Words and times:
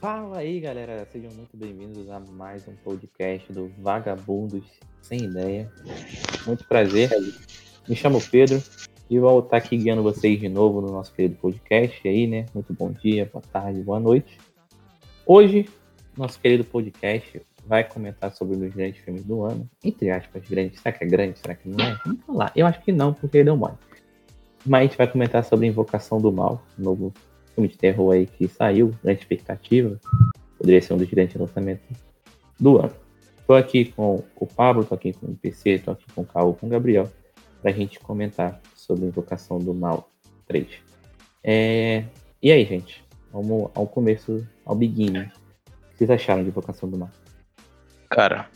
Fala 0.00 0.38
aí, 0.38 0.60
galera. 0.60 1.06
Sejam 1.12 1.30
muito 1.32 1.54
bem-vindos 1.56 2.08
a 2.08 2.18
mais 2.20 2.66
um 2.66 2.74
podcast 2.76 3.52
do 3.52 3.68
Vagabundos 3.78 4.64
Sem 5.02 5.24
Ideia. 5.24 5.70
Muito 6.46 6.66
prazer. 6.66 7.10
Me 7.86 7.94
chamo 7.94 8.18
Pedro 8.30 8.62
e 9.10 9.18
vou 9.18 9.40
estar 9.40 9.58
aqui 9.58 9.76
guiando 9.76 10.02
vocês 10.02 10.40
de 10.40 10.48
novo 10.48 10.80
no 10.80 10.90
nosso 10.90 11.12
querido 11.12 11.34
podcast 11.36 12.08
aí, 12.08 12.26
né? 12.26 12.46
Muito 12.54 12.72
bom 12.72 12.90
dia, 12.90 13.28
boa 13.30 13.42
tarde, 13.52 13.82
boa 13.82 14.00
noite. 14.00 14.38
Hoje, 15.26 15.68
nosso 16.16 16.40
querido 16.40 16.64
podcast 16.64 17.42
vai 17.66 17.84
comentar 17.84 18.32
sobre 18.32 18.56
dos 18.56 18.72
grandes 18.72 19.02
filmes 19.02 19.22
do 19.22 19.44
ano. 19.44 19.68
Entre 19.84 20.10
aspas, 20.10 20.42
grande. 20.48 20.78
Será 20.78 20.96
que 20.96 21.04
é 21.04 21.06
grande? 21.06 21.38
Será 21.38 21.54
que 21.54 21.68
não 21.68 21.84
é? 21.84 21.98
Vamos 22.06 22.24
falar. 22.24 22.52
Eu 22.56 22.66
acho 22.66 22.80
que 22.80 22.90
não, 22.90 23.12
porque 23.12 23.36
ele 23.36 23.44
deu 23.44 23.56
mole. 23.56 23.74
Mas 24.64 24.80
a 24.80 24.82
gente 24.84 24.96
vai 24.96 25.06
comentar 25.06 25.44
sobre 25.44 25.66
Invocação 25.66 26.20
do 26.20 26.32
Mal, 26.32 26.64
novo 26.78 27.12
filme 27.60 27.68
de 27.68 27.76
terror 27.76 28.12
aí 28.14 28.26
que 28.26 28.48
saiu, 28.48 28.94
grande 29.02 29.20
expectativa. 29.20 30.00
Poderia 30.56 30.80
ser 30.80 30.94
um 30.94 30.98
dos 30.98 31.08
grandes 31.08 31.36
lançamentos 31.36 31.96
do 32.58 32.78
ano. 32.78 32.92
Estou 33.38 33.56
aqui 33.56 33.86
com 33.92 34.22
o 34.36 34.46
Pablo, 34.46 34.82
estou 34.82 34.96
aqui 34.96 35.12
com 35.12 35.26
o 35.26 35.36
PC, 35.36 35.70
estou 35.70 35.92
aqui 35.92 36.04
com 36.14 36.22
o 36.22 36.26
Caio, 36.26 36.54
com 36.54 36.66
o 36.66 36.70
Gabriel, 36.70 37.10
para 37.60 37.70
a 37.70 37.74
gente 37.74 37.98
comentar 38.00 38.60
sobre 38.74 39.06
Invocação 39.06 39.58
do 39.58 39.74
Mal 39.74 40.10
3. 40.46 40.66
É... 41.42 42.04
E 42.42 42.50
aí, 42.50 42.64
gente? 42.64 43.04
Vamos 43.32 43.70
ao 43.74 43.86
começo, 43.86 44.46
ao 44.64 44.74
beginning. 44.74 45.20
O 45.20 45.30
que 45.90 45.98
vocês 45.98 46.10
acharam 46.10 46.42
de 46.42 46.48
Invocação 46.48 46.88
do 46.88 46.96
Mal? 46.96 47.10
Cara, 48.08 48.48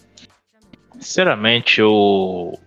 sinceramente, 0.98 1.80
eu. 1.80 2.58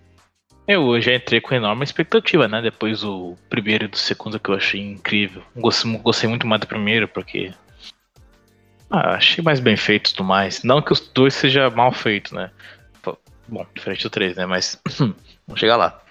Eu 0.67 0.99
já 1.02 1.16
entrei 1.16 1.39
com 1.39 1.55
enorme 1.55 1.85
expectativa, 1.85 2.45
né? 2.45 2.62
Depois 2.62 2.99
do 2.99 3.38
primeiro 3.49 3.85
e 3.85 3.88
do 3.88 3.98
segundo 3.98 4.38
que 4.38 4.49
eu 4.49 4.55
achei 4.55 4.81
incrível. 4.81 5.41
Gostei, 5.55 5.98
gostei 5.99 6.30
muito 6.30 6.45
mais 6.45 6.59
do 6.59 6.67
primeiro, 6.67 7.07
porque. 7.07 7.53
Ah, 8.90 9.16
achei 9.16 9.41
mais 9.41 9.62
bem 9.62 9.77
feito 9.77 10.09
e 10.09 10.13
tudo 10.13 10.26
mais. 10.26 10.63
Não 10.63 10.82
que 10.82 10.91
os 10.91 10.99
dois 10.99 11.34
seja 11.34 11.70
mal 11.70 11.93
feito, 11.93 12.35
né? 12.35 12.51
Bom, 13.48 13.65
diferente 13.74 14.04
do 14.04 14.09
três, 14.09 14.35
né? 14.35 14.46
Mas. 14.46 14.82
vamos 15.48 15.59
chegar 15.59 15.77
lá. 15.77 16.01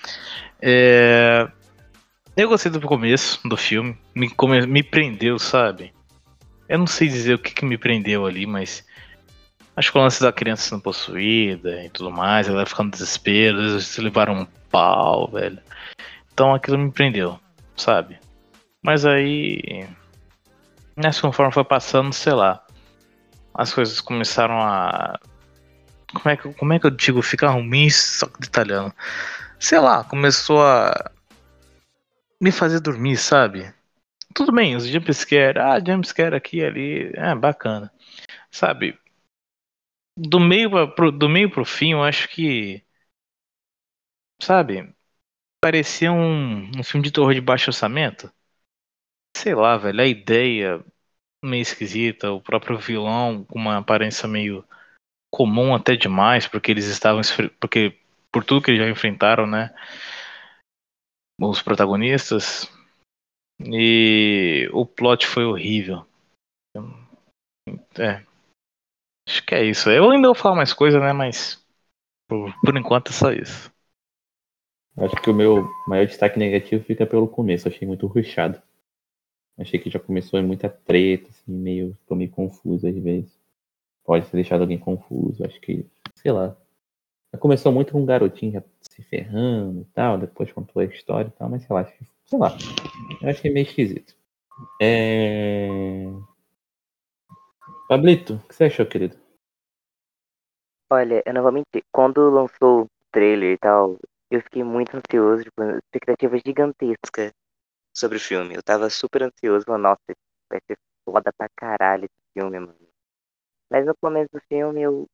É... 0.62 1.46
Eu 2.34 2.48
gostei 2.48 2.72
do 2.72 2.80
começo 2.80 3.46
do 3.46 3.58
filme. 3.58 3.98
Me, 4.14 4.30
me 4.66 4.82
prendeu, 4.82 5.38
sabe? 5.38 5.92
Eu 6.66 6.78
não 6.78 6.86
sei 6.86 7.08
dizer 7.08 7.34
o 7.34 7.38
que, 7.38 7.52
que 7.52 7.64
me 7.64 7.76
prendeu 7.76 8.24
ali, 8.24 8.46
mas 8.46 8.85
Acho 9.76 9.92
que 9.92 9.98
o 9.98 10.00
lance 10.00 10.22
da 10.22 10.32
criança 10.32 10.62
sendo 10.62 10.80
possuída 10.80 11.84
e 11.84 11.90
tudo 11.90 12.10
mais, 12.10 12.48
ela 12.48 12.64
ficando 12.64 12.90
desespero, 12.90 13.60
às 13.60 13.72
vezes 13.72 13.96
levaram 13.98 14.32
um 14.32 14.46
pau, 14.70 15.28
velho. 15.30 15.60
Então 16.32 16.54
aquilo 16.54 16.78
me 16.78 16.90
prendeu, 16.90 17.38
sabe? 17.76 18.18
Mas 18.82 19.04
aí. 19.04 19.86
Nessa 20.96 21.20
conforme 21.20 21.52
foi 21.52 21.64
passando, 21.64 22.12
sei 22.12 22.32
lá. 22.32 22.64
As 23.52 23.74
coisas 23.74 24.00
começaram 24.00 24.60
a. 24.62 25.18
Como 26.14 26.28
é 26.30 26.36
que, 26.36 26.54
como 26.54 26.72
é 26.72 26.78
que 26.78 26.86
eu 26.86 26.90
digo? 26.90 27.20
Ficar 27.20 27.50
ruim, 27.50 27.90
só 27.90 28.26
que 28.26 28.44
italiano. 28.44 28.94
Sei 29.58 29.78
lá, 29.78 30.04
começou 30.04 30.62
a. 30.62 31.10
Me 32.40 32.52
fazer 32.52 32.80
dormir, 32.80 33.16
sabe? 33.16 33.70
Tudo 34.34 34.52
bem, 34.52 34.76
os 34.76 34.86
jumpscare, 34.86 35.58
ah, 35.58 35.80
jumpscare 35.84 36.36
aqui 36.36 36.62
ali, 36.62 37.10
é 37.14 37.34
bacana. 37.34 37.90
Sabe? 38.50 38.98
Do 40.16 40.40
meio 40.40 40.70
pro, 40.94 41.12
do 41.12 41.28
meio 41.28 41.50
pro 41.50 41.64
fim, 41.64 41.92
eu 41.92 42.02
acho 42.02 42.28
que. 42.28 42.82
Sabe? 44.40 44.94
Parecia 45.62 46.12
um, 46.12 46.78
um 46.78 46.82
filme 46.82 47.04
de 47.04 47.12
terror 47.12 47.34
de 47.34 47.40
baixo 47.40 47.70
orçamento. 47.70 48.32
Sei 49.36 49.54
lá, 49.54 49.76
velho, 49.76 50.00
a 50.00 50.06
ideia 50.06 50.84
meio 51.44 51.62
esquisita, 51.62 52.32
o 52.32 52.40
próprio 52.40 52.78
vilão 52.78 53.44
com 53.44 53.58
uma 53.58 53.78
aparência 53.78 54.28
meio 54.28 54.64
comum 55.30 55.74
até 55.74 55.96
demais, 55.96 56.46
porque 56.46 56.70
eles 56.70 56.86
estavam. 56.86 57.20
Porque 57.60 57.98
por 58.32 58.44
tudo 58.44 58.62
que 58.62 58.70
eles 58.70 58.80
já 58.80 58.88
enfrentaram, 58.90 59.46
né? 59.46 59.74
Os 61.40 61.60
protagonistas. 61.60 62.70
E 63.60 64.68
o 64.72 64.84
plot 64.84 65.26
foi 65.26 65.44
horrível. 65.44 66.06
É, 67.98 68.24
Acho 69.26 69.44
que 69.44 69.54
é 69.54 69.64
isso. 69.64 69.90
Eu 69.90 70.10
ainda 70.10 70.28
vou 70.28 70.34
falar 70.34 70.54
mais 70.54 70.72
coisa, 70.72 71.00
né? 71.00 71.12
Mas 71.12 71.62
por, 72.28 72.52
por 72.60 72.76
enquanto 72.76 73.10
é 73.10 73.12
só 73.12 73.32
isso. 73.32 73.72
Acho 74.96 75.16
que 75.16 75.30
o 75.30 75.34
meu 75.34 75.68
maior 75.86 76.06
destaque 76.06 76.38
negativo 76.38 76.84
fica 76.84 77.04
pelo 77.04 77.28
começo. 77.28 77.68
Achei 77.68 77.86
muito 77.86 78.06
ruxado. 78.06 78.60
Achei 79.58 79.78
que 79.80 79.90
já 79.90 79.98
começou 79.98 80.38
em 80.38 80.46
muita 80.46 80.68
treta, 80.68 81.28
assim, 81.28 81.52
meio. 81.52 81.96
Ficou 82.02 82.16
meio 82.16 82.30
confuso 82.30 82.86
às 82.86 82.96
vezes. 82.96 83.36
Pode 84.04 84.26
ter 84.26 84.36
deixado 84.36 84.60
alguém 84.60 84.78
confuso. 84.78 85.44
Acho 85.44 85.60
que, 85.60 85.84
sei 86.14 86.32
lá. 86.32 86.56
Começou 87.38 87.70
muito 87.70 87.92
com 87.92 88.00
um 88.00 88.06
garotinho 88.06 88.52
já 88.52 88.62
se 88.80 89.02
ferrando 89.02 89.82
e 89.82 89.84
tal, 89.92 90.16
depois 90.16 90.50
contou 90.52 90.80
a 90.80 90.86
história 90.86 91.28
e 91.28 91.38
tal, 91.38 91.50
mas 91.50 91.62
sei 91.62 91.74
lá, 91.76 91.84
sei 92.24 92.38
lá. 92.38 92.56
Eu 93.20 93.28
achei 93.28 93.50
meio 93.50 93.66
esquisito. 93.66 94.14
É... 94.80 96.08
Pablito, 97.88 98.34
o 98.34 98.48
que 98.48 98.54
você 98.54 98.64
achou, 98.64 98.84
querido? 98.84 99.16
Olha, 100.90 101.22
eu 101.26 101.34
não 101.34 101.42
vou 101.42 101.52
mentir. 101.52 101.82
Quando 101.92 102.30
lançou 102.30 102.82
o 102.82 102.86
trailer 103.12 103.54
e 103.54 103.58
tal, 103.58 103.96
eu 104.30 104.40
fiquei 104.40 104.62
muito 104.64 104.96
ansioso, 104.96 105.44
tipo, 105.44 105.62
expectativa 105.62 106.38
gigantesca 106.44 107.32
sobre 107.96 108.18
o 108.18 108.20
filme. 108.20 108.54
Eu 108.54 108.62
tava 108.62 108.90
super 108.90 109.22
ansioso, 109.24 109.64
falando, 109.66 109.82
nossa, 109.82 110.00
vai 110.50 110.60
ser 110.66 110.76
foda 111.04 111.32
pra 111.36 111.48
caralho 111.56 112.06
esse 112.06 112.32
filme, 112.38 112.60
mano. 112.60 112.76
Mas 113.70 113.86
no 113.86 113.94
começo 114.00 114.30
do 114.32 114.40
filme 114.48 114.82
eu 114.82 115.06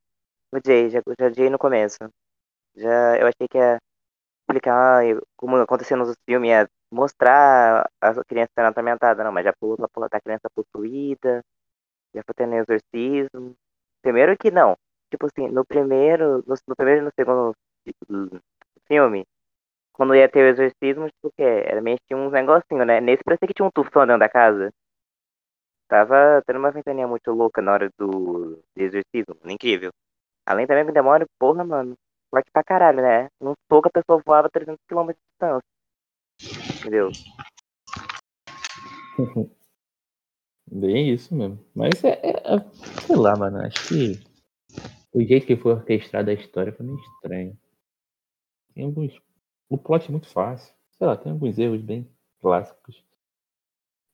odiei, 0.55 0.91
já, 0.91 1.01
já 1.19 1.27
odiei 1.27 1.51
no 1.51 1.59
começo. 1.59 1.99
Já, 2.77 3.19
eu 3.19 3.27
achei 3.29 3.49
que 3.49 3.59
ia 3.59 3.79
explicar 4.43 5.03
como 5.37 5.57
acontecia 5.57 5.97
nos 5.97 6.15
filmes, 6.27 6.51
ia 6.51 6.69
mostrar 6.93 7.89
a 8.01 8.25
criança 8.25 8.51
sendo 8.59 8.69
atormentada, 8.69 9.25
não, 9.25 9.33
mas 9.33 9.45
já 9.45 9.53
pulou 9.61 9.77
pra 9.77 9.89
pular 9.89 10.09
da 10.09 10.21
criança 10.21 10.49
possuída, 10.55 11.43
já 12.15 12.23
foi 12.25 12.35
tendo 12.35 12.55
exorcismo. 12.55 13.55
Primeiro 14.03 14.37
que 14.37 14.51
não. 14.51 14.77
Tipo 15.11 15.27
assim, 15.27 15.49
no 15.49 15.65
primeiro, 15.65 16.43
no, 16.47 16.55
no 16.67 16.77
primeiro 16.77 17.03
e 17.03 17.05
no 17.05 17.11
segundo 17.15 17.55
filme, 18.87 19.27
quando 19.93 20.15
ia 20.15 20.29
ter 20.29 20.43
o 20.43 20.49
exorcismo, 20.49 21.07
tipo 21.09 21.29
o 21.29 21.33
quê? 21.33 21.43
Era 21.43 21.81
meio 21.81 21.99
que 22.07 22.15
uns 22.15 22.33
negocinhos, 22.33 22.87
né? 22.87 23.01
Nesse 23.01 23.23
parecia 23.23 23.47
que 23.47 23.55
tinha 23.55 23.67
um 23.67 23.71
tufão 23.71 24.07
dentro 24.07 24.21
da 24.21 24.29
casa. 24.29 24.73
Tava 25.89 26.43
tendo 26.47 26.59
uma 26.59 26.71
ventania 26.71 27.07
muito 27.07 27.31
louca 27.33 27.61
na 27.61 27.73
hora 27.73 27.91
do, 27.99 28.09
do 28.57 28.83
exorcismo. 28.83 29.37
Incrível. 29.45 29.91
Além 30.47 30.67
também 30.67 30.87
que 30.87 30.93
demora, 30.93 31.27
porra, 31.39 31.65
mano. 31.65 31.95
Forte 32.31 32.51
pra 32.51 32.65
caralho, 32.65 33.03
né? 33.03 33.29
Num 33.41 33.53
pouco 33.69 33.89
a 33.89 33.91
pessoa 33.91 34.23
voava 34.25 34.49
300 34.51 34.81
km 34.89 35.09
de 35.09 35.17
distância. 35.29 35.63
Entendeu? 36.81 37.11
Bem 40.75 41.13
isso 41.13 41.35
mesmo. 41.35 41.63
Mas 41.75 42.03
é, 42.03 42.19
é, 42.23 42.31
é, 42.31 42.71
Sei 43.07 43.15
lá, 43.15 43.37
mano. 43.37 43.59
Acho 43.59 43.89
que 43.89 44.19
o 45.13 45.23
jeito 45.23 45.47
que 45.47 45.55
foi 45.55 45.73
orquestrada 45.73 46.31
a 46.31 46.35
história 46.35 46.73
foi 46.73 46.87
meio 46.87 46.99
estranho. 46.99 47.59
Tem 48.75 48.85
alguns. 48.85 49.21
O 49.69 49.77
plot 49.77 50.09
é 50.09 50.11
muito 50.11 50.29
fácil. 50.29 50.75
Sei 50.93 51.07
lá, 51.07 51.15
tem 51.15 51.31
alguns 51.31 51.59
erros 51.59 51.83
bem 51.83 52.11
clássicos. 52.41 53.05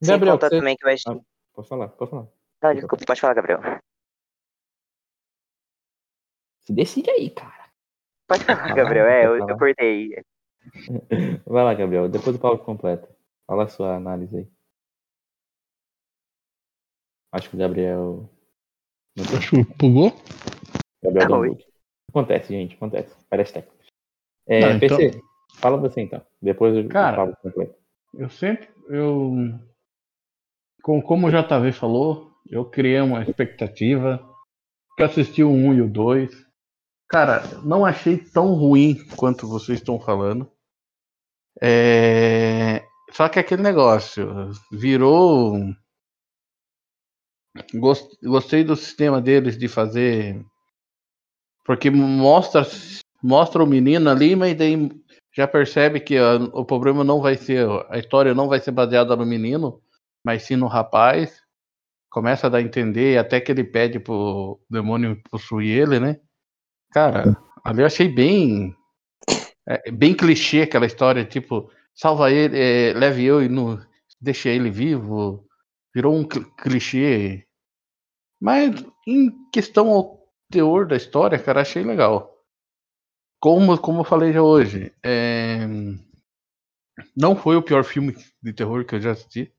Sem 0.02 0.12
Gabriel, 0.14 0.36
você... 0.36 0.50
também 0.50 0.76
que 0.76 0.88
acho. 0.88 1.08
Ah, 1.08 1.20
pode 1.54 1.68
falar, 1.68 1.88
pode 1.90 2.10
falar. 2.10 2.26
Não, 2.60 2.74
desculpa, 2.74 3.04
pode 3.06 3.20
falar, 3.20 3.34
Gabriel. 3.34 3.60
Se 6.66 6.72
decide 6.72 7.08
aí, 7.10 7.30
cara. 7.30 7.70
Pode 8.26 8.44
falar, 8.44 8.74
Gabriel. 8.74 9.06
É, 9.06 9.26
eu, 9.26 9.48
eu 9.48 9.56
cortei. 9.56 10.24
Vai 11.46 11.64
lá, 11.64 11.72
Gabriel. 11.74 12.08
Depois 12.08 12.34
do 12.34 12.42
Paulo 12.42 12.58
completa. 12.58 13.08
Fala 13.46 13.64
a 13.64 13.68
sua 13.68 13.94
análise 13.94 14.36
aí. 14.36 14.57
Acho 17.32 17.50
que 17.50 17.56
o 17.56 17.58
Gabriel. 17.58 18.30
Acho 19.36 19.50
que 19.50 19.74
bugou? 19.76 20.12
Gabriel 21.02 21.28
não, 21.28 21.54
tá 21.54 21.64
Acontece, 22.08 22.52
gente, 22.52 22.74
acontece. 22.74 23.14
Várias 23.30 23.52
técnicas. 23.52 23.86
É, 24.46 24.72
não, 24.72 24.80
PC, 24.80 25.06
então... 25.06 25.20
fala 25.56 25.76
você 25.76 26.00
então. 26.00 26.24
Depois 26.40 26.74
eu 26.74 26.88
Cara, 26.88 27.16
falo 27.16 27.36
completo. 27.36 27.74
Eu 28.14 28.30
sempre. 28.30 28.68
Eu. 28.88 29.34
Como 30.82 31.26
o 31.26 31.30
JV 31.30 31.72
falou, 31.72 32.32
eu 32.48 32.64
criei 32.64 33.00
uma 33.00 33.22
expectativa. 33.22 34.24
Que 34.96 35.02
assisti 35.04 35.44
o 35.44 35.50
1 35.50 35.74
e 35.74 35.82
o 35.82 35.88
2. 35.88 36.48
Cara, 37.08 37.42
não 37.62 37.84
achei 37.84 38.18
tão 38.18 38.54
ruim 38.54 38.96
quanto 39.16 39.46
vocês 39.46 39.78
estão 39.78 40.00
falando. 40.00 40.50
É... 41.62 42.84
Só 43.12 43.28
que 43.28 43.38
aquele 43.38 43.62
negócio 43.62 44.50
virou 44.72 45.54
Gostei 48.22 48.64
do 48.64 48.76
sistema 48.76 49.20
deles 49.20 49.58
de 49.58 49.68
fazer. 49.68 50.44
Porque 51.64 51.90
mostra, 51.90 52.66
mostra 53.22 53.62
o 53.62 53.66
menino 53.66 54.08
ali, 54.08 54.34
mas 54.34 54.56
daí 54.56 54.90
já 55.34 55.46
percebe 55.46 56.00
que 56.00 56.18
o 56.52 56.64
problema 56.64 57.04
não 57.04 57.20
vai 57.20 57.36
ser. 57.36 57.66
A 57.90 57.98
história 57.98 58.34
não 58.34 58.48
vai 58.48 58.60
ser 58.60 58.72
baseada 58.72 59.14
no 59.14 59.26
menino. 59.26 59.80
mas 60.24 60.42
sim 60.42 60.56
no 60.56 60.66
rapaz. 60.66 61.40
Começa 62.10 62.46
a 62.46 62.50
dar 62.50 62.58
a 62.58 62.62
entender, 62.62 63.18
até 63.18 63.40
que 63.40 63.52
ele 63.52 63.62
pede 63.62 64.00
pro 64.00 64.58
demônio 64.70 65.20
possuir 65.30 65.82
ele, 65.82 66.00
né? 66.00 66.18
Cara, 66.90 67.36
ali 67.62 67.82
eu 67.82 67.86
achei 67.86 68.08
bem. 68.08 68.74
é, 69.68 69.90
bem 69.90 70.14
clichê 70.14 70.62
aquela 70.62 70.86
história, 70.86 71.24
tipo, 71.24 71.70
salva 71.94 72.30
ele, 72.32 72.58
é, 72.58 72.94
leve 72.94 73.24
eu 73.24 73.42
e 73.42 73.48
no, 73.48 73.78
deixa 74.20 74.48
ele 74.48 74.70
vivo. 74.70 75.47
Virou 75.98 76.14
um 76.16 76.24
cl- 76.30 76.46
clichê. 76.62 77.44
Mas 78.40 78.84
em 79.06 79.30
questão 79.52 79.88
ao 79.90 80.06
teor 80.50 80.86
da 80.88 80.96
história, 80.96 81.38
cara, 81.38 81.62
achei 81.62 81.84
legal. 81.84 82.18
Como, 83.44 83.76
como 83.78 84.00
eu 84.00 84.04
falei 84.04 84.32
já 84.32 84.42
hoje, 84.42 84.92
é, 85.04 85.66
não 87.14 87.36
foi 87.36 87.54
o 87.54 87.62
pior 87.62 87.84
filme 87.84 88.16
de 88.42 88.50
terror 88.54 88.82
que 88.86 88.94
eu 88.94 89.00
já 89.00 89.10
assisti. 89.10 89.52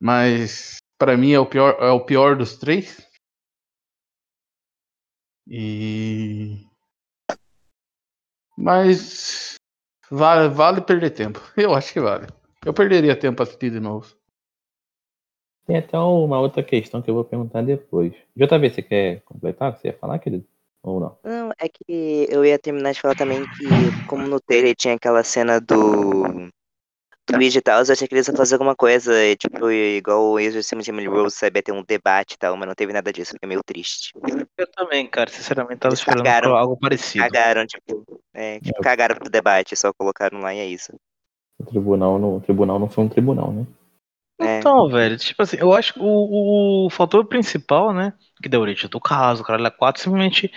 Mas 0.00 0.76
pra 0.98 1.16
mim 1.18 1.32
é 1.32 1.38
o 1.38 1.44
pior, 1.46 1.76
é 1.80 1.90
o 1.90 2.04
pior 2.04 2.34
dos 2.36 2.56
três. 2.56 2.96
E 5.48 6.66
mas 8.56 9.54
vale, 10.10 10.48
vale 10.50 10.82
perder 10.82 11.10
tempo. 11.12 11.40
Eu 11.56 11.74
acho 11.74 11.92
que 11.92 12.00
vale. 12.00 12.28
Eu 12.64 12.74
perderia 12.74 13.18
tempo 13.18 13.42
assistir 13.42 13.70
de 13.72 13.80
novo. 13.80 14.15
Tem 15.66 15.78
até 15.78 15.98
uma 15.98 16.38
outra 16.38 16.62
questão 16.62 17.02
que 17.02 17.10
eu 17.10 17.14
vou 17.14 17.24
perguntar 17.24 17.62
depois. 17.62 18.12
JV, 18.36 18.70
você 18.70 18.82
quer 18.82 19.20
completar? 19.24 19.76
Você 19.76 19.88
ia 19.88 19.94
falar, 19.94 20.18
querido? 20.18 20.44
Ou 20.82 21.00
não? 21.00 21.18
Não, 21.24 21.50
é 21.58 21.68
que 21.68 22.26
eu 22.30 22.44
ia 22.44 22.58
terminar 22.58 22.92
de 22.92 23.00
falar 23.00 23.16
também 23.16 23.42
que, 23.42 24.06
como 24.06 24.26
no 24.28 24.38
trailer 24.40 24.76
tinha 24.76 24.94
aquela 24.94 25.24
cena 25.24 25.60
do. 25.60 26.48
Do 27.28 27.36
Luigi 27.36 27.58
e 27.58 27.60
tal, 27.60 27.82
eu 27.82 27.92
achei 27.92 28.06
que 28.06 28.14
eles 28.14 28.28
iam 28.28 28.36
fazer 28.36 28.54
alguma 28.54 28.76
coisa, 28.76 29.12
tipo, 29.34 29.68
igual 29.68 30.22
o 30.30 30.38
Exorcismo 30.38 30.80
de 30.80 30.90
Emily 30.92 31.08
Rose, 31.08 31.34
sabe? 31.34 31.60
Ter 31.60 31.72
um 31.72 31.82
debate 31.82 32.34
e 32.34 32.38
tal, 32.38 32.56
mas 32.56 32.68
não 32.68 32.74
teve 32.76 32.92
nada 32.92 33.12
disso, 33.12 33.32
fiquei 33.32 33.48
meio 33.48 33.64
triste. 33.66 34.12
Eu 34.56 34.66
também, 34.68 35.08
cara, 35.08 35.28
sinceramente 35.28 35.80
tava 35.80 35.90
Eles 35.92 35.98
esperando 35.98 36.22
cagaram. 36.22 36.54
algo 36.56 36.76
parecido. 36.76 37.24
Cagaram, 37.24 37.66
tipo, 37.66 38.04
é, 38.32 38.60
tipo, 38.60 38.78
É. 38.78 38.80
cagaram 38.80 39.16
pro 39.16 39.28
debate, 39.28 39.74
só 39.74 39.92
colocaram 39.92 40.38
lá 40.38 40.54
e 40.54 40.60
é 40.60 40.66
isso. 40.66 40.92
O 41.58 41.64
tribunal, 41.64 42.16
não, 42.16 42.36
o 42.36 42.40
tribunal 42.40 42.78
não 42.78 42.88
foi 42.88 43.02
um 43.02 43.08
tribunal, 43.08 43.52
né? 43.52 43.66
É. 44.40 44.66
Então, 44.66 44.88
velho, 44.90 45.16
tipo 45.16 45.42
assim, 45.42 45.56
eu 45.58 45.72
acho 45.72 45.94
que 45.94 46.00
o, 46.00 46.86
o 46.86 46.90
fator 46.90 47.24
principal, 47.26 47.92
né, 47.94 48.12
que 48.42 48.48
deu 48.48 48.60
origem 48.60 48.88
do 48.90 49.00
caso, 49.00 49.42
o 49.42 49.46
caralho, 49.46 49.66
é 49.66 49.70
quatro, 49.70 50.02
simplesmente, 50.02 50.48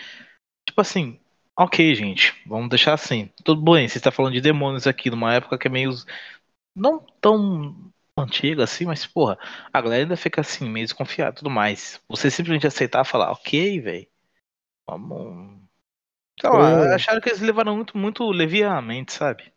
tipo 0.68 0.82
assim, 0.82 1.20
ok, 1.58 1.96
gente, 1.96 2.36
vamos 2.48 2.70
deixar 2.70 2.94
assim. 2.96 3.30
Tudo 3.46 3.62
bem, 3.74 3.88
você 3.90 3.98
está 4.00 4.12
falando 4.12 4.34
de 4.34 4.42
demônios 4.42 4.88
aqui, 4.88 5.10
numa 5.12 5.34
época 5.36 5.58
que 5.58 5.68
é 5.68 5.72
meio. 5.72 5.92
não 6.76 7.00
tão 7.22 7.92
antiga 8.18 8.64
assim, 8.66 8.86
mas, 8.86 9.06
porra, 9.08 9.38
a 9.74 9.82
galera 9.82 10.04
ainda 10.04 10.18
fica 10.18 10.42
assim, 10.42 10.70
meio 10.70 10.86
desconfiada 10.86 11.32
e 11.34 11.40
tudo 11.40 11.50
mais. 11.50 12.02
Você 12.10 12.32
simplesmente 12.32 12.68
aceitar 12.68 13.04
e 13.06 13.10
falar, 13.10 13.32
ok, 13.32 13.80
velho, 13.82 14.08
vamos. 14.88 15.62
Lá, 16.44 16.50
Foi- 16.52 16.96
acharam 16.96 17.22
que 17.22 17.30
eles 17.30 17.42
levaram 17.42 17.76
muito, 17.78 17.98
muito 17.98 18.30
levianamente, 18.32 19.14
sabe? 19.14 19.54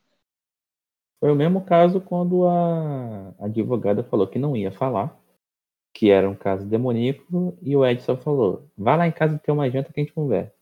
Foi 1.22 1.30
o 1.30 1.36
mesmo 1.36 1.60
caso 1.64 2.00
quando 2.00 2.48
a 2.48 3.32
advogada 3.38 4.02
falou 4.02 4.26
que 4.26 4.40
não 4.40 4.56
ia 4.56 4.72
falar, 4.72 5.16
que 5.94 6.10
era 6.10 6.28
um 6.28 6.34
caso 6.34 6.66
demoníaco, 6.66 7.56
e 7.62 7.76
o 7.76 7.86
Edson 7.86 8.16
falou: 8.16 8.68
vai 8.76 8.96
lá 8.98 9.06
em 9.06 9.12
casa 9.12 9.38
ter 9.38 9.52
uma 9.52 9.70
janta 9.70 9.92
que 9.92 10.00
a 10.00 10.02
gente 10.02 10.12
conversa. 10.12 10.52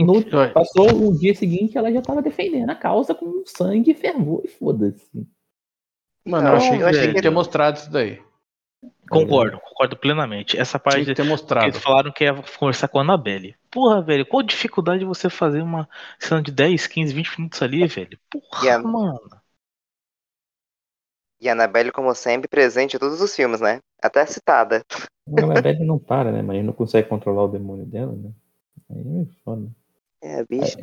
No, 0.00 0.14
passou 0.54 0.88
o 1.10 1.18
dia 1.18 1.34
seguinte, 1.34 1.76
ela 1.76 1.92
já 1.92 2.00
tava 2.00 2.22
defendendo 2.22 2.70
a 2.70 2.74
causa 2.74 3.14
com 3.14 3.42
sangue 3.44 3.90
e 3.90 3.94
fervor, 3.94 4.40
e 4.42 4.48
foda-se. 4.48 5.28
Mano, 6.26 6.48
eu 6.48 6.50
Não, 6.52 6.56
achei 6.56 6.76
que 6.78 6.82
eu 6.82 6.86
achei 6.86 7.00
tinha 7.02 7.10
que- 7.12 7.16
que 7.16 7.22
ter 7.22 7.30
mostrado 7.30 7.76
isso 7.76 7.92
daí. 7.92 8.22
Concordo, 9.10 9.60
concordo 9.60 9.94
plenamente. 9.94 10.58
Essa 10.58 10.78
parte 10.78 11.04
Tinha 11.04 11.14
que 11.14 11.22
ter 11.22 11.28
mostrado. 11.28 11.66
eles 11.66 11.78
falaram 11.82 12.10
que 12.10 12.24
ia 12.24 12.32
conversar 12.58 12.88
com 12.88 12.98
a 12.98 13.02
Annabelle. 13.02 13.54
Porra, 13.74 14.00
velho, 14.02 14.26
qual 14.26 14.42
dificuldade 14.42 15.04
você 15.04 15.28
fazer 15.28 15.60
uma 15.62 15.88
cena 16.18 16.40
de 16.42 16.52
10, 16.52 16.86
15, 16.86 17.12
20 17.12 17.36
minutos 17.38 17.60
ali, 17.62 17.86
velho? 17.86 18.18
Porra, 18.30 18.64
E 18.64 18.68
a- 18.70 18.78
mano. 18.78 19.42
E 21.40 21.48
a 21.48 21.52
Annabelle, 21.52 21.92
como 21.92 22.14
sempre, 22.14 22.48
presente 22.48 22.96
em 22.96 22.98
todos 22.98 23.20
os 23.20 23.34
filmes, 23.34 23.60
né? 23.60 23.78
Até 24.02 24.24
citada. 24.26 24.82
A 25.36 25.42
Annabelle 25.42 25.84
não 25.84 25.98
para, 25.98 26.32
né? 26.32 26.42
Mas 26.42 26.64
não 26.64 26.72
consegue 26.72 27.08
controlar 27.08 27.44
o 27.44 27.48
demônio 27.48 27.86
dela, 27.86 28.12
né? 28.12 28.32
Aí 28.90 29.22
é 29.22 29.26
foda. 29.44 29.68
É, 30.20 30.40
a 30.40 30.44
bicha. 30.44 30.78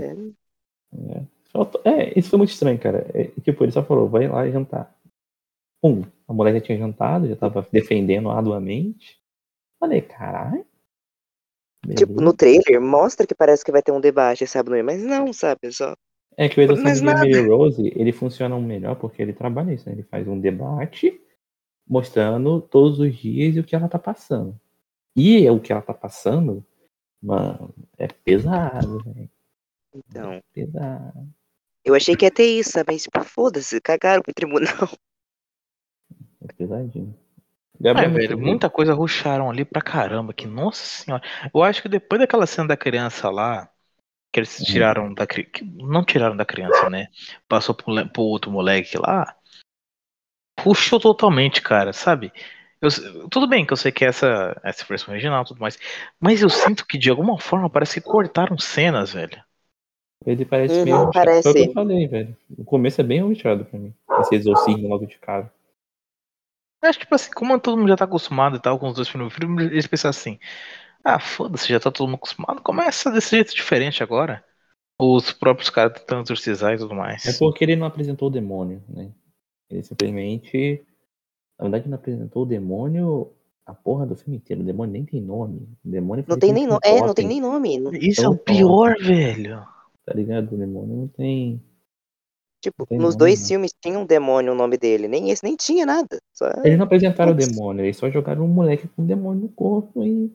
É. 0.93 1.23
Faltou- 1.51 1.81
é, 1.85 2.17
isso 2.17 2.29
foi 2.29 2.37
muito 2.37 2.51
estranho, 2.51 2.79
cara. 2.79 3.05
É, 3.13 3.25
tipo, 3.41 3.63
ele 3.63 3.71
só 3.71 3.83
falou, 3.83 4.07
vai 4.09 4.27
lá 4.27 4.47
e 4.47 4.51
jantar. 4.51 4.93
Um, 5.83 6.03
a 6.27 6.33
mulher 6.33 6.53
já 6.55 6.61
tinha 6.61 6.77
jantado, 6.77 7.27
já 7.27 7.35
tava 7.35 7.67
defendendo 7.71 8.29
arduamente. 8.31 9.19
Falei, 9.79 10.01
caralho. 10.01 10.65
Tipo, 11.95 12.21
no 12.21 12.33
trailer 12.33 12.79
mostra 12.79 13.25
que 13.25 13.33
parece 13.33 13.65
que 13.65 13.71
vai 13.71 13.81
ter 13.81 13.91
um 13.91 13.99
debate, 13.99 14.45
sabe? 14.45 14.83
Mas 14.83 15.01
não, 15.01 15.33
sabe? 15.33 15.71
Só. 15.71 15.95
É 16.37 16.47
que 16.47 16.61
o 16.61 16.75
nada. 17.03 17.25
Emily 17.25 17.49
Rose, 17.49 17.93
ele 17.95 18.11
funciona 18.11 18.55
melhor 18.59 18.95
porque 18.95 19.21
ele 19.21 19.33
trabalha 19.33 19.73
isso, 19.73 19.89
né? 19.89 19.95
Ele 19.95 20.03
faz 20.03 20.27
um 20.27 20.39
debate 20.39 21.19
mostrando 21.87 22.61
todos 22.61 22.99
os 22.99 23.15
dias 23.15 23.57
o 23.57 23.63
que 23.63 23.75
ela 23.75 23.89
tá 23.89 23.99
passando. 23.99 24.57
E 25.15 25.49
o 25.49 25.59
que 25.59 25.73
ela 25.73 25.81
tá 25.81 25.93
passando, 25.93 26.65
mano, 27.21 27.73
é 27.97 28.07
pesado, 28.07 28.99
velho. 29.03 29.29
Então. 29.93 30.41
Pesado. 30.53 31.27
Eu 31.83 31.95
achei 31.95 32.15
que 32.15 32.25
ia 32.25 32.31
ter 32.31 32.45
isso, 32.45 32.71
sabe? 32.71 32.93
Mas, 32.93 33.03
tipo, 33.03 33.23
foda-se, 33.23 33.81
cagaram 33.81 34.21
pro 34.21 34.33
tribunal. 34.33 34.87
É 36.41 36.53
pesadinho. 36.53 37.15
É, 37.81 37.83
Gabriel, 37.83 38.09
meu 38.11 38.19
velho, 38.19 38.37
muita 38.37 38.69
coisa 38.69 38.93
ruxaram 38.93 39.49
ali 39.49 39.65
pra 39.65 39.81
caramba. 39.81 40.33
Que, 40.33 40.45
nossa 40.47 40.83
senhora. 40.83 41.23
Eu 41.53 41.63
acho 41.63 41.81
que 41.81 41.89
depois 41.89 42.19
daquela 42.21 42.45
cena 42.45 42.69
da 42.69 42.77
criança 42.77 43.29
lá, 43.29 43.69
que 44.31 44.39
eles 44.39 44.59
Uhum. 44.59 44.65
tiraram 44.65 45.13
da 45.13 45.27
criança. 45.27 45.51
Não 45.75 46.03
tiraram 46.03 46.35
da 46.37 46.45
criança, 46.45 46.89
né? 46.89 47.07
Passou 47.47 47.75
pro, 47.75 48.07
pro 48.09 48.21
outro 48.21 48.51
moleque 48.51 48.97
lá. 48.97 49.35
Puxou 50.63 50.99
totalmente, 50.99 51.61
cara, 51.61 51.91
sabe? 51.91 52.31
Eu, 52.81 52.89
tudo 53.29 53.47
bem 53.47 53.65
que 53.65 53.73
eu 53.73 53.77
sei 53.77 53.91
que 53.91 54.05
essa, 54.05 54.59
essa 54.63 54.85
versão 54.85 55.13
original 55.13 55.43
e 55.43 55.47
tudo 55.47 55.59
mais. 55.59 55.77
Mas 56.19 56.41
eu 56.41 56.49
sinto 56.49 56.85
que 56.85 56.97
de 56.97 57.09
alguma 57.09 57.39
forma 57.39 57.69
parece 57.69 57.99
que 58.01 58.07
cortaram 58.07 58.57
cenas, 58.57 59.13
velho. 59.13 59.41
Ele 60.25 60.45
parece 60.45 60.79
Uhum, 60.79 60.85
meio 60.85 60.97
rushado. 61.05 61.13
parece. 61.25 61.43
Foi 61.43 61.51
o 61.51 61.55
que 61.55 61.69
eu 61.69 61.73
falei, 61.73 62.07
velho. 62.07 62.37
O 62.57 62.63
começo 62.63 63.01
é 63.01 63.03
bem 63.03 63.21
rushado 63.21 63.65
pra 63.65 63.79
mim. 63.79 63.93
Esse 64.19 64.35
exorcismo 64.35 64.87
logo 64.87 65.05
de 65.05 65.17
cara. 65.17 65.51
Acho 66.81 66.97
que, 66.97 67.05
tipo 67.05 67.15
assim, 67.15 67.31
como 67.31 67.59
todo 67.59 67.77
mundo 67.77 67.89
já 67.89 67.95
tá 67.95 68.05
acostumado 68.05 68.57
e 68.57 68.59
tal 68.59 68.79
com 68.79 68.87
os 68.89 68.95
dois 68.95 69.07
primeiros 69.07 69.35
filmes, 69.35 69.71
eles 69.71 69.87
pensam 69.87 70.09
assim: 70.09 70.39
ah, 71.03 71.19
foda-se, 71.19 71.67
já 71.67 71.79
tá 71.79 71.91
todo 71.91 72.07
mundo 72.07 72.17
acostumado, 72.17 72.61
começa 72.61 73.11
desse 73.11 73.31
jeito 73.35 73.55
diferente 73.55 74.03
agora. 74.03 74.43
Os 74.99 75.31
próprios 75.31 75.69
caras 75.69 75.93
tentando 75.99 76.25
exorcizar 76.25 76.73
e 76.73 76.77
tudo 76.77 76.93
mais. 76.93 77.25
É 77.25 77.33
porque 77.39 77.63
ele 77.63 77.75
não 77.75 77.87
apresentou 77.87 78.27
o 78.27 78.31
demônio, 78.31 78.83
né? 78.87 79.11
Ele 79.69 79.83
simplesmente. 79.83 80.83
Na 81.57 81.63
verdade, 81.65 81.89
não 81.89 81.95
apresentou 81.95 82.43
o 82.43 82.45
demônio 82.45 83.31
a 83.65 83.73
porra 83.73 84.05
do 84.05 84.15
filme 84.15 84.37
inteiro. 84.37 84.61
O 84.61 84.65
demônio 84.65 84.91
nem 84.91 85.05
tem 85.05 85.21
nome. 85.21 85.67
O 85.83 85.89
demônio 85.89 86.23
Não 86.27 86.35
foi 86.35 86.41
tem 86.41 86.53
nem 86.53 86.67
nome. 86.67 86.79
com 86.81 86.87
É, 86.87 87.01
não 87.01 87.13
tem 87.13 87.27
nem 87.27 87.41
nome. 87.41 87.77
Isso 87.93 88.21
é 88.21 88.23
Então, 88.23 88.33
o 88.33 88.37
pior, 88.37 88.95
velho. 88.99 89.65
Tá 90.05 90.13
ligado? 90.13 90.53
O 90.53 90.57
demônio 90.57 90.97
não 90.97 91.07
tem. 91.07 91.61
Tipo, 92.61 92.85
tem 92.85 92.99
nos 92.99 93.15
dois 93.15 93.41
não. 93.41 93.47
filmes 93.47 93.73
tinha 93.81 93.97
um 93.97 94.05
demônio 94.05 94.53
o 94.53 94.55
nome 94.55 94.77
dele. 94.77 95.07
Nem 95.07 95.31
esse 95.31 95.43
nem 95.43 95.55
tinha 95.55 95.85
nada. 95.85 96.19
Só... 96.33 96.45
Eles 96.63 96.77
não 96.77 96.85
apresentaram 96.85 97.31
o 97.31 97.35
demônio, 97.35 97.83
eles 97.83 97.97
só 97.97 98.09
jogaram 98.09 98.45
um 98.45 98.47
moleque 98.47 98.87
com 98.87 99.01
um 99.01 99.05
demônio 99.05 99.43
no 99.43 99.49
corpo 99.49 100.05
e. 100.05 100.31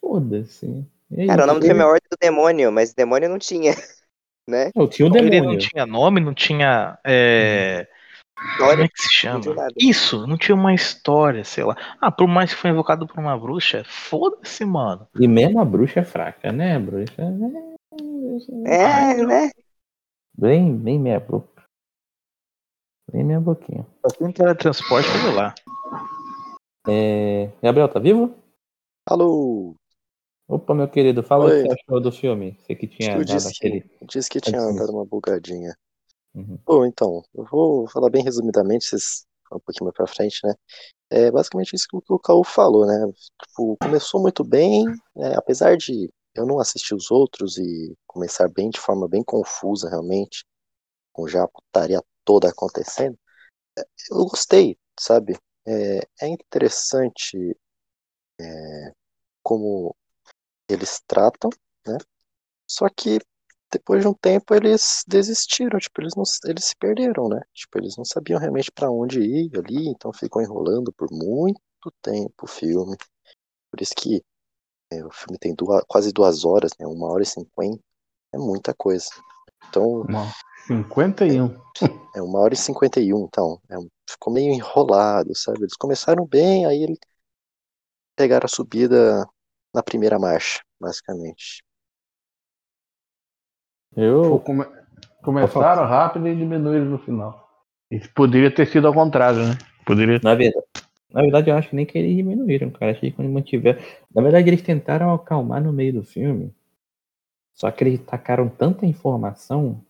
Foda-se. 0.00 0.84
Cara, 1.26 1.44
o 1.44 1.46
nome 1.46 1.60
do 1.60 1.66
filme 1.66 1.82
é 1.82 1.84
Ordem 1.84 2.08
do 2.10 2.16
Demônio, 2.18 2.72
mas 2.72 2.94
demônio 2.94 3.28
não 3.28 3.38
tinha. 3.38 3.72
Né? 4.48 4.70
Não, 4.74 4.88
tinha 4.88 5.06
o 5.06 5.16
Ele 5.16 5.22
não 5.22 5.30
demônio. 5.30 5.58
tinha 5.60 5.86
nome, 5.86 6.20
não 6.20 6.34
tinha. 6.34 6.98
é, 7.04 7.86
Como 8.34 8.50
História. 8.52 8.84
é 8.84 8.88
que 8.88 9.00
se 9.02 9.12
chama? 9.12 9.44
Isso, 9.78 10.26
não 10.26 10.36
tinha 10.36 10.56
uma 10.56 10.74
história, 10.74 11.44
sei 11.44 11.62
lá. 11.62 11.76
Ah, 12.00 12.10
por 12.10 12.26
mais 12.26 12.52
que 12.52 12.58
foi 12.60 12.70
invocado 12.70 13.06
por 13.06 13.20
uma 13.20 13.38
bruxa, 13.38 13.84
foda-se, 13.86 14.64
mano. 14.64 15.06
E 15.20 15.28
mesmo 15.28 15.60
a 15.60 15.64
bruxa 15.64 16.00
é 16.00 16.04
fraca, 16.04 16.50
né, 16.50 16.76
bruxa? 16.80 17.30
né? 17.30 17.76
É, 18.66 19.24
né? 19.24 19.50
Bem, 20.36 20.74
bem 20.76 20.98
meia 20.98 21.20
boca. 21.20 21.49
Bem 23.12 23.24
meia 23.24 23.40
boquinha. 23.40 23.86
Só 24.06 24.16
tem 24.16 24.32
teletransporte, 24.32 25.08
olha 25.24 25.34
lá. 25.34 25.54
É... 26.88 27.50
Gabriel, 27.62 27.88
tá 27.88 27.98
vivo? 27.98 28.34
Alô, 29.06 29.74
Opa, 30.50 30.74
meu 30.74 30.88
querido, 30.88 31.22
fala 31.22 31.44
o 31.44 31.48
Oi. 31.48 31.62
que 31.62 31.68
você 31.68 31.74
achou 31.74 32.00
do 32.00 32.10
filme. 32.10 32.58
Você 32.58 32.74
que 32.74 32.88
tinha 32.88 33.12
eu 33.12 33.18
dado 33.18 33.36
disse, 33.36 33.48
aquele. 33.56 33.90
disse 34.02 34.28
que 34.28 34.40
tinha 34.40 34.60
dado 34.60 34.90
uma 34.90 35.06
bugadinha. 35.06 35.76
Uhum. 36.34 36.58
Bom, 36.66 36.84
então, 36.84 37.22
eu 37.32 37.44
vou 37.44 37.88
falar 37.88 38.10
bem 38.10 38.24
resumidamente, 38.24 38.84
vocês 38.84 39.24
falam 39.48 39.60
um 39.60 39.64
pouquinho 39.64 39.84
mais 39.84 39.94
pra 39.94 40.08
frente, 40.08 40.40
né? 40.42 40.52
É 41.08 41.30
basicamente 41.30 41.76
isso 41.76 41.86
que 41.88 41.96
o 42.12 42.18
Caô 42.18 42.42
falou, 42.42 42.84
né? 42.84 43.12
Tipo, 43.46 43.76
começou 43.80 44.20
muito 44.20 44.42
bem, 44.42 44.86
né? 45.14 45.34
apesar 45.36 45.76
de 45.76 46.10
eu 46.34 46.44
não 46.44 46.58
assistir 46.58 46.96
os 46.96 47.12
outros 47.12 47.56
e 47.56 47.94
começar 48.04 48.48
bem 48.48 48.70
de 48.70 48.80
forma 48.80 49.06
bem 49.06 49.22
confusa, 49.22 49.88
realmente, 49.88 50.44
com 51.12 51.28
já 51.28 51.44
a 51.44 51.48
putaria 51.48 52.02
toda 52.30 52.48
acontecendo, 52.48 53.18
é, 53.76 53.82
eu 54.12 54.24
gostei, 54.26 54.78
sabe? 54.98 55.36
é, 55.66 56.00
é 56.22 56.28
interessante 56.28 57.56
é, 58.40 58.92
como 59.42 59.94
eles 60.68 61.00
tratam, 61.06 61.50
né? 61.86 61.96
Só 62.66 62.88
que 62.88 63.18
depois 63.72 64.02
de 64.02 64.08
um 64.08 64.14
tempo 64.14 64.54
eles 64.54 65.04
desistiram, 65.06 65.78
tipo, 65.78 66.00
eles 66.00 66.14
não, 66.16 66.24
eles 66.44 66.64
se 66.64 66.76
perderam, 66.76 67.28
né? 67.28 67.40
Tipo, 67.52 67.78
eles 67.78 67.96
não 67.96 68.04
sabiam 68.04 68.38
realmente 68.38 68.70
para 68.72 68.90
onde 68.90 69.20
ir 69.20 69.50
ali, 69.56 69.88
então 69.88 70.12
ficou 70.12 70.42
enrolando 70.42 70.92
por 70.92 71.08
muito 71.10 71.60
tempo 72.02 72.44
o 72.44 72.48
filme. 72.48 72.96
Por 73.70 73.80
isso 73.80 73.94
que 73.94 74.22
é, 74.90 75.04
o 75.04 75.10
filme 75.10 75.38
tem 75.38 75.54
duas, 75.54 75.84
quase 75.86 76.12
duas 76.12 76.44
horas, 76.44 76.72
né? 76.78 76.86
Uma 76.86 77.08
hora 77.08 77.22
e 77.22 77.26
cinquenta. 77.26 77.80
É 78.32 78.38
muita 78.38 78.74
coisa. 78.74 79.08
Então. 79.68 80.04
51. 80.66 81.46
É, 82.14 82.18
é 82.18 82.22
uma 82.22 82.40
hora 82.40 82.54
e 82.54 82.56
cinquenta 82.56 83.00
e 83.00 83.12
um, 83.12 83.24
então. 83.24 83.60
É, 83.70 83.76
ficou 84.08 84.32
meio 84.32 84.52
enrolado, 84.52 85.34
sabe? 85.34 85.60
Eles 85.60 85.76
começaram 85.76 86.26
bem, 86.26 86.66
aí 86.66 86.82
eles 86.82 86.98
pegaram 88.16 88.44
a 88.44 88.48
subida 88.48 89.26
na 89.74 89.82
primeira 89.82 90.18
marcha, 90.18 90.60
basicamente. 90.80 91.62
Eu. 93.96 94.40
Come... 94.40 94.64
Começaram 95.22 95.84
rápido 95.84 96.28
e 96.28 96.36
diminuíram 96.36 96.86
no 96.86 96.98
final. 96.98 97.48
Isso 97.90 98.08
poderia 98.14 98.54
ter 98.54 98.66
sido 98.66 98.86
ao 98.86 98.94
contrário, 98.94 99.46
né? 99.46 99.58
Poderia. 99.84 100.18
Na 100.22 100.34
verdade, 100.34 100.66
na 101.12 101.22
verdade, 101.22 101.50
eu 101.50 101.56
acho 101.56 101.68
que 101.68 101.76
nem 101.76 101.84
que 101.84 101.98
eles 101.98 102.16
diminuíram, 102.16 102.70
cara. 102.70 102.92
Acho 102.92 103.00
que 103.00 103.10
quando 103.10 103.28
mantiveram. 103.28 103.80
Na 104.14 104.22
verdade, 104.22 104.48
eles 104.48 104.62
tentaram 104.62 105.12
acalmar 105.12 105.62
no 105.62 105.72
meio 105.72 105.92
do 105.92 106.02
filme. 106.02 106.54
Só 107.52 107.70
que 107.70 107.84
eles 107.84 108.00
tacaram 108.00 108.48
tanta 108.48 108.86
informação 108.86 109.84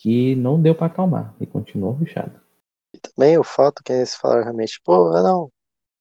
que 0.00 0.34
não 0.34 0.60
deu 0.60 0.74
para 0.74 0.86
acalmar. 0.86 1.34
E 1.38 1.46
continuou 1.46 1.96
fechado. 1.98 2.40
E 2.94 2.98
também 2.98 3.38
o 3.38 3.44
fato 3.44 3.82
que 3.84 3.92
eles 3.92 4.14
falaram 4.14 4.44
realmente, 4.44 4.80
pô, 4.82 5.14
ah, 5.14 5.22
não, 5.22 5.52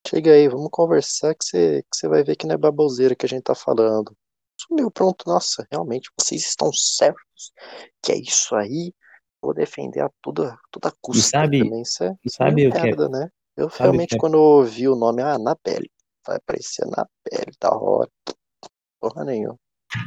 chega 0.08 0.32
aí, 0.32 0.48
vamos 0.48 0.70
conversar 0.72 1.36
que 1.36 1.44
você, 1.46 1.84
que 1.84 2.08
vai 2.08 2.24
ver 2.24 2.36
que 2.36 2.48
não 2.48 2.56
é 2.56 2.58
baboseira 2.58 3.15
que 3.15 3.25
a 3.25 3.29
gente 3.29 3.44
tá 3.44 3.53
falando. 3.53 4.15
Sumiu, 4.58 4.89
pronto, 4.89 5.25
nossa, 5.27 5.68
realmente, 5.70 6.10
vocês 6.20 6.41
estão 6.44 6.72
certos 6.74 7.51
que 8.01 8.12
é 8.12 8.18
isso 8.18 8.56
aí, 8.56 8.94
vou 9.41 9.53
defender 9.53 10.01
a 10.01 10.10
toda, 10.22 10.58
toda 10.72 10.94
custa 11.01 11.20
e 11.20 11.29
sabe, 11.29 11.63
também, 11.63 11.82
isso 11.82 12.03
é, 12.03 12.15
e 12.25 12.32
sabe 12.32 12.63
é 12.63 12.68
o 12.68 12.74
merda, 12.74 12.96
que 12.96 13.03
é, 13.03 13.10
né? 13.10 13.29
Eu 13.56 13.70
sabe 13.70 13.84
realmente, 13.84 14.15
é, 14.15 14.18
quando 14.18 14.36
eu 14.36 14.41
ouvi 14.41 14.88
o 14.88 14.96
nome, 14.96 15.22
ah, 15.22 15.38
na 15.38 15.56
pele, 15.56 15.89
vai 16.25 16.38
aparecer 16.38 16.86
na 16.88 17.06
pele, 17.24 17.51
da 17.60 17.70
hora, 17.70 18.10
porra 19.00 19.25
nenhuma. 19.25 19.58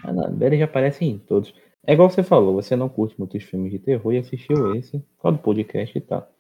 A 0.05 0.11
Annabelle 0.11 0.59
já 0.59 0.65
aparece 0.65 1.05
em 1.05 1.19
todos. 1.19 1.53
É 1.85 1.95
igual 1.95 2.09
você 2.09 2.23
falou, 2.23 2.55
você 2.55 2.77
não 2.77 2.89
curte 2.89 3.19
muitos 3.19 3.43
filmes 3.43 3.73
de 3.73 3.79
terror 3.79 4.13
e 4.13 4.19
assistiu 4.19 4.75
esse, 4.77 5.03
causa 5.21 5.37
do 5.37 5.43
podcast 5.43 5.97
e 5.97 6.01
tal. 6.01 6.31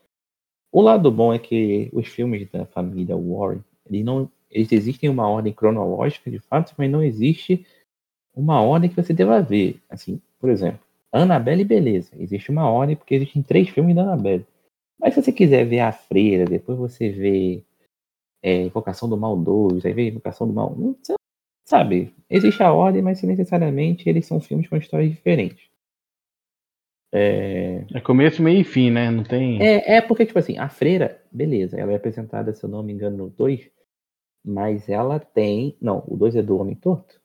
O 0.70 0.80
lado 0.80 1.10
bom 1.10 1.34
é 1.34 1.38
que 1.38 1.90
os 1.92 2.06
filmes 2.08 2.48
da 2.50 2.64
família 2.64 3.16
Warren, 3.16 3.62
eles 3.86 4.04
não 4.04 4.30
eles 4.50 4.70
existem 4.70 5.08
uma 5.08 5.28
ordem 5.28 5.52
cronológica 5.52 6.30
de 6.30 6.38
fato, 6.38 6.74
mas 6.76 6.90
não 6.90 7.02
existe 7.02 7.66
uma 8.34 8.60
ordem 8.60 8.88
que 8.90 8.96
você 8.96 9.12
deva 9.12 9.40
ver. 9.40 9.80
Assim, 9.88 10.20
por 10.38 10.50
exemplo, 10.50 10.80
Annabelle, 11.10 11.64
beleza. 11.64 12.10
Existe 12.18 12.50
uma 12.50 12.70
ordem 12.70 12.96
porque 12.96 13.14
existem 13.14 13.42
três 13.42 13.68
filmes 13.68 13.96
da 13.96 14.02
Annabelle. 14.02 14.46
Mas 14.98 15.14
se 15.14 15.22
você 15.22 15.32
quiser 15.32 15.64
ver 15.64 15.80
a 15.80 15.92
Freira, 15.92 16.44
depois 16.44 16.78
você 16.78 17.08
vê 17.10 17.64
é, 18.42 18.62
Invocação 18.62 19.08
do 19.08 19.16
Mal 19.16 19.36
2, 19.36 19.84
aí 19.84 19.92
vê 19.92 20.08
Invocação 20.08 20.46
do 20.46 20.52
Mal 20.52 20.72
1, 20.72 20.96
sabe? 21.64 22.14
Existe 22.28 22.62
a 22.62 22.72
ordem, 22.72 23.02
mas 23.02 23.22
necessariamente 23.22 24.08
eles 24.08 24.26
são 24.26 24.40
filmes 24.40 24.68
com 24.68 24.76
histórias 24.76 25.10
diferentes. 25.10 25.70
É... 27.14 27.84
é 27.92 28.00
começo, 28.00 28.42
meio 28.42 28.60
e 28.60 28.64
fim, 28.64 28.90
né? 28.90 29.10
Não 29.10 29.22
tem. 29.22 29.62
É, 29.62 29.96
é 29.96 30.00
porque, 30.00 30.24
tipo 30.24 30.38
assim, 30.38 30.56
a 30.58 30.68
freira, 30.68 31.20
beleza, 31.30 31.78
ela 31.78 31.92
é 31.92 31.96
apresentada, 31.96 32.54
se 32.54 32.64
eu 32.64 32.70
não 32.70 32.82
me 32.82 32.92
engano, 32.92 33.16
no 33.18 33.28
2, 33.30 33.70
mas 34.44 34.88
ela 34.88 35.18
tem. 35.18 35.76
Não, 35.80 36.02
o 36.06 36.16
2 36.16 36.36
é 36.36 36.42
do 36.42 36.56
Homem 36.58 36.74
Torto? 36.74 37.20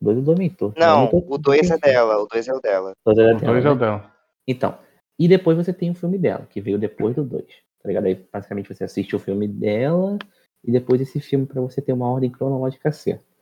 O 0.00 0.06
2 0.06 0.18
é 0.18 0.20
do 0.20 0.32
Homem 0.32 0.50
Torto. 0.50 0.80
Não, 0.80 1.08
o 1.12 1.38
2 1.38 1.70
é 1.70 1.78
dela, 1.78 2.18
o 2.18 2.26
2 2.26 2.48
é 2.48 2.54
o 2.54 2.60
dela. 2.60 2.92
O 3.04 3.12
2 3.12 3.18
é, 3.18 3.34
dela, 3.34 3.56
é 3.56 3.60
o 3.60 3.74
né? 3.74 3.80
dela. 3.80 4.14
Então, 4.48 4.76
e 5.18 5.28
depois 5.28 5.56
você 5.56 5.72
tem 5.72 5.90
o 5.90 5.94
filme 5.94 6.18
dela, 6.18 6.46
que 6.50 6.60
veio 6.60 6.78
depois 6.78 7.14
do 7.14 7.24
2. 7.24 7.46
Tá 7.82 7.88
ligado? 7.88 8.06
Aí 8.06 8.26
basicamente 8.32 8.74
você 8.74 8.82
assiste 8.82 9.14
o 9.14 9.18
filme 9.18 9.46
dela 9.46 10.18
e 10.64 10.72
depois 10.72 11.00
esse 11.00 11.20
filme 11.20 11.46
para 11.46 11.60
você 11.60 11.80
ter 11.80 11.92
uma 11.92 12.10
ordem 12.10 12.30
cronológica 12.30 12.90
certa. 12.90 13.33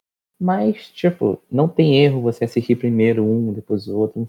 Mas, 0.42 0.90
tipo, 0.90 1.40
não 1.48 1.68
tem 1.68 2.02
erro 2.02 2.20
você 2.20 2.44
assistir 2.44 2.74
primeiro 2.74 3.24
um, 3.24 3.52
depois 3.52 3.86
o 3.86 3.96
outro. 3.96 4.28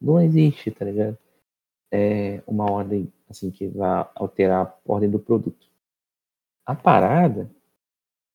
Não 0.00 0.20
existe, 0.20 0.72
tá 0.72 0.84
ligado? 0.84 1.16
É 1.88 2.42
uma 2.48 2.68
ordem 2.68 3.12
assim 3.30 3.48
que 3.48 3.68
vai 3.68 4.04
alterar 4.16 4.66
a 4.66 4.74
ordem 4.84 5.08
do 5.08 5.20
produto. 5.20 5.68
A 6.66 6.74
parada 6.74 7.48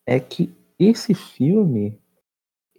é 0.06 0.22
que 0.22 0.56
esse 0.80 1.14
filme 1.14 2.00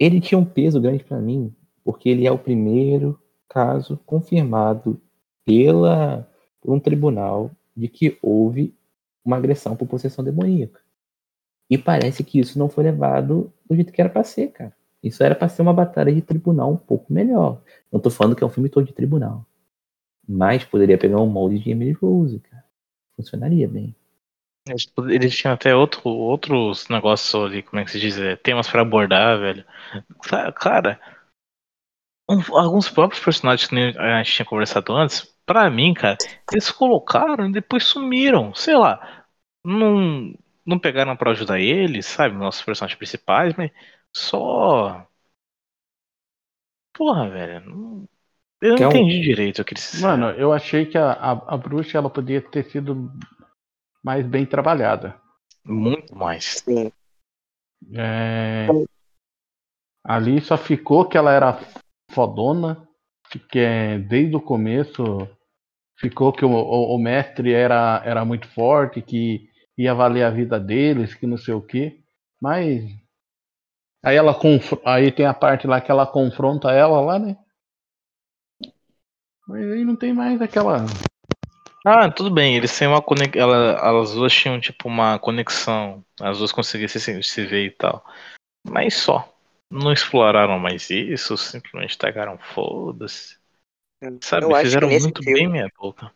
ele 0.00 0.18
tinha 0.18 0.38
um 0.38 0.46
peso 0.46 0.80
grande 0.80 1.04
para 1.04 1.20
mim, 1.20 1.54
porque 1.84 2.08
ele 2.08 2.26
é 2.26 2.32
o 2.32 2.38
primeiro 2.38 3.20
caso 3.50 4.00
confirmado 4.06 4.98
pela 5.44 6.26
por 6.62 6.72
um 6.72 6.80
tribunal 6.80 7.50
de 7.76 7.86
que 7.86 8.16
houve 8.22 8.74
uma 9.22 9.36
agressão 9.36 9.76
por 9.76 9.86
possessão 9.86 10.24
demoníaca. 10.24 10.80
E 11.70 11.76
parece 11.76 12.24
que 12.24 12.38
isso 12.38 12.58
não 12.58 12.68
foi 12.68 12.84
levado 12.84 13.52
do 13.68 13.74
jeito 13.74 13.92
que 13.92 14.00
era 14.00 14.10
para 14.10 14.24
ser, 14.24 14.48
cara. 14.48 14.74
Isso 15.02 15.22
era 15.22 15.34
para 15.34 15.48
ser 15.48 15.62
uma 15.62 15.72
batalha 15.72 16.12
de 16.12 16.22
tribunal 16.22 16.72
um 16.72 16.76
pouco 16.76 17.12
melhor. 17.12 17.60
Não 17.92 18.00
tô 18.00 18.10
falando 18.10 18.34
que 18.34 18.42
é 18.42 18.46
um 18.46 18.50
filme 18.50 18.68
todo 18.68 18.86
de 18.86 18.92
tribunal. 18.92 19.46
Mas 20.26 20.64
poderia 20.64 20.98
pegar 20.98 21.20
um 21.20 21.26
molde 21.26 21.58
de 21.58 21.70
Emily 21.70 21.92
Rose, 21.92 22.40
cara. 22.40 22.64
Funcionaria 23.16 23.68
bem. 23.68 23.94
Eles, 25.08 25.34
tinham 25.34 25.54
até 25.54 25.74
outro, 25.74 26.08
outros 26.08 26.88
negócios 26.88 27.34
ali, 27.34 27.62
como 27.62 27.80
é 27.80 27.84
que 27.84 27.90
se 27.90 28.00
diz? 28.00 28.18
É, 28.18 28.36
temas 28.36 28.68
para 28.68 28.82
abordar, 28.82 29.38
velho. 29.38 29.64
Cara, 30.56 31.00
um, 32.28 32.40
alguns 32.56 32.88
próprios 32.90 33.22
personagens 33.24 33.68
que 33.68 33.76
a 33.76 34.18
gente 34.22 34.34
tinha 34.34 34.46
conversado 34.46 34.92
antes, 34.92 35.22
para 35.46 35.70
mim, 35.70 35.94
cara, 35.94 36.18
eles 36.52 36.70
colocaram 36.70 37.48
e 37.48 37.52
depois 37.52 37.84
sumiram. 37.84 38.54
Sei 38.54 38.76
lá. 38.76 39.24
Não, 39.64 40.34
não 40.68 40.78
pegaram 40.78 41.16
para 41.16 41.30
ajudar 41.30 41.58
eles, 41.58 42.04
sabe? 42.04 42.36
Nossos 42.36 42.62
personagens 42.62 42.98
principais, 42.98 43.54
mas 43.56 43.70
só. 44.14 45.08
Porra, 46.92 47.30
velho. 47.30 47.64
Não... 47.64 48.08
Eu 48.60 48.76
não 48.76 48.88
entendi 48.88 49.18
um... 49.18 49.22
direito 49.22 49.62
o 49.62 49.64
que 49.64 49.72
eles 49.72 50.00
Mano, 50.00 50.30
eu 50.32 50.52
achei 50.52 50.84
que 50.84 50.98
a, 50.98 51.12
a, 51.12 51.30
a, 51.30 51.56
bruxa 51.56 51.96
ela 51.96 52.10
podia 52.10 52.42
ter 52.42 52.64
sido 52.64 53.10
mais 54.02 54.26
bem 54.26 54.44
trabalhada. 54.44 55.18
Muito 55.64 56.14
mais. 56.14 56.56
Sim. 56.64 56.92
É... 57.94 58.66
Ali 60.04 60.40
só 60.40 60.58
ficou 60.58 61.08
que 61.08 61.16
ela 61.16 61.32
era 61.32 61.58
fodona, 62.10 62.86
que 63.50 63.58
é, 63.58 63.98
desde 63.98 64.34
o 64.34 64.40
começo 64.40 65.28
ficou 65.96 66.32
que 66.32 66.44
o, 66.44 66.50
o, 66.50 66.96
o, 66.96 66.98
mestre 66.98 67.52
era, 67.52 68.02
era 68.04 68.24
muito 68.24 68.48
forte, 68.48 69.02
que 69.02 69.48
ia 69.78 69.94
valer 69.94 70.24
a 70.24 70.30
vida 70.30 70.58
deles, 70.60 71.14
que 71.14 71.26
não 71.26 71.38
sei 71.38 71.54
o 71.54 71.62
que. 71.62 72.02
Mas 72.40 72.84
Aí 74.02 74.16
ela 74.16 74.36
aí 74.84 75.10
tem 75.10 75.26
a 75.26 75.34
parte 75.34 75.66
lá 75.66 75.80
que 75.80 75.90
ela 75.90 76.06
confronta 76.06 76.70
ela 76.70 77.00
lá, 77.00 77.18
né? 77.18 77.36
Mas 79.46 79.64
aí 79.70 79.84
não 79.84 79.96
tem 79.96 80.12
mais 80.12 80.40
aquela. 80.40 80.84
Ah, 81.84 82.10
tudo 82.10 82.30
bem, 82.30 82.56
eles 82.56 82.76
têm 82.76 82.86
uma 82.86 83.02
conexão. 83.02 83.40
Ela, 83.40 83.78
elas 83.82 84.12
duas 84.12 84.32
tinham 84.32 84.60
tipo 84.60 84.88
uma 84.88 85.18
conexão. 85.18 86.04
As 86.20 86.38
duas 86.38 86.52
conseguiam 86.52 86.88
se, 86.88 87.22
se 87.22 87.46
ver 87.46 87.66
e 87.66 87.70
tal. 87.70 88.04
Mas 88.68 88.94
só. 88.94 89.34
Não 89.70 89.92
exploraram 89.92 90.58
mais 90.58 90.88
isso, 90.88 91.36
simplesmente 91.36 91.98
tagaram 91.98 92.38
foda-se. 92.38 93.36
Sabe, 94.22 94.46
fizeram 94.60 94.88
muito 94.88 95.22
filme... 95.22 95.40
bem 95.40 95.48
minha 95.48 95.70
boca. 95.76 96.10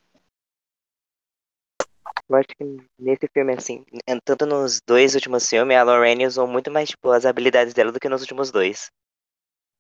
Eu 2.33 2.39
acho 2.39 2.49
que 2.49 2.65
nesse 2.99 3.29
filme, 3.29 3.53
assim, 3.53 3.85
tanto 4.25 4.47
nos 4.47 4.81
dois 4.81 5.15
últimos 5.15 5.47
filmes, 5.47 5.77
a 5.77 5.83
Lorraine 5.83 6.27
usou 6.27 6.47
muito 6.47 6.71
mais, 6.71 6.89
tipo, 6.89 7.11
as 7.11 7.27
habilidades 7.27 7.75
dela 7.75 7.93
do 7.93 8.01
que 8.01 8.09
nos 8.09 8.23
últimos 8.23 8.51
dois. 8.51 8.91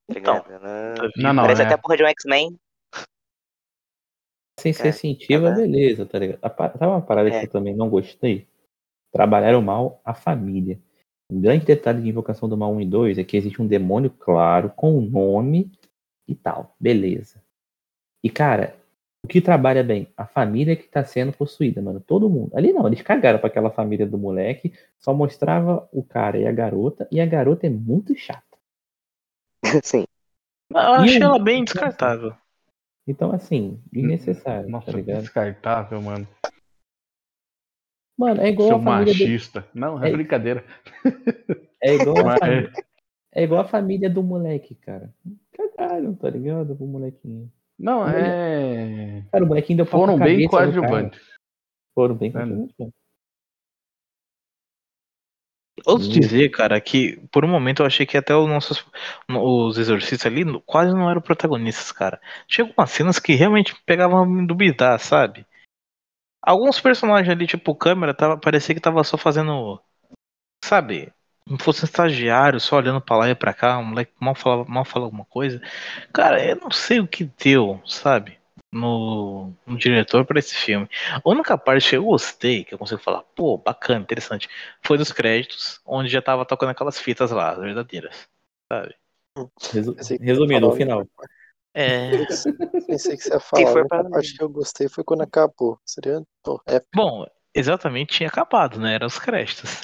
Tá 0.06 0.18
então, 0.18 0.44
Ela... 0.49 0.94
não, 1.16 1.32
não, 1.32 1.42
Parece 1.44 1.62
é... 1.62 1.64
até 1.64 1.75
a 1.75 1.78
porra 1.78 1.97
de 1.97 2.04
um 2.04 2.09
X-Men. 2.09 2.59
Sem 4.61 4.73
ser 4.75 4.88
é, 4.88 4.92
sensitiva, 4.92 5.49
é. 5.49 5.54
beleza, 5.54 6.04
tá 6.04 6.18
ligado? 6.18 6.40
Sabe 6.42 6.87
uma 6.87 7.00
parada 7.00 7.30
é. 7.30 7.40
que 7.40 7.47
eu 7.47 7.50
também 7.50 7.75
não 7.75 7.88
gostei? 7.88 8.47
Trabalharam 9.11 9.62
mal 9.62 10.02
a 10.04 10.12
família. 10.12 10.78
Um 11.30 11.40
grande 11.40 11.64
detalhe 11.64 12.02
de 12.02 12.11
Invocação 12.11 12.50
do 12.50 12.56
Mal 12.56 12.71
1 12.75 12.80
e 12.82 12.87
2 12.87 13.18
é 13.18 13.25
que 13.25 13.37
existe 13.38 13.62
um 13.62 13.66
demônio 13.66 14.11
claro, 14.11 14.68
com 14.76 14.92
o 14.92 14.99
um 14.99 15.00
nome 15.00 15.73
e 16.28 16.35
tal. 16.35 16.76
Beleza. 16.78 17.42
E, 18.23 18.28
cara, 18.28 18.76
o 19.25 19.29
que 19.29 19.41
trabalha 19.41 19.85
bem? 19.85 20.12
A 20.17 20.26
família 20.26 20.75
que 20.76 20.88
tá 20.88 21.05
sendo 21.05 21.33
possuída, 21.33 21.81
mano. 21.81 22.00
Todo 22.00 22.29
mundo. 22.29 22.57
Ali 22.57 22.73
não, 22.73 22.87
eles 22.87 23.02
cagaram 23.02 23.38
pra 23.38 23.49
aquela 23.49 23.71
família 23.71 24.07
do 24.07 24.19
moleque. 24.19 24.73
Só 24.99 25.14
mostrava 25.14 25.88
o 25.93 26.02
cara 26.02 26.38
e 26.38 26.47
a 26.47 26.52
garota. 26.52 27.07
E 27.11 27.21
a 27.21 27.26
garota 27.26 27.67
é 27.67 27.71
muito 27.71 28.14
chata. 28.17 28.43
Sim. 29.83 30.05
Eu 30.71 30.79
achei 30.79 31.23
ela 31.23 31.38
bem 31.38 31.64
descartável. 31.64 32.35
Então, 33.07 33.33
assim, 33.33 33.81
desnecessário. 33.93 34.69
Nossa, 34.69 34.91
tá 34.91 34.97
ligado? 34.97 35.21
descartável, 35.21 36.00
mano. 36.00 36.26
Mano, 38.19 38.41
é 38.41 38.49
igual 38.49 38.69
Seu 38.69 38.76
a 38.79 38.83
família 38.83 39.12
do, 39.14 39.19
machista. 39.21 39.69
Não, 39.75 40.02
é, 40.02 40.09
É- 40.09 40.12
brincadeira. 40.12 40.64
é 41.83 41.95
igual 41.95 42.19
a 42.19 42.25
Mas- 42.25 42.38
família, 42.41 42.73
é 43.35 43.43
igual 43.43 43.61
a 43.61 43.69
família 43.69 44.11
do 44.11 44.23
moleque, 44.23 44.75
cara. 44.76 45.12
Cagaram, 45.52 46.14
tá 46.14 46.31
ligado? 46.31 46.76
Pro 46.76 46.87
molequinho. 46.87 47.50
Não, 47.83 48.09
é. 48.09 49.25
Cara, 49.33 49.45
o 49.45 49.49
molequinho 49.49 49.79
deu 49.79 49.87
Foram 49.87 50.17
bem 50.17 50.47
coadjuvantes. 50.47 51.21
Foram 51.93 52.15
bem 52.15 52.31
coadjuvantes. 52.31 52.77
Ouso 55.85 56.09
Hum. 56.09 56.12
dizer, 56.12 56.51
cara, 56.51 56.81
que 56.81 57.17
por 57.33 57.45
um 57.45 57.49
momento 57.49 57.83
eu 57.83 57.87
achei 57.87 58.07
que 58.07 58.17
até 58.17 58.37
os 58.37 58.47
nossos 58.47 58.87
os 59.29 59.79
exorcistas 59.79 60.31
ali 60.31 60.45
quase 60.62 60.95
não 60.95 61.11
eram 61.11 61.21
protagonistas, 61.21 61.91
cara. 61.91 62.21
Tinha 62.47 62.65
algumas 62.65 62.91
cenas 62.93 63.19
que 63.19 63.35
realmente 63.35 63.75
pegavam 63.85 64.23
a 64.23 64.27
me 64.27 64.47
duvidar, 64.47 65.01
sabe? 65.01 65.45
Alguns 66.41 66.81
personagens 66.81 67.29
ali, 67.29 67.49
tipo 67.49 67.75
câmera, 67.75 68.15
tava, 68.15 68.39
parecia 68.39 68.77
que 68.77 68.81
tava 68.81 69.03
só 69.03 69.19
fazendo, 69.19 69.83
sabe? 70.65 71.12
Como 71.46 71.58
fosse 71.61 71.82
um 71.82 71.87
estagiário, 71.87 72.61
só 72.61 72.76
olhando 72.76 73.00
pra 73.00 73.16
lá 73.16 73.28
e 73.28 73.34
pra 73.34 73.52
cá, 73.52 73.78
um 73.78 73.84
moleque 73.84 74.12
mal 74.20 74.34
falava, 74.34 74.64
mal 74.68 74.84
falava 74.84 75.06
alguma 75.06 75.25
coisa. 75.25 75.61
Cara, 76.12 76.44
eu 76.44 76.56
não 76.56 76.70
sei 76.70 77.00
o 77.00 77.06
que 77.06 77.25
deu, 77.25 77.80
sabe? 77.84 78.38
No, 78.72 79.52
no 79.66 79.76
diretor 79.76 80.25
pra 80.25 80.38
esse 80.38 80.54
filme. 80.54 80.88
A 81.14 81.28
única 81.28 81.58
parte 81.58 81.90
que 81.90 81.96
eu 81.96 82.04
gostei, 82.04 82.64
que 82.64 82.72
eu 82.72 82.78
consigo 82.78 83.00
falar, 83.02 83.22
pô, 83.34 83.58
bacana, 83.58 84.00
interessante, 84.00 84.49
foi 84.82 84.96
dos 84.96 85.12
créditos, 85.12 85.80
onde 85.84 86.08
já 86.08 86.22
tava 86.22 86.46
tocando 86.46 86.70
aquelas 86.70 86.99
fitas 86.99 87.30
lá, 87.30 87.52
verdadeiras. 87.54 88.26
Sabe? 88.72 88.94
Resu- 89.72 89.96
Resumindo, 90.20 90.68
o 90.68 90.72
final. 90.72 91.06
É. 91.75 92.11
Pensei 92.87 93.16
que 93.16 93.22
você 93.22 93.34
ia 93.34 93.40
falar. 93.40 93.66
for 93.66 93.78
a 93.78 93.80
única 93.80 93.88
pra- 93.88 94.11
parte 94.11 94.37
que 94.37 94.42
eu 94.42 94.49
gostei 94.49 94.88
foi 94.88 95.04
quando 95.04 95.22
acabou. 95.22 95.78
Seria, 95.84 96.22
pô, 96.42 96.62
é 96.66 96.80
Bom, 96.94 97.26
exatamente 97.54 98.16
tinha 98.16 98.28
acabado, 98.28 98.78
né? 98.80 98.94
Eram 98.94 99.06
os 99.06 99.18
créditos. 99.18 99.82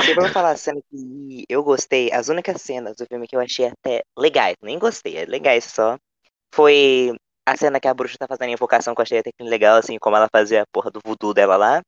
Se 0.00 0.12
for 0.14 0.30
falar 0.30 0.52
a 0.52 0.56
cena 0.56 0.80
que 0.90 1.44
eu 1.48 1.62
gostei, 1.62 2.12
as 2.12 2.28
únicas 2.28 2.60
cenas 2.62 2.96
do 2.96 3.06
filme 3.06 3.26
que 3.26 3.36
eu 3.36 3.40
achei 3.40 3.66
até 3.66 4.02
legais, 4.18 4.56
nem 4.62 4.78
gostei, 4.78 5.16
é 5.16 5.24
legais 5.24 5.64
só, 5.64 5.96
foi 6.54 7.12
a 7.46 7.56
cena 7.56 7.80
que 7.80 7.88
a 7.88 7.94
bruxa 7.94 8.16
tá 8.18 8.26
fazendo 8.28 8.50
a 8.50 8.52
invocação, 8.52 8.94
que 8.94 9.00
eu 9.00 9.04
achei 9.04 9.18
até 9.20 9.30
legal, 9.40 9.78
assim, 9.78 9.98
como 9.98 10.16
ela 10.16 10.28
fazia 10.32 10.62
a 10.62 10.66
porra 10.72 10.90
do 10.90 11.00
voodoo 11.04 11.34
dela 11.34 11.56
lá. 11.56 11.82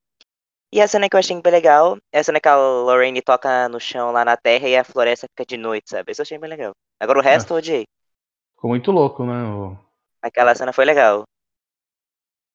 E 0.72 0.80
a 0.82 0.88
cena 0.88 1.08
que 1.08 1.16
eu 1.16 1.20
achei 1.20 1.40
bem 1.40 1.52
legal 1.52 1.98
é 2.12 2.20
a 2.20 2.24
cena 2.24 2.40
que 2.40 2.48
a 2.48 2.56
Lorraine 2.56 3.22
toca 3.22 3.68
no 3.68 3.80
chão 3.80 4.12
lá 4.12 4.24
na 4.24 4.36
terra 4.36 4.68
e 4.68 4.76
a 4.76 4.84
floresta 4.84 5.28
fica 5.28 5.46
de 5.46 5.56
noite, 5.56 5.90
sabe? 5.90 6.12
Isso 6.12 6.22
eu 6.22 6.24
achei 6.24 6.38
bem 6.38 6.50
legal. 6.50 6.72
Agora 7.00 7.18
o 7.20 7.22
resto 7.22 7.52
eu 7.54 7.58
odiei. 7.58 7.86
Ficou 8.54 8.68
muito 8.70 8.90
louco, 8.92 9.24
né? 9.24 9.44
o- 9.44 9.78
Aquela 10.28 10.54
cena 10.54 10.74
foi 10.74 10.84
legal. 10.84 11.24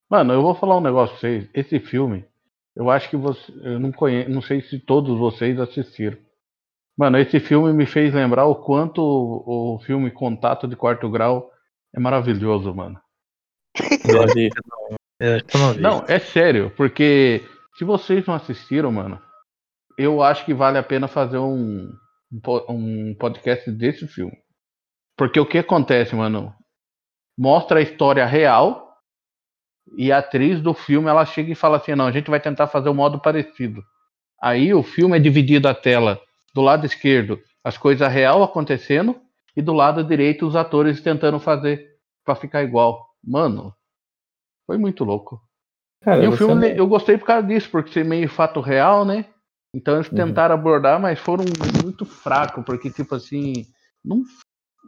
Mano, 0.08 0.32
eu 0.32 0.42
vou 0.42 0.54
falar 0.54 0.76
um 0.76 0.80
negócio 0.80 1.18
pra 1.18 1.20
vocês. 1.28 1.50
Esse 1.52 1.80
filme, 1.80 2.24
eu 2.74 2.90
acho 2.90 3.08
que 3.10 3.16
você. 3.16 3.52
Eu 3.62 3.78
não 3.78 3.92
conheço. 3.92 4.30
Não 4.30 4.42
sei 4.42 4.62
se 4.62 4.78
todos 4.78 5.18
vocês 5.18 5.58
assistiram. 5.58 6.18
Mano, 6.96 7.18
esse 7.18 7.40
filme 7.40 7.72
me 7.72 7.86
fez 7.86 8.12
lembrar 8.12 8.46
o 8.46 8.56
quanto 8.56 9.02
o, 9.02 9.76
o 9.76 9.78
filme 9.80 10.10
Contato 10.10 10.68
de 10.68 10.76
Quarto 10.76 11.08
Grau 11.10 11.50
é 11.94 12.00
maravilhoso, 12.00 12.74
mano. 12.74 13.00
Vi. 14.34 14.50
É, 15.20 15.36
eu 15.36 15.60
não 15.60 15.72
vi. 15.72 15.80
Não, 15.80 16.04
é 16.08 16.18
sério, 16.18 16.72
porque 16.76 17.42
se 17.76 17.84
vocês 17.84 18.26
não 18.26 18.34
assistiram, 18.34 18.90
mano, 18.90 19.20
eu 19.96 20.22
acho 20.22 20.44
que 20.44 20.52
vale 20.52 20.78
a 20.78 20.82
pena 20.82 21.06
fazer 21.06 21.38
um, 21.38 21.88
um 22.68 23.14
podcast 23.18 23.70
desse 23.70 24.06
filme. 24.08 24.36
Porque 25.16 25.38
o 25.38 25.46
que 25.46 25.58
acontece, 25.58 26.16
mano? 26.16 26.52
Mostra 27.38 27.78
a 27.78 27.82
história 27.82 28.26
real 28.26 28.81
e 29.96 30.10
a 30.12 30.18
atriz 30.18 30.60
do 30.60 30.72
filme 30.74 31.08
ela 31.08 31.24
chega 31.24 31.52
e 31.52 31.54
fala 31.54 31.76
assim: 31.76 31.94
não, 31.94 32.06
a 32.06 32.12
gente 32.12 32.30
vai 32.30 32.40
tentar 32.40 32.66
fazer 32.66 32.88
um 32.88 32.94
modo 32.94 33.20
parecido. 33.20 33.82
Aí 34.40 34.72
o 34.74 34.82
filme 34.82 35.16
é 35.16 35.20
dividido 35.20 35.68
a 35.68 35.74
tela 35.74 36.20
do 36.54 36.60
lado 36.60 36.84
esquerdo, 36.84 37.40
as 37.64 37.78
coisas 37.78 38.10
real 38.12 38.42
acontecendo, 38.42 39.20
e 39.56 39.62
do 39.62 39.72
lado 39.72 40.02
direito, 40.04 40.46
os 40.46 40.56
atores 40.56 41.00
tentando 41.00 41.38
fazer 41.38 41.88
pra 42.24 42.34
ficar 42.34 42.62
igual. 42.62 43.06
Mano, 43.24 43.74
foi 44.66 44.78
muito 44.78 45.04
louco. 45.04 45.40
Cara, 46.00 46.24
E 46.24 46.26
o 46.26 46.32
filme 46.32 46.68
não- 46.70 46.76
eu 46.76 46.86
gostei 46.86 47.16
por 47.16 47.26
causa 47.26 47.46
disso, 47.46 47.70
porque 47.70 47.92
ser 47.92 48.04
meio 48.04 48.28
fato 48.28 48.60
real, 48.60 49.04
né? 49.04 49.26
Então 49.74 49.94
eles 49.94 50.08
Uhum. 50.08 50.16
tentaram 50.16 50.54
abordar, 50.54 51.00
mas 51.00 51.18
foram 51.18 51.44
muito 51.82 52.04
fracos, 52.04 52.64
porque, 52.64 52.90
tipo 52.90 53.14
assim, 53.14 53.66
não, 54.04 54.22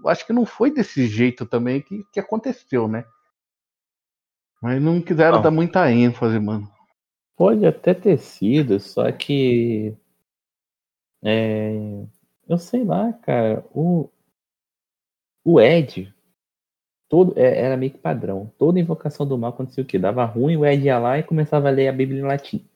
acho 0.07 0.27
que 0.27 0.33
não 0.33 0.45
foi 0.45 0.71
desse 0.73 1.07
jeito 1.07 1.47
também 1.47 1.81
que, 1.81 2.03
que 2.13 2.19
aconteceu, 2.21 2.89
né? 2.89 3.05
Mas 4.65 4.81
não 4.83 4.99
quiseram 4.99 5.37
Não. 5.37 5.43
dar 5.43 5.51
muita 5.51 5.93
ênfase, 5.93 6.39
mano. 6.41 6.67
Pode 7.37 7.67
até 7.67 7.93
ter 7.93 8.17
sido, 8.17 8.81
só 8.81 9.13
que. 9.13 9.95
É, 11.23 11.71
eu 12.49 12.57
sei 12.57 12.83
lá, 12.83 13.13
cara. 13.13 13.63
O, 13.75 14.09
o 15.45 15.61
Ed, 15.61 16.15
todo, 17.11 17.39
é- 17.39 17.61
era 17.61 17.77
meio 17.77 17.93
que 17.93 17.99
padrão. 17.99 18.51
Toda 18.59 18.81
invocação 18.81 19.27
do 19.29 19.37
mal 19.37 19.51
acontecia 19.51 19.85
o 19.85 19.87
quê? 19.87 19.99
Dava 19.99 20.25
ruim, 20.25 20.57
o 20.57 20.65
Ed 20.65 20.83
ia 20.87 20.99
lá 20.99 21.19
e 21.19 21.23
começava 21.23 21.69
a 21.69 21.71
ler 21.71 21.89
a 21.89 21.93
Bíblia 21.93 22.21
em 22.21 22.25
latim. 22.25 22.67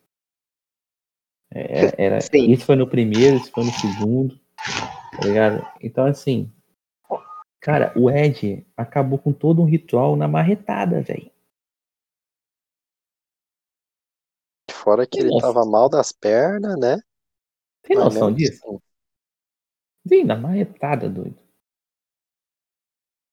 É, 1.51 1.79
Era, 1.87 1.95
era- 1.99 2.21
Sim. 2.21 2.51
isso 2.51 2.67
foi 2.67 2.77
no 2.77 2.87
primeiro, 2.87 3.37
isso 3.39 3.51
foi 3.51 3.65
no 3.65 3.73
segundo. 3.73 4.39
Tá 5.17 5.25
ligado? 5.27 5.67
Então, 5.83 6.05
assim. 6.05 6.53
Cara, 7.63 7.95
o 7.97 8.11
Ed 8.11 8.67
acabou 8.77 9.19
com 9.19 9.33
todo 9.33 9.63
um 9.63 9.65
ritual 9.65 10.17
na 10.17 10.29
marretada, 10.29 11.01
velho. 11.01 11.31
Fora 14.89 15.07
que 15.07 15.21
ele 15.21 15.39
tava 15.39 15.67
mal 15.67 15.87
das 15.91 16.13
pernas, 16.13 16.79
né? 16.79 16.97
Tem 17.83 17.95
Mas 17.97 18.07
noção 18.07 18.33
disso? 18.33 18.63
assim, 18.65 18.79
Sim, 20.09 20.25
na 20.25 20.35
marretada, 20.37 21.11
doido. 21.11 21.37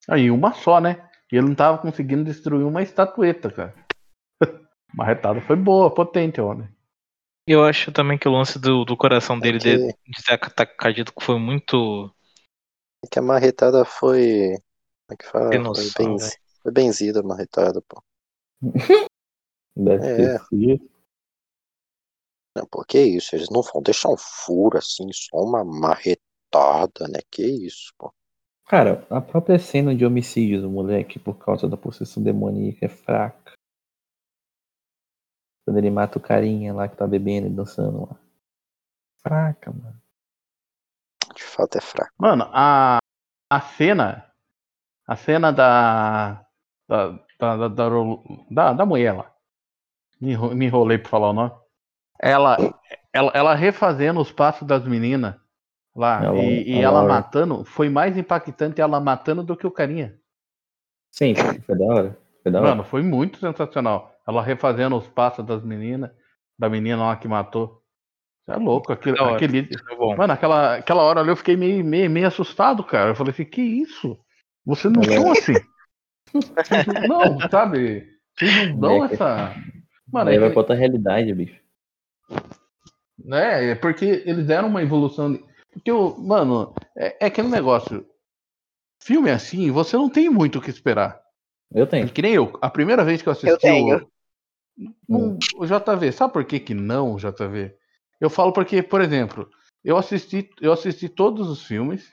Aí 0.10 0.30
uma 0.30 0.54
só, 0.54 0.82
né? 0.82 1.10
E 1.32 1.38
ele 1.38 1.48
não 1.48 1.56
tava 1.56 1.78
conseguindo 1.78 2.26
destruir 2.26 2.66
uma 2.66 2.84
estatueta, 2.84 3.50
cara. 3.50 3.74
Uma 4.94 5.06
retada 5.06 5.42
foi 5.42 5.56
boa, 5.58 5.94
potente, 5.94 6.40
homem. 6.40 6.70
Eu 7.48 7.64
acho 7.64 7.92
também 7.92 8.18
que 8.18 8.28
o 8.28 8.32
lance 8.32 8.58
do, 8.60 8.86
do 8.86 8.96
coração 8.98 9.40
dele 9.40 9.60
que- 9.60 9.78
de, 9.78 9.88
de 9.88 10.24
ter 10.26 10.34
ataque 10.34 10.76
cardíaco 10.78 11.22
foi 11.24 11.38
muito. 11.40 12.10
é 13.04 13.08
que 13.10 13.20
a 13.20 13.22
marretada 13.22 13.86
foi. 13.86 14.58
Como 15.08 15.14
é 15.14 15.16
que 15.18 15.26
fala? 15.30 15.50
Tem 15.52 15.60
Foi, 15.60 15.64
noção, 15.64 16.06
benzi- 16.08 16.30
velho. 16.30 16.38
foi 16.64 16.72
benzida 16.72 17.20
a 17.20 17.24
marretada, 17.24 17.82
pô. 17.88 18.02
Deve 19.76 20.04
É. 20.04 20.16
ter 20.16 20.40
sido. 20.48 20.95
Não, 22.56 22.66
pô, 22.66 22.84
que 22.88 23.00
isso? 23.00 23.36
Eles 23.36 23.50
não 23.50 23.62
vão 23.62 23.82
deixar 23.82 24.10
um 24.10 24.18
furo 24.18 24.78
assim, 24.78 25.12
só 25.12 25.38
uma 25.38 25.66
marretada, 25.66 27.08
né? 27.10 27.20
Que 27.30 27.44
isso, 27.44 27.94
pô. 27.98 28.14
Cara, 28.68 29.06
a 29.10 29.22
própria 29.22 29.60
cena 29.60 29.94
de 29.94 30.06
homicídio 30.06 30.62
do 30.62 30.70
moleque 30.70 31.20
por 31.20 31.38
causa 31.38 31.68
da 31.68 31.78
possessão 31.78 32.24
demoníaca 32.24 32.86
é 32.86 32.90
fraca. 32.90 33.54
Quando 35.66 35.78
ele 35.78 35.92
mata 35.92 36.18
o 36.18 36.22
carinha 36.22 36.74
lá 36.74 36.88
que 36.88 36.96
tá 36.96 37.06
bebendo 37.06 37.48
e 37.48 37.50
dançando 37.50 38.08
lá. 38.08 38.20
Fraca, 39.22 39.72
mano. 39.72 40.02
De 41.36 41.44
fato 41.44 41.78
é 41.78 41.82
fraco. 41.82 42.14
Mano, 42.18 42.46
a, 42.54 43.00
a 43.52 43.62
cena. 43.62 44.32
A 45.08 45.16
cena 45.16 45.52
da. 45.52 46.46
Da, 46.88 47.10
da, 47.40 47.58
da, 47.58 47.68
da, 47.68 47.90
da, 48.50 48.74
da 48.74 48.86
mulher 48.86 49.14
lá. 49.14 49.36
Me 50.20 50.66
enrolei 50.66 50.98
pra 50.98 51.10
falar 51.10 51.32
o 51.32 51.34
nome. 51.34 51.65
Ela, 52.20 52.58
ela, 53.14 53.32
ela 53.34 53.56
refazendo 53.56 54.20
os 54.20 54.32
passos 54.32 54.68
das 54.68 54.86
meninas 54.86 55.36
lá. 55.96 56.24
Ela- 56.24 56.38
e 56.38 56.72
e 56.74 56.78
a 56.80 56.82
ela 56.82 57.00
Laura. 57.00 57.14
matando. 57.14 57.66
Foi 57.66 57.90
mais 57.90 58.18
impactante 58.18 58.82
ela 58.82 59.00
matando 59.00 59.44
do 59.44 59.56
que 59.58 59.68
o 59.68 59.72
carinha. 59.72 60.16
Sim, 61.12 61.34
foi 61.36 61.78
da 61.78 61.86
hora. 61.86 62.18
Foi 62.44 62.52
da 62.52 62.60
hora. 62.60 62.70
Mano, 62.70 62.84
foi 62.84 63.02
muito 63.02 63.40
sensacional. 63.40 64.14
Ela 64.28 64.42
refazendo 64.42 64.96
os 64.98 65.08
passos 65.08 65.46
das 65.46 65.64
meninas. 65.64 66.12
Da 66.58 66.70
menina 66.70 67.04
lá 67.06 67.16
que 67.18 67.28
matou. 67.28 67.82
Você 68.46 68.52
é 68.54 68.58
louco. 68.58 68.94
Aquele, 68.94 69.20
hora. 69.20 69.36
aquele, 69.36 69.60
é. 69.60 70.16
Mano, 70.16 70.32
aquela, 70.34 70.76
aquela 70.76 71.04
hora 71.04 71.20
ali 71.20 71.30
eu 71.30 71.36
fiquei 71.36 71.58
meio, 71.58 71.84
meio, 71.84 72.10
meio 72.10 72.28
assustado, 72.28 72.82
cara. 72.84 73.10
Eu 73.12 73.16
falei 73.16 73.32
assim, 73.34 73.44
que 73.46 73.62
isso? 73.62 74.18
Vocês 74.66 74.94
não 74.94 75.04
Ela- 75.04 75.16
são 75.22 75.32
assim. 75.32 75.54
Não, 77.08 77.40
sabe? 77.50 78.08
Vocês 78.38 78.70
não 78.70 78.80
dão 78.80 78.96
Moleque. 78.98 79.14
essa. 79.16 79.56
Mano, 80.12 80.30
Aí 80.30 80.36
é, 80.36 80.40
vai 80.40 80.50
que- 80.50 80.54
pra 80.54 80.62
outra 80.62 80.76
realidade, 80.76 81.34
bicho. 81.34 81.60
Né, 83.24 83.72
é 83.72 83.76
porque 83.76 84.24
eles 84.26 84.46
deram 84.46 84.68
uma 84.68 84.82
evolução. 84.84 85.34
de- 85.34 85.44
Porque, 85.72 85.92
o- 85.92 86.18
mano, 86.18 86.74
é, 86.98 87.26
é 87.26 87.28
aquele 87.28 87.48
negócio. 87.50 88.06
Filme 89.02 89.30
assim, 89.30 89.70
você 89.72 89.96
não 89.98 90.10
tem 90.10 90.30
muito 90.30 90.58
o 90.58 90.62
que 90.62 90.70
esperar. 90.70 91.22
Eu 91.74 91.86
tenho. 91.88 92.10
Que 92.10 92.22
nem 92.22 92.34
eu. 92.34 92.58
A 92.62 92.70
primeira 92.70 93.04
vez 93.04 93.22
que 93.22 93.28
eu 93.28 93.34
assisti 93.34 93.50
Eu 93.50 93.58
tenho. 93.58 94.08
o, 95.08 95.18
um- 95.18 95.40
o 95.58 95.66
JV, 95.66 96.12
sabe 96.12 96.34
por 96.34 96.46
que, 96.46 96.60
que 96.60 96.74
não, 96.74 97.18
JV? 97.18 97.76
Eu 98.20 98.30
falo 98.30 98.52
porque, 98.54 98.82
por 98.82 99.02
exemplo, 99.02 99.50
eu 99.84 99.98
assisti, 99.98 100.50
eu 100.62 100.72
assisti 100.74 101.08
todos 101.10 101.50
os 101.50 101.64
filmes. 101.64 102.10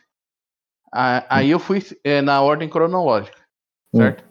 a- 0.93 1.25
Aí 1.39 1.51
eu 1.51 1.59
fui 1.59 1.83
é, 2.05 2.21
na 2.21 2.43
ordem 2.43 2.69
cronológica, 2.69 3.39
certo? 3.95 4.25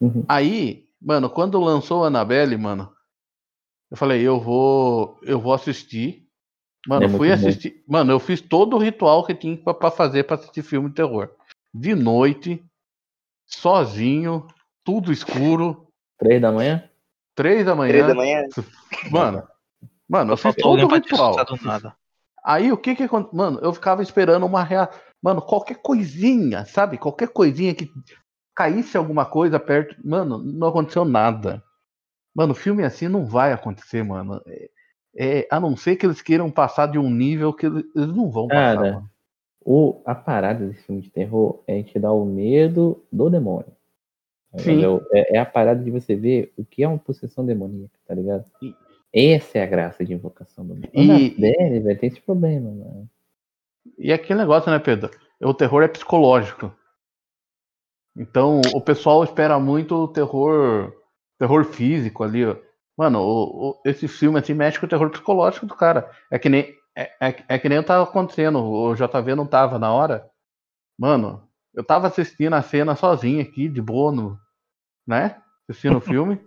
Uhum. 0.00 0.24
Aí, 0.28 0.88
mano, 1.00 1.28
quando 1.28 1.60
lançou 1.60 2.04
a 2.04 2.06
Annabelle, 2.06 2.56
mano, 2.56 2.90
Eu 3.90 3.96
falei, 3.96 4.22
eu 4.22 4.40
vou, 4.40 5.18
eu 5.22 5.40
vou 5.40 5.52
assistir. 5.52 6.26
Mano, 6.86 7.04
É 7.04 7.06
eu 7.06 7.10
fui 7.10 7.28
muito 7.28 7.40
bom. 7.40 7.48
assistir. 7.48 7.84
Mano, 7.86 8.12
eu 8.12 8.18
fiz 8.20 8.40
todo 8.40 8.76
o 8.76 8.78
ritual 8.78 9.24
que 9.24 9.34
tinha 9.34 9.56
pra, 9.56 9.74
pra 9.74 9.90
fazer 9.90 10.24
pra 10.24 10.36
assistir 10.36 10.62
filme 10.62 10.88
de 10.88 10.94
terror. 10.94 11.30
De 11.72 11.94
noite, 11.94 12.64
sozinho, 13.46 14.46
tudo 14.84 15.12
escuro, 15.12 15.86
Três 16.18 16.40
da 16.40 16.50
manhã? 16.50 16.88
três 17.34 17.66
da 17.66 17.74
manhã. 17.74 17.90
Três 17.92 18.06
da 18.06 18.14
manhã. 18.14 18.42
Mano, 19.10 19.42
mano, 20.08 20.32
eu 20.32 20.36
fiz 20.36 20.54
todo 20.54 20.82
o 20.84 20.94
ritual. 20.94 21.36
Aí 22.42 22.72
o 22.72 22.76
que 22.78 22.94
que 22.94 23.02
aconteceu? 23.02 23.36
Mano, 23.36 23.58
eu 23.60 23.72
ficava 23.74 24.02
esperando 24.02 24.46
uma 24.46 24.62
reação. 24.62 24.98
Mano, 25.22 25.42
qualquer 25.42 25.76
coisinha, 25.82 26.64
sabe? 26.64 26.96
Qualquer 26.96 27.28
coisinha 27.28 27.74
que 27.74 27.90
caísse 28.54 28.96
alguma 28.96 29.26
coisa 29.26 29.58
perto. 29.60 29.96
Mano, 30.04 30.38
não 30.38 30.68
aconteceu 30.68 31.04
nada. 31.04 31.62
Mano, 32.36 32.54
filme 32.54 32.84
assim 32.84 33.08
não 33.08 33.24
vai 33.24 33.50
acontecer, 33.50 34.02
mano. 34.02 34.42
É, 34.46 34.68
é, 35.16 35.48
a 35.50 35.58
não 35.58 35.74
ser 35.74 35.96
que 35.96 36.04
eles 36.04 36.20
queiram 36.20 36.50
passar 36.50 36.86
de 36.86 36.98
um 36.98 37.10
nível 37.10 37.50
que 37.50 37.64
eles, 37.64 37.82
eles 37.96 38.14
não 38.14 38.30
vão 38.30 38.46
passar. 38.46 38.76
Cara, 38.76 38.92
mano. 38.92 39.10
o, 39.64 40.02
a 40.04 40.14
parada 40.14 40.66
desse 40.66 40.82
filme 40.82 41.00
de 41.00 41.08
terror 41.08 41.62
é 41.66 41.82
te 41.82 41.98
dar 41.98 42.12
o 42.12 42.26
medo 42.26 43.02
do 43.10 43.30
demônio. 43.30 43.72
Sim. 44.58 44.82
É, 45.14 45.36
é 45.36 45.38
a 45.38 45.46
parada 45.46 45.82
de 45.82 45.90
você 45.90 46.14
ver 46.14 46.52
o 46.58 46.64
que 46.64 46.82
é 46.82 46.88
uma 46.88 46.98
possessão 46.98 47.44
demoníaca, 47.44 47.98
tá 48.06 48.14
ligado? 48.14 48.44
E- 48.60 48.74
Essa 49.14 49.58
é 49.58 49.62
a 49.62 49.66
graça 49.66 50.04
de 50.04 50.12
invocação 50.12 50.66
do 50.66 50.74
demônio. 50.74 51.16
E- 51.16 51.26
E... 51.28 51.40
Dele, 51.40 51.80
velho, 51.80 51.98
tem 51.98 52.08
esse 52.10 52.20
problema, 52.20 52.70
mano. 52.70 53.08
E 53.96 54.12
aquele 54.12 54.38
negócio, 54.38 54.70
né, 54.70 54.78
Pedro? 54.78 55.10
O 55.40 55.54
terror 55.54 55.82
é 55.82 55.88
psicológico. 55.88 56.70
Então, 58.14 58.60
o 58.74 58.80
pessoal 58.80 59.24
espera 59.24 59.58
muito 59.58 59.94
o 59.94 60.08
terror, 60.08 60.92
terror 61.38 61.64
físico 61.64 62.22
ali, 62.24 62.44
ó. 62.46 62.56
Mano, 62.96 63.20
o- 63.20 63.70
o- 63.70 63.82
esse 63.84 64.08
filme 64.08 64.38
assim 64.38 64.54
mexe 64.54 64.78
com 64.80 64.86
o 64.86 64.88
terror 64.88 65.10
psicológico 65.10 65.66
do 65.66 65.74
cara. 65.74 66.10
É 66.30 66.38
que 66.38 66.48
nem 66.48 66.74
é, 66.96 67.10
é, 67.20 67.44
é 67.48 67.58
que 67.58 67.68
nem 67.68 67.82
tava 67.82 68.04
acontecendo, 68.04 68.58
o 68.62 68.94
JV 68.94 69.34
não 69.34 69.46
tava 69.46 69.78
na 69.78 69.92
hora. 69.92 70.26
Mano, 70.98 71.42
eu 71.74 71.84
tava 71.84 72.06
assistindo 72.08 72.54
a 72.54 72.62
cena 72.62 72.96
sozinho 72.96 73.42
aqui, 73.42 73.68
de 73.68 73.82
boa, 73.82 74.12
no, 74.12 74.38
né? 75.06 75.36
Assistindo 75.68 75.98
o 75.98 76.00
filme. 76.02 76.40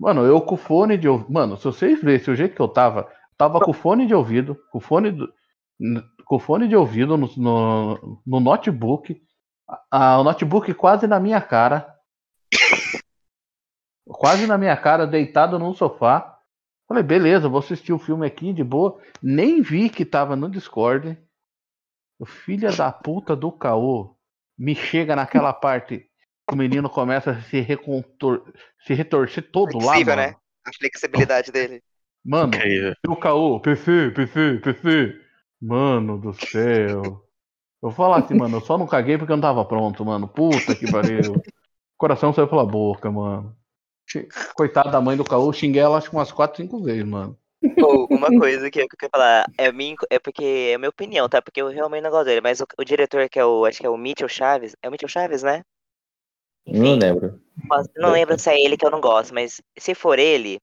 Mano, 0.00 0.24
eu 0.24 0.40
com 0.40 0.56
fone 0.56 0.96
de 0.98 1.08
ouvido. 1.08 1.32
Mano, 1.32 1.56
se 1.56 1.64
vocês 1.64 2.00
vissem 2.02 2.32
o 2.34 2.36
jeito 2.36 2.54
que 2.54 2.62
eu 2.62 2.68
tava, 2.68 3.08
tava 3.36 3.60
com 3.60 3.72
fone 3.72 4.06
de 4.06 4.14
ouvido, 4.14 4.56
com 4.70 4.80
fone 4.80 5.10
do, 5.12 5.32
com 6.24 6.38
fone 6.38 6.68
de 6.68 6.76
ouvido 6.76 7.16
no, 7.16 7.28
no, 7.36 8.20
no 8.26 8.40
notebook, 8.40 9.20
a- 9.90 10.14
a- 10.14 10.20
o 10.20 10.24
notebook 10.24 10.72
quase 10.74 11.06
na 11.06 11.18
minha 11.20 11.40
cara, 11.40 11.86
quase 14.08 14.46
na 14.46 14.58
minha 14.58 14.76
cara, 14.76 15.06
deitado 15.06 15.58
num 15.58 15.74
sofá. 15.74 16.38
Falei, 16.86 17.02
beleza, 17.02 17.48
vou 17.48 17.58
assistir 17.58 17.92
o 17.92 17.98
filme 17.98 18.26
aqui 18.26 18.52
de 18.52 18.64
boa. 18.64 18.98
Nem 19.22 19.60
vi 19.60 19.90
que 19.90 20.04
tava 20.04 20.34
no 20.34 20.48
Discord. 20.48 21.18
O 22.18 22.24
filho 22.26 22.74
da 22.74 22.90
puta 22.90 23.36
do 23.36 23.52
caô 23.52 24.16
me 24.56 24.74
chega 24.74 25.14
naquela 25.14 25.52
parte 25.54 26.08
que 26.48 26.54
o 26.54 26.56
menino 26.56 26.88
começa 26.88 27.32
a 27.32 27.42
se, 27.42 27.60
recontor... 27.60 28.42
se 28.80 28.94
retorcer 28.94 29.50
todo 29.50 29.76
lá, 29.78 29.92
Flexível, 29.92 30.16
mano. 30.16 30.28
né? 30.28 30.36
A 30.66 30.70
flexibilidade 30.72 31.52
dele. 31.52 31.82
Mano, 32.24 32.52
e 32.54 32.94
o 33.06 33.16
caô, 33.16 33.60
PC, 33.60 34.10
PC, 34.10 34.60
PC. 34.62 35.20
Mano 35.60 36.18
do 36.18 36.32
céu. 36.32 37.02
Eu 37.02 37.22
vou 37.80 37.90
falar 37.92 38.18
assim, 38.18 38.34
mano, 38.34 38.56
eu 38.56 38.60
só 38.60 38.76
não 38.76 38.86
caguei 38.86 39.18
porque 39.18 39.32
eu 39.32 39.36
não 39.36 39.42
tava 39.42 39.64
pronto, 39.64 40.04
mano. 40.04 40.26
Puta 40.26 40.74
que 40.74 40.90
pariu. 40.90 41.34
O 41.34 41.42
coração 41.96 42.32
saiu 42.32 42.48
pela 42.48 42.66
boca, 42.66 43.10
mano. 43.10 43.56
Coitada 44.54 44.90
da 44.90 45.00
mãe 45.00 45.16
do 45.16 45.24
caô, 45.24 45.52
xinguei 45.52 45.82
ela 45.82 45.98
acho 45.98 46.10
que 46.10 46.16
umas 46.16 46.32
4, 46.32 46.62
5 46.62 46.82
vezes, 46.82 47.04
mano. 47.04 47.36
Ou 47.82 48.06
uma 48.10 48.28
coisa 48.28 48.70
que 48.70 48.80
eu 48.80 48.88
quero 48.88 49.10
falar, 49.10 49.46
é, 49.58 49.70
minha, 49.72 49.96
é 50.10 50.18
porque 50.18 50.44
é 50.70 50.74
a 50.74 50.78
minha 50.78 50.88
opinião, 50.88 51.28
tá? 51.28 51.42
Porque 51.42 51.60
eu 51.60 51.68
realmente 51.68 52.02
não 52.02 52.10
gosto 52.10 52.26
dele, 52.26 52.40
mas 52.40 52.60
o, 52.60 52.66
o 52.78 52.84
diretor 52.84 53.28
que 53.28 53.38
é 53.38 53.44
o, 53.44 53.64
acho 53.64 53.78
que 53.80 53.86
é 53.86 53.90
o 53.90 53.96
Mitchell 53.96 54.28
Chaves, 54.28 54.74
é 54.82 54.88
o 54.88 54.92
Mitchell 54.92 55.08
Chaves, 55.08 55.42
né? 55.42 55.62
Não 56.66 56.94
lembro. 56.96 57.40
Posso- 57.68 57.90
Não 57.96 58.12
lembro 58.12 58.38
se 58.38 58.50
é 58.50 58.60
ele 58.60 58.76
que 58.76 58.86
eu 58.86 58.90
não 58.90 59.00
gosto, 59.00 59.34
mas 59.34 59.60
se 59.78 59.94
for 59.94 60.18
ele, 60.18 60.58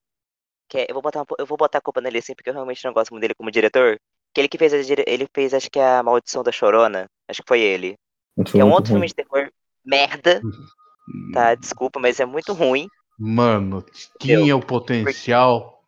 que 0.69 0.79
é- 0.79 0.85
eu 0.89 0.93
vou 0.95 1.01
botar 1.03 1.19
uma 1.21 1.27
eu 1.39 1.45
vou 1.45 1.57
botar 1.57 1.79
a 1.79 1.81
culpa 1.81 2.01
nele 2.01 2.19
assim, 2.19 2.35
porque 2.35 2.49
eu 2.49 2.53
realmente 2.53 2.83
não 2.85 2.93
gosto 2.93 3.11
muito 3.11 3.21
dele 3.21 3.35
como 3.35 3.51
diretor. 3.51 3.99
Que 4.33 4.41
ele 4.41 4.49
que 4.49 4.57
fez 4.57 4.73
ele 5.07 5.27
fez 5.35 5.53
acho 5.53 5.69
que 5.71 5.79
a 5.79 6.03
Maldição 6.03 6.43
da 6.43 6.51
Chorona, 6.51 7.07
acho 7.29 7.41
que 7.43 7.47
foi 7.47 7.61
ele. 7.61 7.95
Que 8.53 8.61
é 8.61 8.65
um 8.65 8.71
outro 8.71 8.91
filme 8.91 9.07
de 9.07 9.15
terror 9.15 9.49
merda, 9.85 10.41
tá? 11.33 11.55
Desculpa, 11.55 11.99
mas 11.99 12.19
é 12.19 12.25
muito 12.25 12.53
ruim. 12.53 12.87
Mano, 13.17 13.83
tinha 14.19 14.55
o 14.55 14.59
potencial 14.59 15.81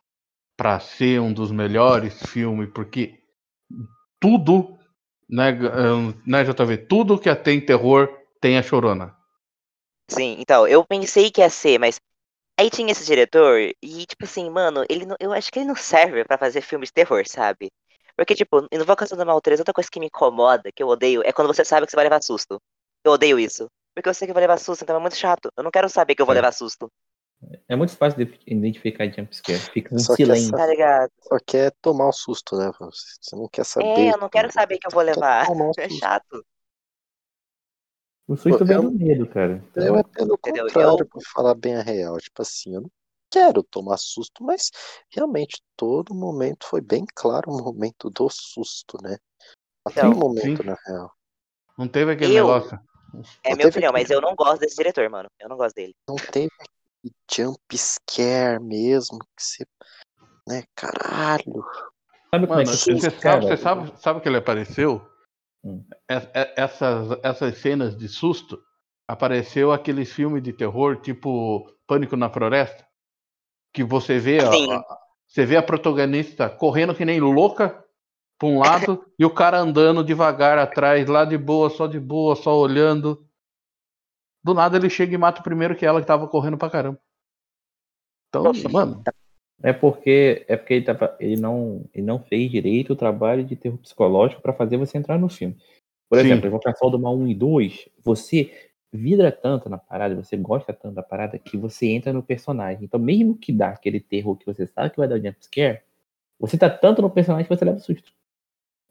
pra 0.56 0.80
ser 0.80 1.20
um 1.22 1.32
dos 1.32 1.52
melhores 1.52 2.26
filmes, 2.28 2.70
porque 2.74 3.20
tudo, 4.20 4.78
né, 5.30 5.52
né, 6.26 6.44
JV, 6.44 6.78
tudo 6.78 7.20
que 7.20 7.34
tem 7.36 7.64
terror 7.64 8.10
tem 8.42 8.58
a 8.58 8.64
chorona. 8.64 9.16
Sim, 10.10 10.38
então, 10.40 10.68
eu 10.68 10.86
pensei 10.86 11.30
que 11.30 11.42
ia 11.42 11.50
ser, 11.50 11.78
mas 11.80 12.00
aí 12.60 12.70
tinha 12.70 12.92
esse 12.92 13.06
diretor 13.06 13.60
e 13.60 14.06
tipo 14.06 14.24
assim, 14.24 14.50
mano, 14.50 14.84
ele 14.90 15.06
não, 15.06 15.16
eu 15.20 15.34
acho 15.34 15.52
que 15.52 15.60
ele 15.60 15.68
não 15.68 15.76
serve 15.76 16.24
pra 16.24 16.38
fazer 16.38 16.62
filmes 16.62 16.90
de 16.90 16.94
terror, 16.94 17.24
sabe? 17.28 17.70
Porque 18.16 18.34
tipo, 18.34 18.62
no 18.62 18.68
Invocação 18.72 19.18
do 19.18 19.26
Mal 19.26 19.40
3, 19.42 19.60
outra 19.60 19.74
coisa 19.74 19.90
que 19.92 20.00
me 20.00 20.08
incomoda, 20.08 20.72
que 20.74 20.82
eu 20.82 20.88
odeio, 20.88 21.22
é 21.24 21.32
quando 21.32 21.48
você 21.48 21.64
sabe 21.64 21.86
que 21.86 21.92
você 21.92 21.96
vai 21.96 22.06
levar 22.06 22.24
susto. 22.24 22.60
Eu 23.04 23.12
odeio 23.12 23.38
isso. 23.38 23.68
Porque 23.94 24.10
eu 24.10 24.14
sei 24.14 24.28
que 24.28 24.32
eu 24.32 24.34
vou 24.34 24.42
levar 24.42 24.58
susto, 24.58 24.84
então 24.84 24.96
é 24.96 25.00
muito 25.00 25.16
chato. 25.16 25.52
Eu 25.56 25.64
não 25.64 25.72
quero 25.72 25.90
saber 25.90 26.16
que 26.16 26.22
eu 26.22 26.26
vou 26.26 26.34
É. 26.34 26.38
levar 26.38 26.52
susto, 26.52 26.90
É 27.68 27.76
muito 27.76 27.96
fácil 27.96 28.26
de 28.26 28.40
identificar 28.48 29.06
jumpscare. 29.12 29.60
Fica 29.60 29.94
um 29.94 30.00
Só 30.00 30.16
que 30.16 30.24
silêncio. 30.26 30.48
essa- 30.48 30.58
tá 30.58 30.66
ligado? 30.66 31.12
Só 31.22 31.38
quer 31.46 31.72
tomar 31.82 32.10
o 32.10 32.12
susto, 32.12 32.58
né? 32.58 32.72
Você 32.80 33.36
não 33.36 33.48
quer 33.48 33.64
saber. 33.64 33.86
É, 33.88 34.14
eu 34.14 34.18
não 34.18 34.28
quero 34.30 34.52
saber 34.52 34.80
que 34.80 34.88
eu 34.88 34.92
vou 34.92 35.04
levar. 35.04 35.48
o 35.50 35.72
É 35.78 35.90
chato. 35.90 36.44
O 38.28 38.36
susto 38.36 38.60
Pô, 38.60 38.66
vem 38.66 38.76
eu- 38.76 38.82
do 38.84 38.92
medo, 38.92 39.28
cara. 39.28 39.64
Eu 39.76 39.96
é 39.98 40.04
pelo 40.04 40.34
Entendeu? 40.36 40.66
contrário, 40.66 41.00
Eu- 41.00 41.08
pra 41.08 41.22
falar 41.34 41.56
bem 41.56 41.76
a 41.76 41.82
real. 41.82 42.18
Tipo 42.18 42.42
assim, 42.42 42.74
eu 42.76 42.82
não 42.82 42.92
quero 43.32 43.64
tomar 43.64 43.98
susto, 43.98 44.44
mas 44.44 44.72
realmente 45.10 45.62
todo 45.78 46.14
momento 46.16 46.66
foi 46.66 46.82
bem 46.82 47.06
claro 47.16 47.52
o 47.52 47.64
momento 47.64 48.10
do 48.10 48.28
susto, 48.30 48.98
né? 49.02 49.18
Aquele 49.86 50.08
Então, 50.08 50.20
momento, 50.20 50.62
sim. 50.64 50.68
na 50.68 50.76
real. 50.86 51.12
Não 51.78 51.88
teve 51.88 52.12
aquele 52.12 52.36
Eu- 52.36 52.48
negócio. 52.48 52.78
É 53.44 53.52
Não 53.52 53.58
minha 53.58 53.70
opinião, 53.70 53.90
aquele- 53.92 54.04
mas 54.04 54.10
eu 54.10 54.20
não 54.20 54.36
gosto 54.36 54.60
desse 54.60 54.76
diretor, 54.76 55.10
mano. 55.10 55.30
Eu 55.40 55.48
não 55.48 55.56
gosto 55.56 55.76
dele. 55.76 55.96
Não 56.08 56.16
teve 56.18 56.50
jump 57.32 57.60
scare 57.78 58.60
mesmo, 58.62 59.20
que 59.20 59.44
você. 59.44 59.66
Né, 60.48 60.64
caralho. 60.76 61.64
Sabe 62.34 62.48
como 62.48 62.60
Mano, 62.60 62.70
é 62.72 62.78
que 62.78 62.78
você 62.78 63.12
sabe, 63.12 63.20
cara? 63.22 63.42
você 63.42 63.58
sabe, 63.58 63.94
sabe 64.02 64.22
que 64.22 64.30
ele 64.30 64.38
apareceu? 64.38 65.02
Hum. 65.64 65.84
Es- 66.10 66.24
e- 66.34 66.54
Essas, 66.56 67.20
essas 67.24 67.58
cenas 67.58 67.98
de 67.98 68.08
susto 68.08 68.62
apareceu 69.08 69.72
aqueles 69.72 70.12
filmes 70.12 70.42
de 70.44 70.54
terror 70.54 70.98
tipo 71.02 71.70
Pânico 71.86 72.16
na 72.16 72.30
Floresta, 72.30 72.86
que 73.74 73.84
você 73.84 74.20
vê 74.20 74.40
a, 74.40 74.50
a- 74.50 74.98
você 75.26 75.46
vê 75.46 75.58
a 75.58 75.64
protagonista 75.64 76.50
correndo 76.50 76.96
que 76.96 77.04
nem 77.06 77.20
louca 77.20 77.84
pra 78.40 78.48
um 78.48 78.60
lado 78.60 79.06
e 79.20 79.26
o 79.26 79.34
cara 79.34 79.60
andando 79.60 80.04
devagar 80.04 80.58
atrás, 80.58 81.08
lá 81.08 81.26
de 81.26 81.38
boa, 81.38 81.70
só 81.70 81.88
de 81.88 82.00
boa, 82.00 82.36
só 82.36 82.56
olhando. 82.58 83.27
Do 84.48 84.54
nada 84.54 84.78
ele 84.78 84.90
chega 84.90 85.14
e 85.14 85.18
mata 85.18 85.42
o 85.42 85.44
primeiro 85.44 85.76
que 85.76 85.86
ela 85.86 86.00
que 86.00 86.08
tava 86.08 86.26
correndo 86.26 86.58
pra 86.58 86.70
caramba. 86.70 86.98
Então, 88.30 88.44
Nossa. 88.44 88.70
mano, 88.70 89.04
É 89.62 89.74
porque 89.74 90.46
é 90.48 90.56
porque 90.56 90.76
ele, 90.76 90.86
tava, 90.86 91.18
ele, 91.20 91.36
não, 91.36 91.84
ele 91.94 92.06
não 92.06 92.18
fez 92.18 92.50
direito 92.50 92.94
o 92.94 92.96
trabalho 92.96 93.44
de 93.44 93.58
terror 93.58 93.78
psicológico 93.78 94.42
pra 94.42 94.54
fazer 94.54 94.78
você 94.78 94.98
entrar 94.98 95.20
no 95.20 95.28
filme. 95.28 95.58
Por 96.10 96.18
Sim. 96.18 96.28
exemplo, 96.28 96.48
Invocação 96.48 96.90
do 96.90 96.98
Mal 96.98 97.14
1 97.18 97.28
e 97.28 97.36
2, 97.36 97.90
você 98.02 98.70
vidra 98.90 99.34
tanto 99.34 99.68
na 99.70 99.78
parada, 99.78 100.16
você 100.16 100.38
gosta 100.38 100.72
tanto 100.72 100.96
da 100.96 101.04
parada, 101.04 101.38
que 101.38 101.58
você 101.58 101.88
entra 101.88 102.14
no 102.14 102.24
personagem. 102.24 102.86
Então, 102.86 102.98
mesmo 103.02 103.38
que 103.38 103.52
dá 103.52 103.72
aquele 103.72 104.00
terror 104.00 104.38
que 104.38 104.46
você 104.46 104.66
sabe 104.66 104.92
que 104.92 104.98
vai 104.98 105.10
dar 105.10 105.16
o 105.16 105.22
jumpscare, 105.22 105.82
você 106.40 106.58
tá 106.58 106.70
tanto 106.70 107.02
no 107.02 107.10
personagem 107.10 107.46
que 107.46 107.54
você 107.54 107.66
leva 107.66 107.80
susto. 107.80 108.14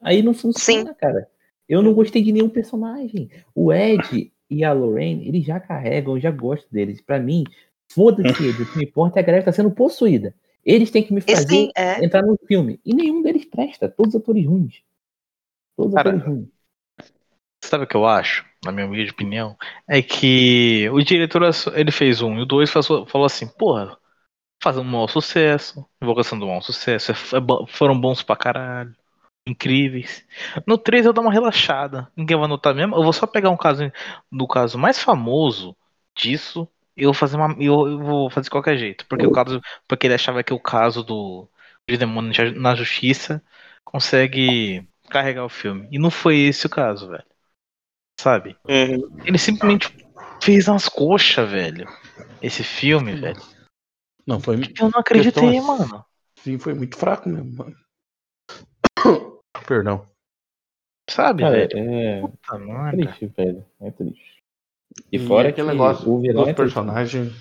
Aí 0.03 0.23
não 0.23 0.35
funciona, 0.35 0.95
cara. 0.95 1.31
Eu 1.66 1.81
não 1.81 1.95
gostei 1.95 2.23
de 2.23 2.31
nenhum 2.31 2.51
personagem. 2.51 3.31
O 3.55 3.73
Ed 3.73 4.31
e 4.51 4.65
a 4.65 4.73
Lorraine, 4.73 5.27
eles 5.27 5.45
já 5.45 5.61
carregam, 5.61 6.17
eu 6.17 6.21
já 6.21 6.31
gosto 6.31 6.71
deles. 6.71 7.01
Pra 7.01 7.19
mim, 7.19 7.45
foda-se 7.93 8.43
eles. 8.45 8.61
O 8.61 8.73
que 8.73 8.79
me 8.79 8.85
importa 8.85 9.19
é 9.19 9.23
que 9.23 9.31
a 9.31 9.33
galera 9.33 9.45
tá 9.45 9.53
sendo 9.53 9.71
possuída. 9.71 10.35
Eles 10.65 10.91
têm 10.91 11.03
que 11.03 11.13
me 11.13 11.21
fazer 11.21 11.47
sim, 11.47 11.71
é. 11.77 12.05
entrar 12.05 12.23
no 12.23 12.37
filme. 12.47 12.81
E 12.85 12.95
nenhum 12.95 13.23
deles 13.23 13.45
presta. 13.45 13.89
Todos 13.89 14.17
atores 14.17 14.45
ruins. 14.47 14.83
Todos 15.77 15.95
Cara, 15.95 16.11
atores 16.11 16.27
ruins. 16.27 16.49
Sabe 17.65 17.85
o 17.85 17.87
que 17.87 17.97
eu 17.97 18.07
acho, 18.07 18.45
na 18.65 18.71
minha 18.71 18.87
humilde 18.87 19.11
opinião? 19.11 19.57
É 19.89 20.01
que 20.03 20.89
o 20.91 21.01
diretor 21.03 21.43
ele 21.75 21.91
fez 21.91 22.23
um 22.23 22.37
e 22.37 22.43
o 22.43 22.47
dois 22.47 22.71
falou 22.71 23.07
falou 23.07 23.25
assim, 23.27 23.47
porra, 23.47 23.97
faz 24.63 24.79
um 24.79 24.85
mau 24.85 25.09
sucesso, 25.09 25.85
invocação 26.01 26.39
do 26.39 26.47
mau 26.47 26.63
sucesso, 26.63 27.13
é- 27.13 27.15
é 27.15 27.67
foram 27.69 28.01
bons 28.01 28.23
pra 28.23 28.37
caralho, 28.37 28.95
incríveis. 29.47 30.25
No 30.67 30.77
3 30.77 31.07
eu 31.07 31.13
dou 31.13 31.23
uma 31.25 31.33
relaxada, 31.33 32.11
ninguém 32.17 32.37
vai 32.37 32.49
notar 32.49 32.75
mesmo. 32.75 32.97
Eu 32.97 33.03
vou 33.03 33.13
só 33.13 33.27
pegar 33.27 33.51
um 33.51 33.57
caso, 33.57 33.91
do 34.31 34.47
caso 34.47 34.79
mais 34.79 34.99
famoso 35.03 35.77
disso, 36.15 36.69
eu 36.97 37.07
vou 37.07 37.15
fazer 37.15 37.37
uma. 37.37 37.53
Eu, 37.59 37.87
eu 37.87 37.99
vou 37.99 38.31
fazer 38.31 38.45
de 38.45 38.51
qualquer 38.51 38.77
jeito. 38.77 39.07
Porque 39.07 39.27
o 39.27 39.33
caso. 39.33 39.61
Porque 39.87 40.07
ele 40.07 40.15
achava 40.15 40.43
que 40.43 40.53
o 40.53 40.59
caso 40.61 41.03
do 41.03 41.49
de 41.89 41.97
demônio 41.97 42.33
na 42.61 42.75
justiça 42.75 43.41
consegue 43.85 44.85
carregar 45.09 45.45
o 45.45 45.49
filme. 45.49 45.87
E 45.93 45.99
não 45.99 46.11
foi 46.11 46.39
esse 46.39 46.67
o 46.67 46.71
caso, 46.71 47.09
velho. 47.09 47.25
Sabe? 48.21 48.57
Uhum. 48.69 49.09
Ele 49.25 49.39
simplesmente 49.39 49.95
fez 50.43 50.67
umas 50.67 50.89
coxas, 50.89 51.49
velho. 51.49 51.87
Esse 52.43 52.65
filme, 52.65 53.15
velho. 53.15 53.41
Não, 54.27 54.41
foi. 54.41 54.57
Eu 54.57 54.91
não 54.91 54.99
acreditei, 54.99 55.53
Questão- 55.53 55.79
mano. 55.79 56.05
Sim, 56.41 56.59
foi 56.59 56.75
muito 56.75 56.97
fraco 56.97 57.29
mesmo, 57.29 57.57
mano. 57.57 57.77
Perdão. 59.66 60.07
Sabe, 61.09 61.42
Cara, 61.42 61.57
velho? 61.57 61.79
é 61.79 62.21
Puta 62.21 62.59
merda. 62.59 62.97
triste, 62.97 63.27
velho. 63.27 63.64
É 63.81 63.90
triste. 63.90 64.42
E, 65.12 65.16
E 65.16 65.19
fora 65.19 65.49
aquele 65.49 65.69
que 65.69 65.73
negócio 65.73 66.11
o 66.11 66.21
vilão 66.21 66.45
dos 66.45 66.51
é 66.51 66.55
triste. 66.55 66.75
personagens. 66.75 67.33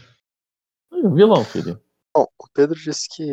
O 0.92 1.10
vilão, 1.14 1.44
filho. 1.46 1.80
Bom, 2.16 2.28
o 2.40 2.48
Pedro 2.54 2.76
disse 2.80 3.08
que 3.16 3.24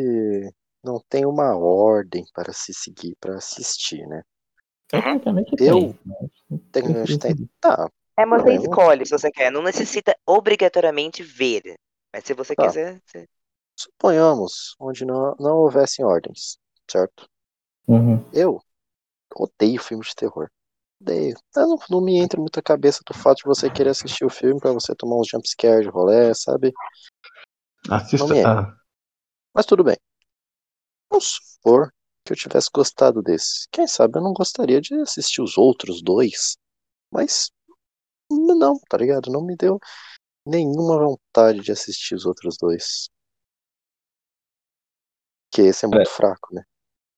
não 0.83 0.99
tem 1.09 1.25
uma 1.25 1.55
ordem 1.57 2.25
para 2.33 2.51
se 2.53 2.73
seguir 2.73 3.15
para 3.19 3.35
assistir, 3.37 4.05
né? 4.07 4.21
Tecnicamente 4.87 5.55
Eu- 5.57 5.79
tem. 5.79 5.99
Tecnicamente 6.71 7.19
tem. 7.19 7.49
Tá, 7.59 7.89
É, 8.17 8.25
mas 8.25 8.43
você 8.43 8.53
escolhe 8.55 9.05
se 9.05 9.11
você 9.11 9.31
quer. 9.31 9.51
Não 9.51 9.63
necessita 9.63 10.15
obrigatoriamente 10.25 11.23
ver. 11.23 11.63
Mas 12.13 12.23
se 12.25 12.33
você 12.33 12.55
Tá. 12.55 12.67
quiser. 12.67 13.01
Você... 13.05 13.27
suponhamos 13.75 14.75
onde 14.79 15.05
não, 15.05 15.35
não 15.39 15.57
houvessem 15.57 16.05
ordens, 16.05 16.57
certo? 16.89 17.27
Uhum. 17.87 18.23
Eu 18.33 18.59
odeio 19.35 19.81
filmes 19.81 20.09
de 20.09 20.15
terror. 20.15 20.49
Odeio. 21.01 21.35
Não, 21.55 21.77
não 21.89 22.01
me 22.01 22.17
entra 22.17 22.39
muito 22.39 22.59
a 22.59 22.63
cabeça 22.63 23.01
do 23.05 23.13
fato 23.13 23.37
de 23.39 23.45
você 23.45 23.69
querer 23.69 23.89
assistir 23.89 24.25
o 24.25 24.29
filme 24.29 24.59
pra 24.59 24.71
você 24.71 24.95
tomar 24.95 25.19
uns 25.19 25.27
jumpscares 25.27 25.85
de 25.85 25.89
rolé, 25.89 26.33
sabe? 26.33 26.73
Assista. 27.89 28.17
Não 28.17 28.27
me 28.27 28.39
é. 28.39 28.45
Ah, 28.45 28.75
Mas 29.53 29.65
tudo 29.65 29.83
bem. 29.83 29.97
Vamos 31.09 31.25
supor 31.25 31.93
que 32.25 32.33
eu 32.33 32.37
tivesse 32.37 32.69
gostado 32.73 33.21
desse. 33.21 33.67
Quem 33.69 33.85
sabe 33.85 34.17
eu 34.17 34.23
não 34.23 34.33
gostaria 34.33 34.79
de 34.79 34.95
assistir 34.95 35.41
os 35.41 35.57
outros 35.57 36.01
dois. 36.01 36.57
Mas 37.11 37.51
não, 38.31 38.79
tá 38.89 38.97
ligado? 38.97 39.31
Não 39.31 39.45
me 39.45 39.55
deu 39.55 39.79
nenhuma 40.45 40.97
vontade 40.97 41.59
de 41.59 41.71
assistir 41.71 42.15
os 42.15 42.25
outros 42.25 42.57
dois. 42.57 43.09
Porque 45.49 45.61
esse 45.61 45.85
é 45.85 45.87
muito 45.87 46.09
fraco, 46.09 46.53
né? 46.53 46.63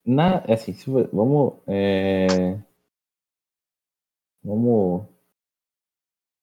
Na, 0.05 0.39
assim, 0.45 0.73
se 0.73 0.89
vamos, 0.89 1.55
é, 1.67 2.59
vamos 4.43 5.07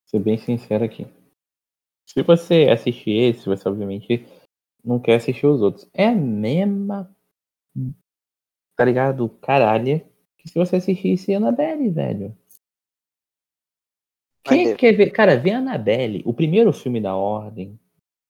ser 0.07 0.19
bem 0.19 0.37
sincero 0.37 0.85
aqui. 0.85 1.07
Se 2.07 2.23
você 2.23 2.69
assistir 2.71 3.13
esse, 3.13 3.47
você 3.47 3.69
obviamente 3.69 4.27
não 4.85 4.99
quer 4.99 5.15
assistir 5.15 5.47
os 5.47 5.63
outros. 5.63 5.89
É 5.95 6.09
a 6.09 6.15
mesma, 6.15 7.15
tá 8.77 8.85
ligado? 8.85 9.29
Caralho, 9.41 10.01
que 10.37 10.49
se 10.49 10.55
você 10.55 10.77
assistisse 10.77 11.33
Annabelle, 11.33 11.89
velho. 11.89 12.37
Quem 14.45 14.77
quer 14.77 14.93
ver? 14.93 15.11
Cara, 15.11 15.39
vê 15.39 15.53
Annabelle. 15.53 16.23
O 16.27 16.35
primeiro 16.35 16.73
filme 16.73 17.01
da 17.01 17.15
ordem 17.15 17.79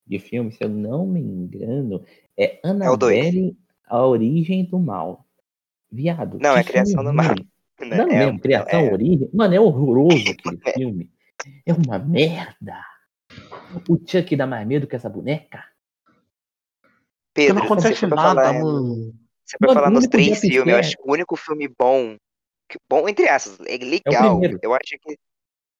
de 0.05 0.19
filme, 0.19 0.51
se 0.51 0.63
eu 0.63 0.69
não 0.69 1.07
me 1.07 1.19
engano, 1.19 2.05
é 2.37 2.59
dois. 2.59 2.59
Annabelle, 2.63 3.57
a 3.87 4.05
origem 4.05 4.65
do 4.65 4.79
mal. 4.79 5.25
Viado. 5.91 6.39
Não, 6.41 6.55
é 6.57 6.63
Criação 6.63 7.03
do 7.03 7.13
Mal. 7.13 7.27
né? 7.29 7.35
Não, 7.97 8.07
É- 8.09 8.25
mesmo, 8.25 8.39
Criação, 8.39 8.79
é- 8.79 8.91
Origem. 8.93 9.29
Mano, 9.33 9.53
é 9.53 9.59
horroroso 9.59 10.15
aquele 10.31 10.59
É. 10.65 10.73
filme. 10.73 11.11
É 11.65 11.73
uma 11.73 11.99
merda. 11.99 12.83
O 13.89 13.97
Chuck 13.97 14.35
dá 14.35 14.47
mais 14.47 14.65
medo 14.65 14.87
que 14.87 14.95
essa 14.95 15.09
boneca. 15.09 15.63
Pedro, 17.33 17.55
não 17.55 17.61
você 17.67 17.73
acontece 17.87 18.07
nada, 18.07 18.15
falar, 18.21 18.53
mano. 18.53 19.13
for 19.45 19.57
Mano, 19.61 19.73
falar 19.73 19.89
nos 19.89 20.07
três 20.07 20.39
filmes, 20.39 20.71
eu 20.73 20.79
acho 20.79 20.95
que 20.97 21.03
o 21.03 21.11
único 21.11 21.35
filme 21.35 21.67
bom. 21.67 22.15
que- 22.69 22.77
Bom, 22.89 23.07
entre 23.09 23.27
aspas, 23.27 23.59
é 23.67 23.77
legal. 23.77 24.39
primeiro. 24.39 24.59
eu 24.61 24.73
acho 24.73 24.97
que. 25.01 25.13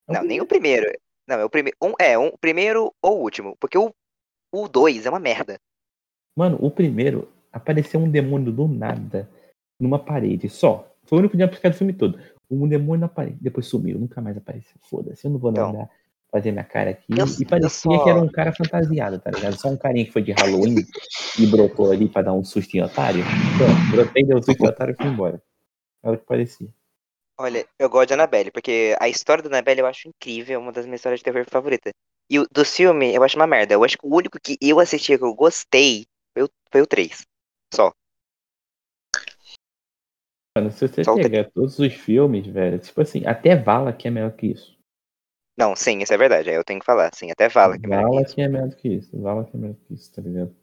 É 0.09 0.13
Não, 0.13 0.23
nem 0.23 0.41
o 0.41 0.45
primeiro. 0.45 0.91
Não, 1.27 1.37
é 1.39 1.45
o 1.45 1.49
primeiro. 1.49 1.77
Um, 1.81 1.93
é, 1.99 2.17
um, 2.19 2.27
o 2.27 2.37
primeiro 2.37 2.93
ou 3.01 3.19
o 3.19 3.21
último. 3.21 3.55
Porque 3.59 3.77
o, 3.77 3.93
o 4.51 4.67
dois 4.67 5.05
é 5.05 5.09
uma 5.09 5.19
merda. 5.19 5.57
Mano, 6.35 6.57
o 6.59 6.69
primeiro 6.71 7.31
apareceu 7.53 7.99
um 7.99 8.09
demônio 8.09 8.51
do 8.51 8.67
nada 8.67 9.29
numa 9.79 9.99
parede 9.99 10.49
só. 10.49 10.91
Foi 11.05 11.17
o 11.17 11.21
único 11.21 11.37
jumpscare 11.37 11.73
do 11.73 11.77
filme 11.77 11.93
todo. 11.93 12.19
Um 12.49 12.67
demônio 12.67 13.01
na 13.01 13.07
parede. 13.07 13.37
Depois 13.39 13.67
sumiu, 13.67 13.99
nunca 13.99 14.19
mais 14.19 14.35
apareceu. 14.35 14.75
Foda-se, 14.89 15.25
eu 15.25 15.31
não 15.31 15.37
vou 15.39 15.51
Então. 15.51 15.67
lembrar 15.67 15.89
fazer 16.31 16.51
minha 16.51 16.63
cara 16.63 16.89
aqui. 16.89 17.13
Eu- 17.15 17.27
e 17.39 17.45
parecia 17.45 17.91
só- 17.91 18.03
que 18.03 18.09
era 18.09 18.19
um 18.19 18.27
cara 18.27 18.51
fantasiado, 18.51 19.19
tá 19.19 19.29
ligado? 19.29 19.55
Só 19.59 19.69
um 19.69 19.77
carinha 19.77 20.03
que 20.03 20.11
foi 20.11 20.23
de 20.23 20.31
Halloween 20.31 20.75
e 21.39 21.45
brotou 21.45 21.91
ali 21.91 22.09
pra 22.09 22.23
dar 22.23 22.33
um 22.33 22.43
susto 22.43 22.75
em 22.75 22.81
otário. 22.81 23.23
Pronto, 23.55 23.91
brotei, 23.91 24.23
deu 24.25 24.37
um 24.39 24.41
susto 24.41 24.63
em 24.63 24.67
otário 24.67 24.93
e 24.93 24.97
fui 24.97 25.11
embora. 25.11 25.39
Era 26.01 26.15
o 26.15 26.17
que 26.17 26.25
parecia. 26.25 26.67
Olha, 27.39 27.65
eu 27.77 27.89
gosto 27.89 28.07
de 28.07 28.13
Annabelle, 28.15 28.51
porque 28.51 28.95
a 28.99 29.07
história 29.09 29.43
da 29.43 29.49
Annabelle 29.49 29.81
eu 29.81 29.85
acho 29.85 30.07
incrível, 30.07 30.55
é 30.55 30.57
uma 30.57 30.71
das 30.71 30.85
minhas 30.85 30.99
histórias 30.99 31.19
de 31.19 31.23
terror 31.23 31.45
favoritas. 31.47 31.91
E 32.29 32.39
o 32.39 32.47
do 32.51 32.65
filme 32.65 33.13
eu 33.13 33.23
acho 33.23 33.35
uma 33.35 33.45
merda. 33.47 33.73
Eu 33.75 33.83
acho 33.83 33.97
que 33.97 34.07
o 34.07 34.15
único 34.15 34.39
que 34.41 34.57
eu 34.61 34.79
assisti 34.79 35.15
que 35.17 35.23
eu 35.23 35.35
gostei 35.35 36.05
foi 36.33 36.45
o, 36.45 36.49
foi 36.71 36.81
o 36.81 36.87
3. 36.87 37.21
Só. 37.73 37.91
Mano, 40.55 40.71
se 40.71 40.87
você 40.87 41.03
Só 41.03 41.15
pegar 41.15 41.49
todos 41.51 41.79
os 41.79 41.93
filmes, 41.93 42.45
velho, 42.45 42.77
tipo 42.77 43.01
assim, 43.01 43.25
até 43.25 43.55
Vala 43.55 43.91
que 43.91 44.07
é 44.07 44.11
melhor 44.11 44.31
que 44.33 44.47
isso. 44.47 44.77
Não, 45.57 45.75
sim, 45.75 45.99
isso 45.99 46.13
é 46.13 46.17
verdade. 46.17 46.49
Aí 46.49 46.55
eu 46.55 46.63
tenho 46.63 46.79
que 46.79 46.85
falar. 46.85 47.09
Sim, 47.13 47.31
até 47.31 47.49
fala 47.49 47.77
que 47.77 47.85
é 47.85 47.89
melhor 47.89 48.03
que 48.03 48.11
Vala 48.11 48.21
isso. 48.21 48.35
que 48.35 48.41
é 48.41 48.47
melhor 48.47 48.69
do 48.69 48.75
que 48.75 48.89
isso. 48.89 49.21
Vala 49.21 49.45
que 49.45 49.55
é 49.55 49.59
melhor 49.59 49.75
que 49.75 49.93
isso, 49.93 50.13
tá 50.13 50.21
ligado? 50.21 50.55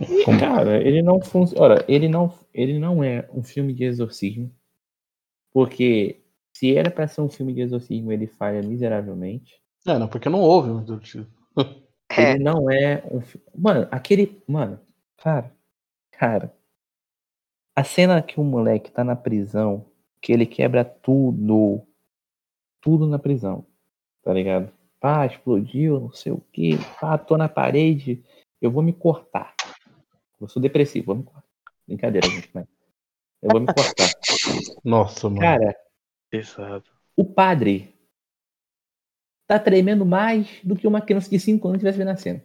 E, 0.00 0.24
cara, 0.38 0.82
ele 0.82 1.02
não 1.02 1.20
funciona. 1.20 1.64
Olha, 1.64 1.84
ele 1.88 2.08
não, 2.08 2.32
ele 2.52 2.78
não 2.78 3.02
é 3.02 3.28
um 3.32 3.42
filme 3.42 3.72
de 3.72 3.84
exorcismo. 3.84 4.52
Porque 5.52 6.24
se 6.56 6.76
era 6.76 6.90
pra 6.90 7.06
ser 7.08 7.20
um 7.20 7.28
filme 7.28 7.52
de 7.52 7.60
exorcismo, 7.60 8.12
ele 8.12 8.26
falha 8.26 8.62
miseravelmente. 8.62 9.60
É, 9.86 9.98
não, 9.98 10.08
porque 10.08 10.28
não 10.28 10.40
houve 10.40 10.70
um 10.70 10.82
do 10.82 10.98
tipo. 11.00 11.26
É, 12.16 12.34
Ele 12.34 12.44
não 12.44 12.70
é 12.70 13.02
um 13.10 13.20
filme. 13.20 13.44
Mano, 13.56 13.88
aquele. 13.90 14.40
Mano, 14.46 14.78
cara. 15.16 15.50
Cara. 16.18 16.54
A 17.76 17.82
cena 17.82 18.22
que 18.22 18.38
o 18.40 18.44
moleque 18.44 18.90
tá 18.90 19.02
na 19.02 19.16
prisão, 19.16 19.84
que 20.20 20.32
ele 20.32 20.46
quebra 20.46 20.84
tudo. 20.84 21.86
Tudo 22.80 23.06
na 23.06 23.18
prisão. 23.18 23.66
Tá 24.22 24.32
ligado? 24.32 24.72
Pá, 25.00 25.26
explodiu, 25.26 26.00
não 26.00 26.12
sei 26.12 26.32
o 26.32 26.40
que. 26.52 26.76
Pá, 27.00 27.18
tô 27.18 27.36
na 27.36 27.48
parede. 27.48 28.24
Eu 28.60 28.70
vou 28.70 28.82
me 28.82 28.92
cortar. 28.92 29.54
Eu 30.40 30.48
sou 30.48 30.62
depressivo, 30.62 31.06
vou 31.06 31.16
me 31.16 31.22
cortar. 31.24 31.44
Brincadeira, 31.86 32.28
gente, 32.28 32.50
mas. 32.54 32.66
Eu 33.42 33.50
vou 33.50 33.60
me 33.60 33.66
cortar. 33.66 34.10
Nossa, 34.84 35.28
mano. 35.28 35.40
Cara, 35.40 35.76
Exato. 36.32 36.90
o 37.16 37.24
padre 37.24 37.94
tá 39.46 39.58
tremendo 39.58 40.06
mais 40.06 40.48
do 40.62 40.74
que 40.76 40.86
uma 40.86 41.02
criança 41.02 41.28
de 41.28 41.38
5 41.38 41.68
anos 41.68 41.78
tivesse 41.80 41.98
vendo 41.98 42.10
a 42.10 42.16
cena. 42.16 42.42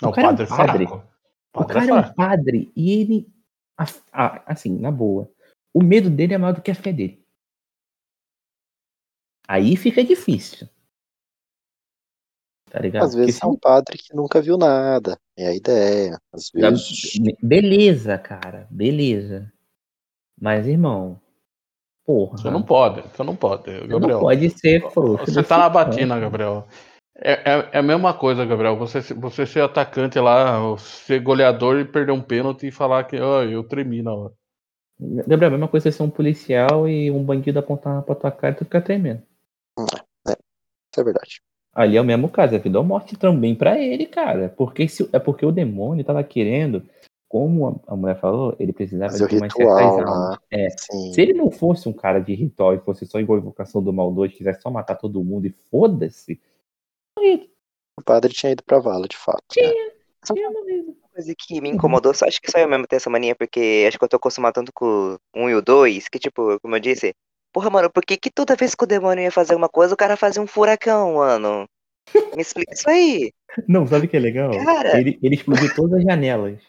não, 0.00 0.10
o 0.10 0.12
o 0.12 0.16
é 0.16 0.20
um 0.20 0.26
padre 0.26 0.44
é 0.44 0.48
padre. 0.48 0.86
fraco. 0.86 1.13
O 1.54 1.64
cara 1.66 1.86
é 1.86 1.88
é 1.90 1.94
um 1.94 2.14
padre 2.14 2.72
e 2.74 2.90
ele. 2.92 3.32
Assim, 4.46 4.78
na 4.78 4.90
boa. 4.90 5.30
O 5.72 5.82
medo 5.82 6.08
dele 6.10 6.34
é 6.34 6.38
maior 6.38 6.54
do 6.54 6.62
que 6.62 6.70
a 6.70 6.74
fé 6.74 6.92
dele. 6.92 7.24
Aí 9.46 9.76
fica 9.76 10.02
difícil. 10.02 10.68
Tá 12.70 12.80
ligado? 12.80 13.04
Às 13.04 13.14
vezes 13.14 13.40
é 13.42 13.46
um 13.46 13.56
padre 13.56 13.98
que 13.98 14.14
nunca 14.14 14.40
viu 14.40 14.56
nada. 14.56 15.18
É 15.36 15.48
a 15.48 15.54
ideia. 15.54 16.18
Às 16.32 16.46
se- 16.46 16.60
vezes. 16.60 17.12
Beleza, 17.42 18.18
cara. 18.18 18.66
Beleza. 18.70 19.52
Mas, 20.40 20.66
irmão. 20.66 21.20
Porra. 22.04 22.36
Você 22.36 22.50
não 22.50 22.62
pode, 22.62 23.00
você 23.02 23.22
não 23.22 23.34
pode, 23.34 23.72
Gabriel. 23.86 24.00
não 24.00 24.20
pode 24.20 24.50
ser 24.50 24.90
frouxo. 24.90 25.24
Você 25.24 25.42
tá 25.42 25.56
na 25.56 25.68
batina, 25.70 26.18
Gabriel. 26.20 26.66
É, 27.16 27.32
é, 27.32 27.68
é 27.72 27.78
a 27.78 27.82
mesma 27.82 28.12
coisa, 28.12 28.44
Gabriel. 28.44 28.76
Você, 28.76 29.00
você 29.14 29.46
ser 29.46 29.60
atacante 29.60 30.18
lá, 30.18 30.76
ser 30.78 31.20
goleador 31.20 31.78
e 31.78 31.84
perder 31.84 32.12
um 32.12 32.20
pênalti 32.20 32.66
e 32.66 32.72
falar 32.72 33.04
que 33.04 33.18
ó, 33.20 33.42
eu 33.42 33.62
tremi 33.62 34.02
na 34.02 34.12
hora. 34.12 34.32
Gabriel, 34.98 35.48
a 35.48 35.52
mesma 35.52 35.68
coisa 35.68 35.88
é 35.88 35.92
ser 35.92 36.02
um 36.02 36.10
policial 36.10 36.88
e 36.88 37.10
um 37.10 37.22
bandido 37.22 37.58
apontar 37.58 38.02
pra 38.02 38.14
tua 38.14 38.30
cara 38.30 38.54
e 38.54 38.56
tu 38.56 38.64
ficar 38.64 38.80
tremendo. 38.80 39.22
Isso 39.78 41.00
é 41.00 41.04
verdade. 41.04 41.40
Ali 41.72 41.96
é 41.96 42.00
o 42.00 42.04
mesmo 42.04 42.28
caso, 42.28 42.54
é 42.54 42.58
vida 42.58 42.78
ou 42.78 42.84
morte 42.84 43.16
também 43.16 43.54
pra 43.54 43.78
ele, 43.80 44.06
cara. 44.06 44.48
Porque 44.56 44.86
se, 44.86 45.08
é 45.12 45.18
porque 45.18 45.44
o 45.44 45.50
demônio 45.50 46.04
tava 46.04 46.22
querendo, 46.22 46.84
como 47.28 47.82
a, 47.88 47.92
a 47.92 47.96
mulher 47.96 48.16
falou, 48.20 48.54
ele 48.60 48.72
precisava 48.72 49.12
de 49.12 49.36
umas 49.36 49.52
ritual 49.52 50.00
almas. 50.00 50.38
É, 50.52 50.68
se 50.70 51.20
ele 51.20 51.32
não 51.32 51.50
fosse 51.50 51.88
um 51.88 51.92
cara 51.92 52.20
de 52.20 52.32
ritual 52.32 52.74
e 52.74 52.78
fosse 52.78 53.04
só 53.06 53.18
igual 53.18 53.38
a 53.38 53.42
invocação 53.42 53.82
do 53.82 53.92
mal 53.92 54.12
2, 54.12 54.32
quisesse 54.32 54.62
só 54.62 54.70
matar 54.70 54.94
todo 54.94 55.24
mundo 55.24 55.46
e 55.46 55.54
foda-se, 55.68 56.40
O 57.98 58.02
padre 58.04 58.32
tinha 58.32 58.52
ido 58.52 58.62
pra 58.64 58.78
vala, 58.78 59.06
de 59.08 59.16
fato. 59.16 59.44
né? 59.56 59.90
tinha 60.32 60.50
morrido. 60.50 60.90
Uma 60.90 61.08
coisa 61.12 61.34
que 61.38 61.60
me 61.60 61.68
incomodou, 61.68 62.14
só 62.14 62.26
acho 62.26 62.40
que 62.40 62.50
só 62.50 62.58
eu 62.58 62.68
mesmo 62.68 62.86
tenho 62.86 62.96
essa 62.96 63.10
mania, 63.10 63.34
porque 63.34 63.84
acho 63.86 63.98
que 63.98 64.04
eu 64.04 64.08
tô 64.08 64.16
acostumado 64.16 64.54
tanto 64.54 64.72
com 64.72 65.16
o 65.34 65.44
1 65.44 65.50
e 65.50 65.54
o 65.54 65.62
2, 65.62 66.08
que 66.08 66.18
tipo, 66.18 66.58
como 66.60 66.74
eu 66.74 66.80
disse, 66.80 67.14
porra, 67.52 67.70
mano, 67.70 67.90
por 67.90 68.04
que 68.04 68.16
que 68.16 68.30
toda 68.30 68.56
vez 68.56 68.74
que 68.74 68.84
o 68.84 68.86
demônio 68.86 69.22
ia 69.22 69.30
fazer 69.30 69.54
uma 69.54 69.68
coisa, 69.68 69.94
o 69.94 69.96
cara 69.96 70.16
fazia 70.16 70.42
um 70.42 70.46
furacão, 70.46 71.14
mano? 71.14 71.68
Me 72.34 72.42
explica 72.42 72.74
isso 72.74 72.88
aí. 72.88 73.32
Não, 73.68 73.86
sabe 73.86 74.06
o 74.06 74.08
que 74.08 74.16
é 74.16 74.20
legal? 74.20 74.50
Cara. 74.64 74.98
Ele, 74.98 75.18
ele 75.22 75.34
explodiu 75.36 75.72
todas 75.74 75.98
as 75.98 76.04
janelas. 76.04 76.60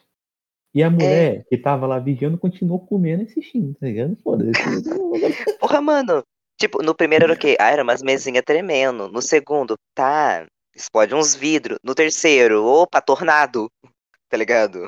E 0.74 0.84
a 0.84 0.89
mulher 0.89 1.46
que 1.48 1.58
tava 1.58 1.88
lá 1.88 2.00
vigiando 2.00 2.38
continuou 2.38 2.86
comendo 2.86 3.24
e 3.24 3.26
assistindo, 3.26 3.74
tá 3.76 3.88
ligado? 3.88 4.18
Foda-se. 4.22 5.58
Porra, 5.58 5.82
mano. 5.82 6.24
Tipo, 6.58 6.82
no 6.82 6.96
primeiro 6.96 7.26
era 7.26 7.34
o 7.34 7.38
quê? 7.38 7.58
Ah, 7.60 7.72
era 7.72 7.84
umas 7.84 8.02
mesinhas 8.02 8.44
tremendo. 8.46 9.10
No 9.10 9.22
segundo, 9.22 9.76
tá. 9.94 10.46
Explode 10.76 11.13
uns 11.13 11.36
vidros. 11.36 11.80
No 11.84 11.94
terceiro, 11.94 12.63
opa, 12.65 13.02
tornado. 13.02 13.70
Tá 14.28 14.38
ligado? 14.38 14.88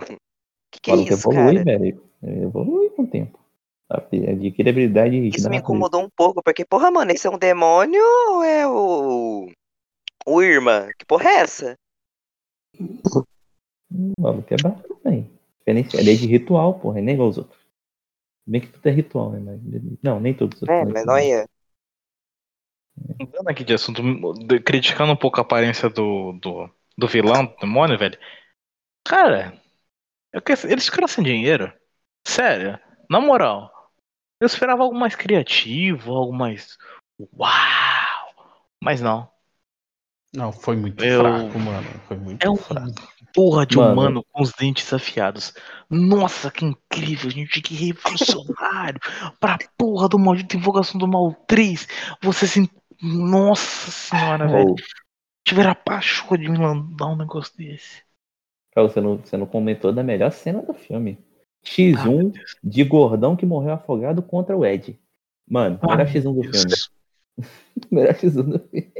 Que 0.72 0.82
que 0.82 0.92
é 0.92 0.96
que 0.96 1.14
isso, 1.14 1.30
evolui, 1.30 1.64
cara? 1.64 1.78
velho. 1.78 2.04
Evolui 2.24 2.90
com 2.90 3.04
o 3.04 3.08
tempo. 3.08 3.40
Adquire 3.88 4.70
habilidade 4.70 5.30
de 5.30 5.38
Isso 5.38 5.48
me 5.50 5.58
incomodou 5.58 6.04
um 6.04 6.10
pouco, 6.10 6.42
porque, 6.44 6.66
porra, 6.66 6.90
mano, 6.90 7.12
esse 7.12 7.28
é 7.28 7.30
um 7.30 7.38
demônio 7.38 8.02
ou 8.30 8.44
é 8.44 8.68
o. 8.68 9.50
O 10.26 10.42
Irmã? 10.42 10.90
Que 10.98 11.06
porra 11.06 11.30
é 11.30 11.36
essa? 11.36 11.76
Mano, 14.20 14.44
que 14.44 14.56
é 14.56 14.58
bacana, 14.58 15.00
velho. 15.06 15.30
É 15.66 15.74
de 15.74 16.28
ritual, 16.28 16.80
porra, 16.80 17.00
nem 17.00 17.14
igual 17.14 17.30
os 17.30 17.38
outros. 17.38 17.60
Bem 18.46 18.62
que 18.62 18.68
tudo 18.68 18.88
é 18.88 18.92
ritual, 18.92 19.32
né? 19.32 19.60
Não, 20.02 20.20
nem 20.20 20.34
todos. 20.34 20.62
É, 20.64 20.86
mas 20.86 21.06
não 21.06 21.20
ia. 21.20 21.46
Mudando 23.20 23.48
aqui 23.50 23.64
de 23.64 23.74
assunto, 23.74 24.02
de- 24.46 24.60
criticando 24.60 25.12
um 25.12 25.16
pouco 25.16 25.40
a 25.40 25.42
aparência 25.42 25.90
do, 25.90 26.34
do, 26.42 26.70
do 26.98 27.08
vilão, 27.08 27.46
do 27.46 27.56
demônio, 27.58 27.98
velho. 27.98 28.18
Cara, 29.06 29.60
eu 30.34 30.42
que- 30.42 30.54
eles 30.66 30.86
ficaram 30.86 31.08
sem 31.08 31.24
dinheiro. 31.24 31.72
Sério, 32.28 32.80
na 33.10 33.20
moral. 33.22 33.72
Eu 34.42 34.46
esperava 34.46 34.84
algo 34.84 34.96
mais 34.98 35.16
criativo, 35.16 36.12
algo 36.14 36.34
mais. 36.34 36.78
Uau! 37.20 38.36
Mas 38.84 39.02
não. 39.02 39.30
Não, 40.36 40.52
foi 40.52 40.76
muito 40.76 41.04
Eu- 41.04 41.22
fraco, 41.22 41.58
mano. 41.60 41.88
Foi 42.08 42.18
muito 42.18 42.44
É 42.46 42.50
um 42.50 42.56
fraco. 42.58 42.92
porra 43.34 43.66
de 43.66 43.78
Mano. 43.78 43.94
humano 43.94 44.26
com 44.32 44.44
os 44.44 44.52
dentes 44.52 44.92
afiados. 44.94 45.54
Nossa, 45.90 46.52
que 46.52 46.66
incrível, 46.66 47.30
gente, 47.32 47.62
que 47.62 47.74
revolucionário. 47.74 49.00
pra 49.40 49.58
porra 49.78 50.08
do 50.10 50.20
maldito 50.20 50.58
invocação 50.58 51.00
do 51.00 51.08
mal 51.08 51.34
3. 51.48 51.88
Você 52.22 52.46
se. 52.46 52.70
Nossa 53.02 53.92
senhora, 53.92 54.48
velho. 54.48 54.70
Ou, 54.70 54.76
Tiver 55.46 55.66
a 55.68 55.76
pachorra 55.76 56.38
de 56.38 56.50
me 56.50 56.58
mandar 56.60 57.08
um 57.08 57.16
negócio 57.16 57.56
desse. 57.58 58.04
cara, 58.72 58.88
você, 58.90 59.00
não, 59.00 59.18
você 59.18 59.38
não 59.38 59.46
comentou 59.46 59.94
da 59.94 60.04
melhor 60.04 60.32
cena 60.32 60.62
do 60.62 60.74
filme. 60.74 61.18
Ah, 61.22 61.24
meu 61.80 61.94
X1 61.96 62.32
Deus. 62.32 62.56
de 62.64 62.84
gordão 62.84 63.36
que 63.36 63.46
morreu 63.46 63.74
afogado 63.74 64.22
contra 64.22 64.58
o 64.58 64.66
Ed. 64.66 65.00
Mano, 65.50 65.80
Ah, 65.82 65.96
melhor 65.96 66.08
X1 66.08 66.34
do 66.34 66.42
Deus. 66.42 66.62
filme. 66.62 66.76
Melhor 67.92 68.14
X1 68.16 68.44
do 68.44 68.60
filme. 68.68 68.94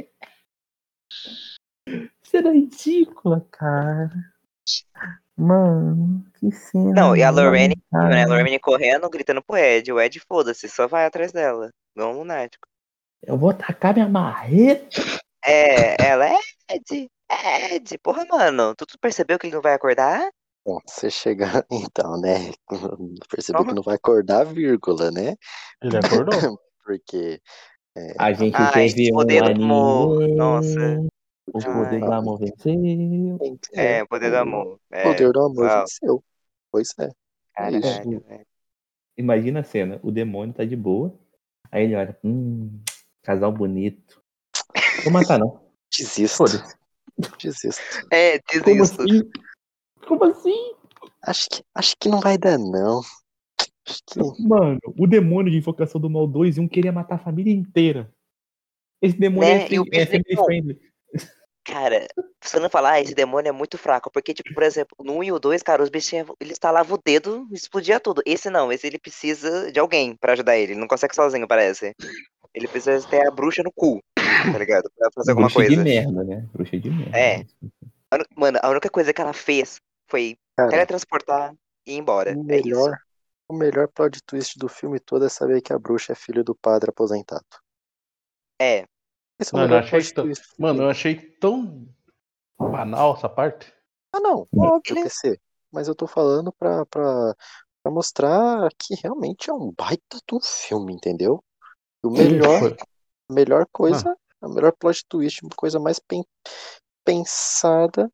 Cena 2.22 2.52
ridícula, 2.52 3.46
cara. 3.50 4.12
Mano, 5.36 6.24
que 6.38 6.50
cena. 6.50 6.92
Não, 6.92 7.16
e 7.16 7.22
a 7.22 7.30
Lorraine, 7.30 7.76
né? 7.92 8.24
A 8.24 8.26
Lorraine 8.26 8.58
correndo, 8.58 9.08
gritando 9.08 9.42
pro 9.42 9.56
Ed. 9.56 9.92
O 9.92 10.00
Ed, 10.00 10.20
foda-se, 10.20 10.68
só 10.68 10.86
vai 10.86 11.04
atrás 11.06 11.32
dela. 11.32 11.70
Não 11.96 12.12
um 12.12 12.18
lunático. 12.18 12.66
Eu 13.22 13.36
vou 13.36 13.52
tacar 13.52 13.94
minha 13.94 14.08
marreta. 14.08 15.00
É, 15.44 15.96
ela 16.02 16.26
é 16.28 16.36
Ed. 16.70 17.08
Ed, 17.72 17.98
porra, 17.98 18.24
mano. 18.26 18.74
Tu, 18.74 18.86
tu 18.86 18.98
percebeu 18.98 19.38
que 19.38 19.46
ele 19.46 19.54
não 19.54 19.62
vai 19.62 19.74
acordar? 19.74 20.28
Bom, 20.64 20.78
você 20.86 21.10
chegar, 21.10 21.64
então, 21.72 22.20
né? 22.20 22.52
Percebeu 23.30 23.58
Calma. 23.60 23.70
que 23.70 23.76
não 23.76 23.82
vai 23.82 23.96
acordar, 23.96 24.44
vírgula, 24.44 25.10
né? 25.10 25.34
Ele 25.82 25.96
acordou? 25.96 26.34
Porque 26.84 27.40
A 28.18 28.32
gente 28.32 28.54
Ai, 28.56 28.88
teve 28.88 29.12
um 29.12 29.16
poder 29.16 29.42
do 29.42 29.62
amor, 29.62 30.22
anime. 30.22 30.36
nossa. 30.36 31.00
O 31.48 31.58
poder 31.60 31.94
Ai. 31.96 32.00
do 32.00 32.12
amor 32.12 32.38
venceu. 32.38 33.38
É, 33.74 34.04
poder 34.06 34.30
do 34.30 34.36
amor. 34.36 34.80
É, 34.90 35.00
O 35.02 35.12
poder 35.12 35.32
do 35.32 35.40
amor 35.40 35.66
uau, 35.66 35.80
venceu. 35.80 36.24
Pois 36.70 36.88
é. 36.98 37.08
caralho, 37.54 37.78
isso. 37.78 38.20
velho. 38.20 38.46
Imagina 39.18 39.60
a 39.60 39.64
cena, 39.64 39.98
o 40.02 40.10
demônio 40.10 40.54
tá 40.54 40.64
de 40.64 40.76
boa. 40.76 41.12
Aí 41.70 41.84
ele 41.84 41.96
olha, 41.96 42.16
hum, 42.24 42.80
casal 43.28 43.52
bonito. 43.52 44.22
Vou 45.04 45.12
matar 45.12 45.38
não. 45.38 45.60
Desisto. 45.92 46.44
Desisto. 47.38 47.82
É, 48.10 48.38
Como 48.38 48.64
desisto. 48.64 49.02
assim? 49.02 49.30
Como 50.06 50.24
assim? 50.24 50.74
Acho 51.22 51.50
que, 51.50 51.62
acho 51.74 51.96
que 52.00 52.08
não 52.08 52.20
vai 52.20 52.38
dar, 52.38 52.56
não. 52.58 53.02
Acho 53.86 54.02
que. 54.06 54.18
Mano, 54.48 54.78
o 54.98 55.06
demônio 55.06 55.50
de 55.52 55.58
Invocação 55.58 56.00
do 56.00 56.08
Mal 56.08 56.26
2 56.26 56.56
e 56.56 56.60
1 56.60 56.68
queria 56.68 56.90
matar 56.92 57.16
a 57.16 57.18
família 57.24 57.52
inteira. 57.52 58.10
Esse 59.02 59.18
demônio 59.18 59.56
Né? 59.56 59.64
é, 59.66 59.72
E 59.74 59.78
o 59.78 59.82
assim, 59.82 59.90
é 59.92 60.06
family 60.06 60.36
friendly. 60.46 60.80
Cara, 61.64 62.08
se 62.42 62.58
não 62.58 62.70
falar, 62.70 62.98
esse 63.02 63.14
demônio 63.14 63.50
é 63.50 63.52
muito 63.52 63.76
fraco. 63.76 64.10
Porque, 64.10 64.32
tipo, 64.32 64.54
por 64.54 64.62
exemplo, 64.62 64.96
no 65.04 65.18
1 65.18 65.24
e 65.24 65.32
o 65.32 65.38
2, 65.38 65.62
cara, 65.62 65.82
os 65.82 65.90
bichinhos, 65.90 66.26
ele 66.40 66.52
instalava 66.52 66.94
o 66.94 66.98
dedo 67.04 67.46
e 67.50 67.54
explodia 67.54 68.00
tudo. 68.00 68.22
Esse 68.24 68.48
não, 68.48 68.72
esse 68.72 68.86
ele 68.86 68.98
precisa 68.98 69.70
de 69.70 69.78
alguém 69.78 70.16
pra 70.16 70.32
ajudar 70.32 70.56
ele. 70.56 70.72
Ele 70.72 70.80
não 70.80 70.88
consegue 70.88 71.14
sozinho, 71.14 71.46
parece. 71.46 71.94
Ele 72.54 72.66
precisa 72.68 73.06
ter 73.08 73.26
a 73.26 73.30
bruxa 73.30 73.62
no 73.62 73.72
cu, 73.72 74.02
tá 74.16 74.58
ligado? 74.58 74.90
Pra 74.96 75.10
fazer 75.14 75.30
alguma 75.32 75.48
Bruxa 75.48 75.68
de 75.68 75.76
coisa. 75.76 75.84
merda, 75.84 76.24
né? 76.24 76.48
Bruxa 76.52 76.78
de 76.80 76.90
merda. 76.90 77.18
É. 77.18 77.44
Mano, 78.36 78.58
a 78.62 78.70
única 78.70 78.88
coisa 78.90 79.12
que 79.12 79.20
ela 79.20 79.32
fez 79.32 79.80
foi 80.08 80.36
Cara, 80.56 80.70
teletransportar 80.70 81.54
e 81.86 81.92
ir 81.92 81.98
embora. 81.98 82.30
o 82.36 82.50
É 82.50 82.56
isso. 82.56 82.66
melhor, 82.68 82.98
o 83.48 83.54
melhor 83.54 83.88
plot 83.88 84.20
twist 84.24 84.58
do 84.58 84.68
filme 84.68 84.98
todo 84.98 85.26
é 85.26 85.28
saber 85.28 85.60
que 85.60 85.72
a 85.72 85.78
bruxa 85.78 86.12
é 86.12 86.16
filho 86.16 86.42
do 86.42 86.54
padre 86.54 86.90
aposentado. 86.90 87.44
É. 88.60 88.84
Esse 89.38 89.54
é 89.54 89.58
Mano, 89.58 89.74
eu 89.74 89.78
melhor 89.78 89.84
achei 89.84 90.12
tão- 90.12 90.28
do 90.28 90.32
Mano, 90.58 90.82
eu 90.82 90.88
achei 90.90 91.14
tão 91.38 91.88
banal 92.58 93.14
essa 93.14 93.28
parte. 93.28 93.72
Ah, 94.12 94.20
não, 94.20 94.48
Não. 94.52 94.64
óbvio, 94.76 94.94
PC. 95.02 95.38
Mas 95.70 95.86
eu 95.86 95.94
tô 95.94 96.06
falando 96.06 96.50
pra, 96.52 96.84
pra, 96.86 97.34
pra 97.82 97.92
mostrar 97.92 98.68
que 98.78 98.94
realmente 98.94 99.50
é 99.50 99.52
um 99.52 99.70
baita 99.70 100.16
de 100.26 100.34
um 100.34 100.40
filme, 100.40 100.94
entendeu? 100.94 101.44
O 102.08 102.10
melhor, 102.10 102.76
a 103.30 103.32
melhor 103.32 103.66
coisa, 103.72 104.16
a 104.40 104.48
melhor 104.48 104.72
plot 104.72 105.04
twist, 105.08 105.44
a 105.44 105.54
coisa 105.56 105.78
mais 105.78 105.98
pen- 105.98 106.24
pensada 107.04 108.10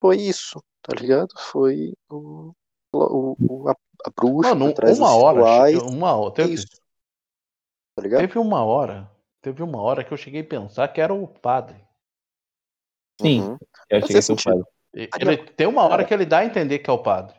foi 0.00 0.16
isso, 0.18 0.62
tá 0.82 0.94
ligado? 0.98 1.28
Foi 1.38 1.92
o, 2.10 2.52
o, 2.92 3.36
o- 3.40 3.68
a, 3.68 3.72
a 4.06 4.10
bruxa 4.10 4.54
Mano, 4.54 4.74
uma 4.86 5.14
hora. 5.14 5.40
rituais, 5.40 5.82
Uma 5.82 6.12
hora. 6.14 6.34
Teve, 6.34 6.54
isso, 6.54 6.66
tá 7.94 8.02
ligado? 8.02 8.20
teve 8.26 8.38
uma 8.38 8.64
hora. 8.64 9.10
Teve 9.42 9.62
uma 9.62 9.80
hora 9.80 10.04
que 10.04 10.12
eu 10.12 10.16
cheguei 10.18 10.42
a 10.42 10.44
pensar 10.44 10.88
que 10.88 11.00
era 11.00 11.14
o 11.14 11.26
padre. 11.26 11.76
Sim, 13.20 13.40
Uhum. 13.40 13.58
eu 13.90 14.00
cheguei 14.00 14.18
a 14.18 14.22
ser 14.22 14.32
o 14.32 14.36
padre. 14.36 14.64
Ah, 15.12 15.18
Ele, 15.20 15.36
tem 15.36 15.66
uma 15.66 15.84
hora 15.84 16.04
que 16.04 16.12
ele 16.14 16.26
dá 16.26 16.38
a 16.38 16.44
entender 16.44 16.78
que 16.78 16.90
é 16.90 16.92
o 16.92 17.02
padre. 17.02 17.38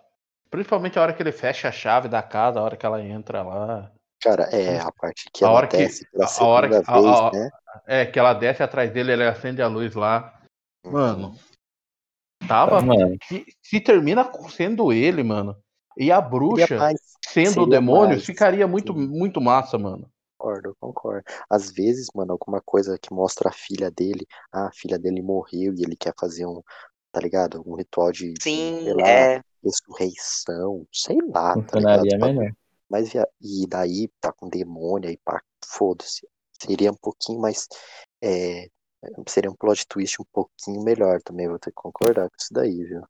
Principalmente 0.49 0.97
a 0.99 1.01
hora 1.01 1.13
que 1.13 1.21
ele 1.23 1.31
fecha 1.31 1.69
a 1.69 1.71
chave 1.71 2.07
da 2.07 2.21
casa, 2.21 2.59
a 2.59 2.63
hora 2.63 2.77
que 2.77 2.85
ela 2.85 3.01
entra 3.01 3.41
lá. 3.41 3.91
Cara, 4.21 4.43
é 4.55 4.79
a 4.79 4.91
parte 4.91 5.29
que 5.33 5.43
A 5.43 5.47
ela 5.47 5.57
hora 5.57 5.67
que- 5.67 5.77
desce 5.77 6.05
pela 6.11 6.25
a- 6.25 6.45
hora 6.45 6.67
que- 6.69 6.75
a- 6.75 7.01
vez, 7.01 7.05
a- 7.17 7.31
né? 7.33 7.49
É, 7.87 8.05
que 8.05 8.19
ela 8.19 8.33
desce 8.33 8.61
atrás 8.61 8.91
dele, 8.91 9.13
ele 9.13 9.23
acende 9.23 9.61
a 9.61 9.67
luz 9.67 9.95
lá. 9.95 10.39
Mano, 10.85 11.35
tava. 12.47 12.81
Mano, 12.81 13.17
Se, 13.23 13.45
se 13.61 13.79
termina 13.79 14.29
sendo 14.49 14.91
ele, 14.91 15.23
mano. 15.23 15.55
E 15.97 16.11
a 16.11 16.15
Seria 16.17 16.29
bruxa 16.29 16.77
mais, 16.77 16.99
sendo 17.27 17.63
o 17.63 17.65
demônio, 17.65 18.09
mais, 18.15 18.25
ficaria 18.25 18.67
muito, 18.67 18.93
sim. 18.93 19.07
muito 19.07 19.41
massa, 19.41 19.77
mano. 19.77 20.09
Concordo, 20.37 20.75
concordo. 20.79 21.23
Às 21.49 21.71
vezes, 21.71 22.07
mano, 22.15 22.31
alguma 22.31 22.61
coisa 22.61 22.97
que 22.99 23.13
mostra 23.13 23.49
a 23.49 23.53
filha 23.53 23.91
dele, 23.91 24.25
ah, 24.51 24.67
a 24.67 24.71
filha 24.71 24.97
dele 24.97 25.21
morreu 25.21 25.73
e 25.75 25.83
ele 25.83 25.95
quer 25.95 26.13
fazer 26.19 26.45
um, 26.45 26.61
tá 27.11 27.19
ligado? 27.19 27.61
Um 27.65 27.75
ritual 27.75 28.11
de, 28.11 28.33
Sim, 28.41 28.83
sei 28.83 28.93
lá, 28.93 29.07
é. 29.07 29.41
ressurreição, 29.63 30.87
sei 30.91 31.17
lá, 31.29 31.53
tá 31.63 31.79
ligado? 31.79 32.03
melhor. 32.03 32.51
Mas 32.91 33.13
e 33.15 33.65
daí 33.67 34.09
tá 34.19 34.33
com 34.33 34.49
demônio 34.49 35.09
aí, 35.09 35.17
pá, 35.23 35.41
foda-se. 35.63 36.27
Seria 36.61 36.91
um 36.91 36.97
pouquinho 37.01 37.39
mais, 37.39 37.67
é, 38.21 38.67
seria 39.27 39.49
um 39.49 39.55
plot 39.55 39.87
twist 39.87 40.21
um 40.21 40.25
pouquinho 40.31 40.83
melhor 40.83 41.21
também, 41.21 41.47
vou 41.47 41.57
ter 41.57 41.71
que 41.71 41.75
concordar 41.75 42.29
com 42.29 42.35
isso 42.37 42.53
daí, 42.53 42.83
viu? 42.83 43.01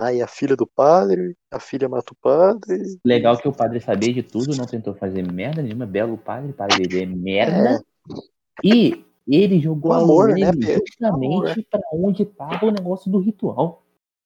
Aí 0.00 0.22
a 0.22 0.26
filha 0.26 0.56
do 0.56 0.66
padre, 0.66 1.36
a 1.50 1.60
filha 1.60 1.86
mata 1.86 2.14
o 2.14 2.16
padre. 2.16 2.98
Legal 3.04 3.36
que 3.38 3.46
o 3.46 3.52
padre 3.52 3.78
sabia 3.80 4.14
de 4.14 4.22
tudo, 4.22 4.56
não 4.56 4.64
tentou 4.64 4.94
fazer 4.94 5.30
merda 5.30 5.60
nenhuma. 5.60 5.84
Belo 5.84 6.16
padre, 6.16 6.54
padre 6.54 7.02
é 7.02 7.04
merda. 7.04 7.84
E 8.64 9.04
ele 9.28 9.60
jogou 9.60 9.92
O 9.92 9.94
amor, 9.94 10.30
a 10.30 10.34
né, 10.34 10.50
Pedro? 10.52 10.82
justamente 10.86 11.62
pra 11.70 11.82
onde 11.92 12.24
tava 12.24 12.64
o 12.64 12.70
negócio 12.70 13.12
do 13.12 13.18
ritual. 13.18 13.84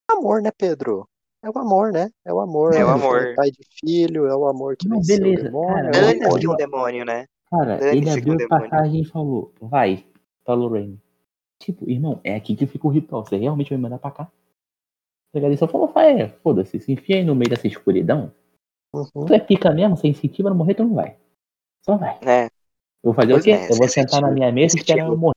Amor, 0.08 0.40
né, 0.40 0.52
Pedro? 0.56 1.08
É 1.44 1.50
o 1.50 1.58
amor, 1.58 1.92
né? 1.92 2.10
É 2.24 2.32
o 2.32 2.40
amor. 2.40 2.74
É 2.74 2.84
o 2.84 2.88
amor. 2.88 3.34
Pai 3.36 3.50
de 3.50 3.60
filho, 3.78 4.26
é 4.26 4.34
o 4.34 4.46
amor 4.46 4.76
que 4.76 4.88
Não, 4.88 4.96
venceu 4.96 5.18
beleza, 5.18 5.42
o 5.42 5.44
demônio. 5.44 5.74
cara, 5.92 5.96
é 5.96 6.28
o 6.32 6.38
é 6.38 6.48
um 6.50 6.56
demônio, 6.56 7.04
né? 7.04 7.26
Cara, 7.50 7.76
Dane-se 7.76 7.96
ele 7.98 8.10
abriu 8.10 8.32
o 8.32 8.36
a 8.36 8.38
demônio. 8.38 8.70
passagem 8.70 9.00
e 9.02 9.04
falou: 9.04 9.52
vai 9.60 10.04
pra 10.44 10.54
Lorraine. 10.54 10.98
Tipo, 11.60 11.88
irmão, 11.88 12.18
é 12.24 12.34
aqui 12.34 12.56
que 12.56 12.66
fica 12.66 12.86
o 12.86 12.90
ritual. 12.90 13.24
Você 13.24 13.36
realmente 13.36 13.68
vai 13.68 13.76
me 13.76 13.82
mandar 13.82 13.98
pra 13.98 14.10
cá? 14.10 14.24
Tá? 14.24 14.30
Ele 15.40 15.56
só 15.56 15.68
falou: 15.68 15.88
vai, 15.88 16.22
é, 16.22 16.28
foda-se, 16.42 16.80
se 16.80 16.92
enfia 16.92 17.16
aí 17.16 17.24
no 17.24 17.34
meio 17.34 17.50
dessa 17.50 17.66
escuridão. 17.66 18.32
Uhum. 18.94 19.26
Tu 19.26 19.34
é 19.34 19.38
pica 19.40 19.70
mesmo, 19.72 19.96
sem 19.96 20.12
incentiva 20.12 20.48
não 20.48 20.56
morrer, 20.56 20.74
tu 20.74 20.84
não 20.84 20.94
vai. 20.94 21.16
Só 21.84 21.96
vai. 21.96 22.18
É. 22.24 22.44
Eu 22.46 23.12
vou 23.12 23.14
fazer 23.14 23.32
Pois 23.32 23.42
o 23.42 23.44
quê? 23.44 23.50
é, 23.50 23.64
eu 23.64 23.76
vou 23.76 23.88
sem 23.88 24.02
sentar 24.02 24.20
na 24.22 24.28
incentivo, 24.28 24.34
minha 24.34 24.52
mesa 24.52 24.76
e 24.76 24.78
esperar 24.80 24.98
eu 25.00 25.04
incentivo. 25.06 25.20
morrer. 25.20 25.33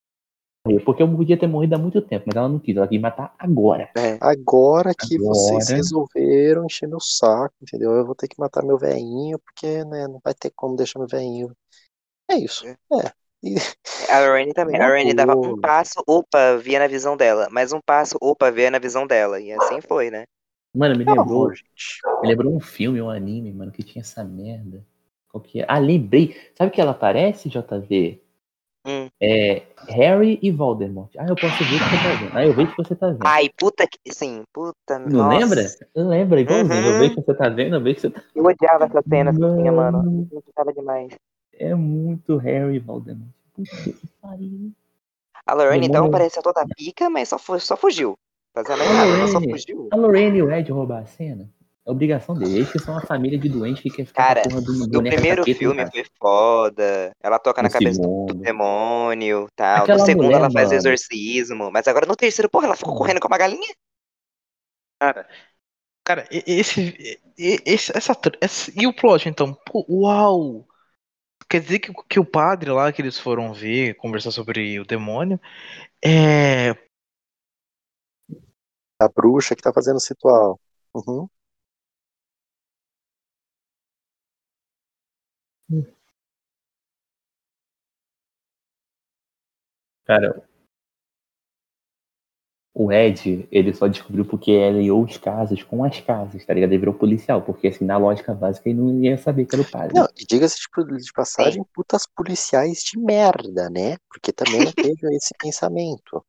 Morrer, 0.68 0.80
porque 0.84 1.04
eu 1.04 1.10
podia 1.16 1.38
ter 1.38 1.48
morrido 1.48 1.76
há 1.76 1.78
muito 1.78 2.02
tempo, 2.02 2.26
mas 2.28 2.36
ela 2.36 2.50
não 2.50 2.60
quis, 2.60 2.76
ela 2.76 2.88
quis 2.88 3.00
matar 3.00 3.34
agora. 3.38 3.90
É. 3.98 4.18
Agora 4.22 4.94
que 4.94 5.18
Agora. 5.18 5.30
vocês 5.30 5.70
resolveram 5.70 6.66
encher 6.66 6.88
meu 6.88 7.00
saco, 7.00 7.54
entendeu? 7.62 7.92
Eu 7.94 8.06
vou 8.06 8.16
ter 8.16 8.28
que 8.28 8.40
matar 8.40 8.64
meu 8.64 8.78
velhinho, 8.78 9.40
porque 9.40 9.84
né, 9.86 10.08
não 10.08 10.20
vai 10.24 10.34
ter 10.34 10.52
como 10.56 10.76
deixar 10.76 11.00
meu 11.00 11.08
velhinho. 11.08 11.52
É 12.30 12.36
isso. 12.36 12.66
É. 12.66 12.78
E- 13.44 13.56
A 14.12 14.20
Lorraine 14.20 14.54
também. 14.54 14.80
A 14.80 14.88
Lorraine 14.88 15.14
dava 15.14 15.36
um 15.36 15.60
passo, 15.60 16.04
opa, 16.08 16.58
via 16.58 16.80
na 16.80 16.88
visão 16.88 17.18
dela. 17.18 17.48
Mais 17.52 17.74
um 17.74 17.82
passo, 17.82 18.18
opa, 18.22 18.50
via 18.52 18.72
na 18.72 18.80
visão 18.80 19.06
dela. 19.06 19.40
E 19.40 19.52
assim 19.52 19.82
foi, 19.82 20.10
né? 20.10 20.26
Mano, 20.74 20.96
me 20.98 21.04
lembrou, 21.04 21.50
me 21.50 22.28
lembrou 22.28 22.56
um 22.56 22.60
filme, 22.60 23.02
um 23.02 23.10
anime, 23.10 23.52
mano, 23.52 23.72
que 23.72 23.84
tinha 23.84 24.02
essa 24.02 24.24
merda. 24.24 24.86
Qual 25.30 25.42
que 25.42 25.62
é? 25.62 25.66
Ah, 25.68 25.80
lembrei. 25.80 26.36
Sabe 26.56 26.72
que 26.72 26.80
ela 26.82 26.92
aparece, 26.92 27.50
JV? 27.50 28.22
Hum. 28.88 29.10
É 29.22 29.64
Harry 29.90 30.40
e 30.42 30.50
Voldemort. 30.50 31.10
Ah, 31.18 31.26
eu 31.28 31.36
posso 31.36 31.58
ver 31.66 31.76
o 31.76 31.80
que 31.80 31.90
você 31.90 31.98
tá 32.04 32.16
vendo. 32.16 32.32
Ah, 32.38 32.46
eu 32.46 32.54
vejo 32.54 32.72
o 32.72 32.76
que 32.76 32.84
você 32.84 32.96
tá 32.96 33.08
vendo. 33.08 33.20
Ai, 33.26 33.50
puta 33.58 33.86
que. 33.86 34.00
Sim, 34.14 34.44
puta. 34.54 34.98
Não 35.00 35.24
nossa. 35.30 35.38
lembra? 35.38 35.62
Lembra, 35.96 36.42
igualzinho. 36.42 36.80
Eu 36.80 36.92
Uhum. 36.94 37.00
vejo 37.00 37.12
o 37.14 37.16
que 37.16 37.22
você 37.26 37.34
tá 37.34 37.50
vendo, 37.50 37.76
eu 37.76 37.82
vejo 37.82 37.96
que 37.96 38.02
você 38.02 38.10
tá 38.12 38.22
Eu 38.34 38.44
odiava 38.46 38.86
essa 38.86 39.04
cena 39.10 39.32
que 39.32 39.38
tinha, 39.40 39.72
mano. 39.72 39.98
Mano. 39.98 40.28
Eu 40.32 40.42
gostava 40.42 40.72
demais. 40.74 41.14
É 41.60 41.76
muito 41.76 42.38
Harry 42.38 42.76
e 42.76 42.80
Voldemort. 42.80 43.28
Puta 43.54 43.70
que 43.76 44.08
pariu. 44.22 44.72
A 45.46 45.54
Lorraine, 45.54 45.88
então, 45.88 46.04
Demônio. 46.04 46.12
parecia 46.12 46.42
toda 46.42 46.66
pica, 46.76 47.10
mas 47.10 47.30
só, 47.30 47.38
só 47.38 47.76
fugiu. 47.76 48.18
Fazia 48.54 48.76
mais 48.78 48.90
A 48.90 49.06
ela 49.06 49.28
só 49.28 49.42
fugiu. 49.42 49.88
A 49.92 49.96
Lorraine 49.96 50.38
e 50.38 50.44
o 50.44 50.52
Ed 50.52 50.72
roubar 50.72 51.04
a 51.04 51.06
cena? 51.06 51.50
É 51.88 51.92
obrigação 51.92 52.38
deles. 52.38 52.56
Eles 52.56 52.72
que 52.72 52.80
são 52.80 52.94
uma 52.94 53.02
família 53.06 53.40
de 53.40 53.48
doentes 53.50 53.82
que 53.82 53.90
quer 53.90 54.06
ficar 54.06 54.24
Cara, 54.28 54.42
com 54.42 54.50
a 54.50 54.52
porra 54.52 54.62
do 54.62 54.74
No 54.92 55.04
primeiro 55.04 55.42
capeta 55.42 55.60
filme 55.60 55.86
casa. 55.86 55.92
foi 55.92 56.06
foda. 56.20 57.12
Ela 57.22 57.40
toca 57.40 57.62
na 57.62 57.68
No 57.68 57.72
cabeça 57.74 58.02
do, 58.02 58.08
do 58.08 58.34
segundo. 58.34 58.44
demônio 58.44 59.48
tal. 59.56 59.84
Aquela 59.84 60.00
no 60.00 60.06
segundo 60.06 60.26
mulher, 60.26 60.38
ela 60.38 60.52
faz 60.52 60.70
mano. 60.70 60.76
exorcismo. 60.76 61.72
Mas 61.72 61.88
agora 61.88 62.06
no 62.06 62.16
terceiro, 62.16 62.50
porra, 62.50 62.66
ela 62.68 62.76
ficou 62.76 62.96
correndo 62.96 63.20
com 63.22 63.28
uma 63.28 63.38
galinha? 63.38 63.74
Cara, 66.04 66.28
e- 66.32 66.44
esse, 66.48 67.20
e- 67.38 67.62
esse 67.66 67.92
essa, 67.96 68.14
essa- 68.42 68.72
e 68.76 68.88
o 68.88 68.94
plot 68.94 69.28
então? 69.30 69.54
Pô, 69.66 69.86
uau! 69.90 70.66
Quer 71.50 71.62
dizer 71.62 71.80
que, 71.80 71.94
que 72.10 72.20
o 72.20 72.26
padre 72.26 72.72
lá 72.72 72.92
que 72.94 73.02
eles 73.02 73.20
foram 73.20 73.54
ver, 73.54 73.96
conversar 73.96 74.32
sobre 74.32 74.80
o 74.80 74.86
demônio, 74.86 75.40
é. 76.06 76.76
A 79.00 79.08
bruxa 79.10 79.56
que 79.56 79.62
tá 79.64 79.74
fazendo 79.74 79.98
esse 79.98 80.10
ritual. 80.14 80.60
Uhum. 80.94 81.28
Cara, 90.06 90.48
o 92.80 92.92
Ed, 92.92 93.48
ele 93.52 93.74
só 93.74 93.88
descobriu 93.88 94.24
porque 94.24 94.52
ele 94.52 94.78
aliou 94.78 95.04
os 95.04 95.18
casos 95.18 95.64
com 95.64 95.84
as 95.84 96.00
casas, 96.00 96.46
tá 96.46 96.54
ligado? 96.54 96.72
Ele 96.72 96.78
virou 96.78 96.94
policial, 96.94 97.42
porque 97.42 97.70
assim, 97.70 97.84
na 97.84 97.98
lógica 97.98 98.36
básica, 98.36 98.70
ele 98.70 98.78
não 98.78 99.04
ia 99.04 99.18
saber 99.18 99.46
que 99.46 99.56
era 99.56 99.64
o 99.64 99.72
padre. 99.72 99.96
Não, 99.96 100.08
e 100.16 100.24
diga-se 100.28 100.58
de, 100.58 100.98
de 100.98 101.12
passagem, 101.12 101.66
putas 101.74 102.06
policiais 102.16 102.84
de 102.84 103.00
merda, 103.00 103.68
né? 103.72 103.98
Porque 104.08 104.32
também 104.32 104.64
não 104.64 104.72
teve 104.72 105.16
esse 105.16 105.34
pensamento. 105.40 106.24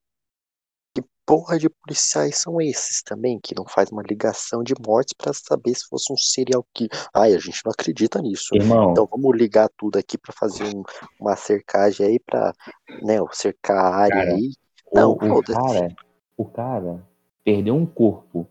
Que 1.29 1.35
porra 1.35 1.59
de 1.59 1.69
policiais 1.69 2.39
são 2.39 2.59
esses 2.59 3.03
também, 3.03 3.39
que 3.39 3.55
não 3.55 3.67
faz 3.67 3.91
uma 3.93 4.03
ligação 4.03 4.63
de 4.63 4.73
mortes 4.81 5.13
pra 5.13 5.31
saber 5.35 5.75
se 5.75 5.87
fosse 5.87 6.11
um 6.11 6.17
serial 6.17 6.67
killer? 6.73 6.91
Ai, 7.15 7.35
a 7.35 7.39
gente 7.39 7.61
não 7.67 7.71
acredita 7.71 8.23
nisso. 8.23 8.57
Irmão, 8.57 8.91
Então 8.93 9.07
vamos 9.11 9.37
ligar 9.37 9.69
tudo 9.77 9.99
aqui 9.99 10.17
pra 10.17 10.33
fazer 10.33 10.65
um- 10.75 10.83
uma 11.21 11.37
cercagem 11.37 12.07
aí 12.07 12.19
pra, 12.19 12.55
né, 13.03 13.17
cercar 13.33 13.77
a 13.77 13.97
área 13.97 14.25
Cara, 14.25 14.35
aí. 14.37 14.53
o, 14.91 14.97
Não, 14.97 15.13
o 15.13 15.19
foda-se. 15.19 15.53
cara, 15.55 15.97
o 16.35 16.45
cara 16.47 17.07
perdeu 17.45 17.75
um 17.75 17.85
corpo 17.85 18.49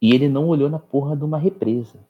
e 0.00 0.12
ele 0.12 0.28
não 0.28 0.48
olhou 0.48 0.68
na 0.68 0.80
porra 0.80 1.16
de 1.16 1.22
uma 1.22 1.38
represa. 1.38 2.00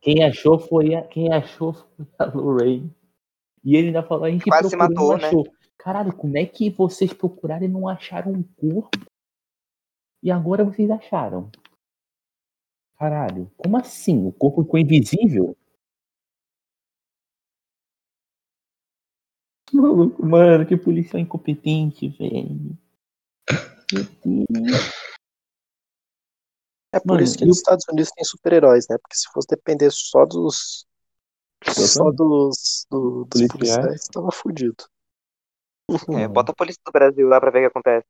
Quem 0.00 0.24
achou 0.24 0.58
foi 0.58 0.96
a, 0.96 1.02
quem 1.06 1.32
achou 1.32 1.74
foi 1.74 2.06
a 2.18 2.24
Lorraine. 2.24 2.92
E 3.64 3.76
ele 3.76 3.86
ainda 3.88 4.02
falou, 4.02 4.24
a 4.24 4.30
gente 4.30 4.44
Quase 4.50 4.70
se 4.70 4.76
procurou 4.76 4.92
e 4.92 5.08
não 5.08 5.16
matou, 5.16 5.18
né? 5.18 5.28
achou. 5.28 5.61
Caralho, 5.82 6.16
como 6.16 6.38
é 6.38 6.46
que 6.46 6.70
vocês 6.70 7.12
procuraram 7.12 7.64
e 7.64 7.68
não 7.68 7.88
acharam 7.88 8.30
um 8.30 8.42
corpo? 8.42 8.96
E 10.22 10.30
agora 10.30 10.64
vocês 10.64 10.88
acharam? 10.88 11.50
Caralho, 12.96 13.50
como 13.56 13.76
assim? 13.76 14.24
O 14.24 14.32
corpo 14.32 14.62
ficou 14.62 14.78
invisível? 14.78 15.56
Maluco, 19.74 20.24
mano, 20.24 20.64
que 20.66 20.76
policial 20.76 21.20
incompetente, 21.20 22.08
velho. 22.10 22.78
É 26.94 27.00
por 27.00 27.06
Mano, 27.06 27.22
isso 27.22 27.36
que 27.38 27.44
e 27.44 27.48
nos 27.48 27.56
o- 27.56 27.60
Estados 27.60 27.84
Unidos 27.90 28.12
tem 28.12 28.24
super-heróis, 28.24 28.86
né? 28.88 28.96
Porque 28.98 29.16
se 29.16 29.28
fosse 29.32 29.48
depender 29.48 29.90
só 29.90 30.24
dos. 30.24 30.86
Só 31.64 32.10
dos, 32.12 32.86
do- 32.90 33.24
dos 33.24 33.40
Policiais. 33.48 33.52
policiais, 33.52 34.06
tava 34.12 34.30
fudido. 34.30 34.91
É, 36.18 36.28
bota 36.28 36.52
a 36.52 36.54
polícia 36.54 36.80
do 36.84 36.92
Brasil 36.92 37.28
lá 37.28 37.40
pra 37.40 37.50
ver 37.50 37.58
o 37.58 37.62
que 37.62 37.66
acontece. 37.78 38.06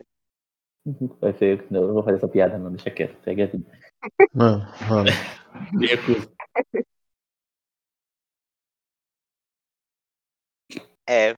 Vai 1.20 1.32
ser, 1.34 1.64
não, 1.70 1.80
eu 1.82 1.86
não 1.88 1.94
vou 1.94 2.02
fazer 2.02 2.16
essa 2.16 2.28
piada, 2.28 2.58
não, 2.58 2.70
deixa 2.70 2.90
quieto. 2.90 3.16
Segue 3.22 3.42
assim. 3.42 3.64
Mano, 4.34 4.66
mano. 4.88 5.10
Me 5.72 5.86
recuso. 5.86 6.28
É. 11.08 11.34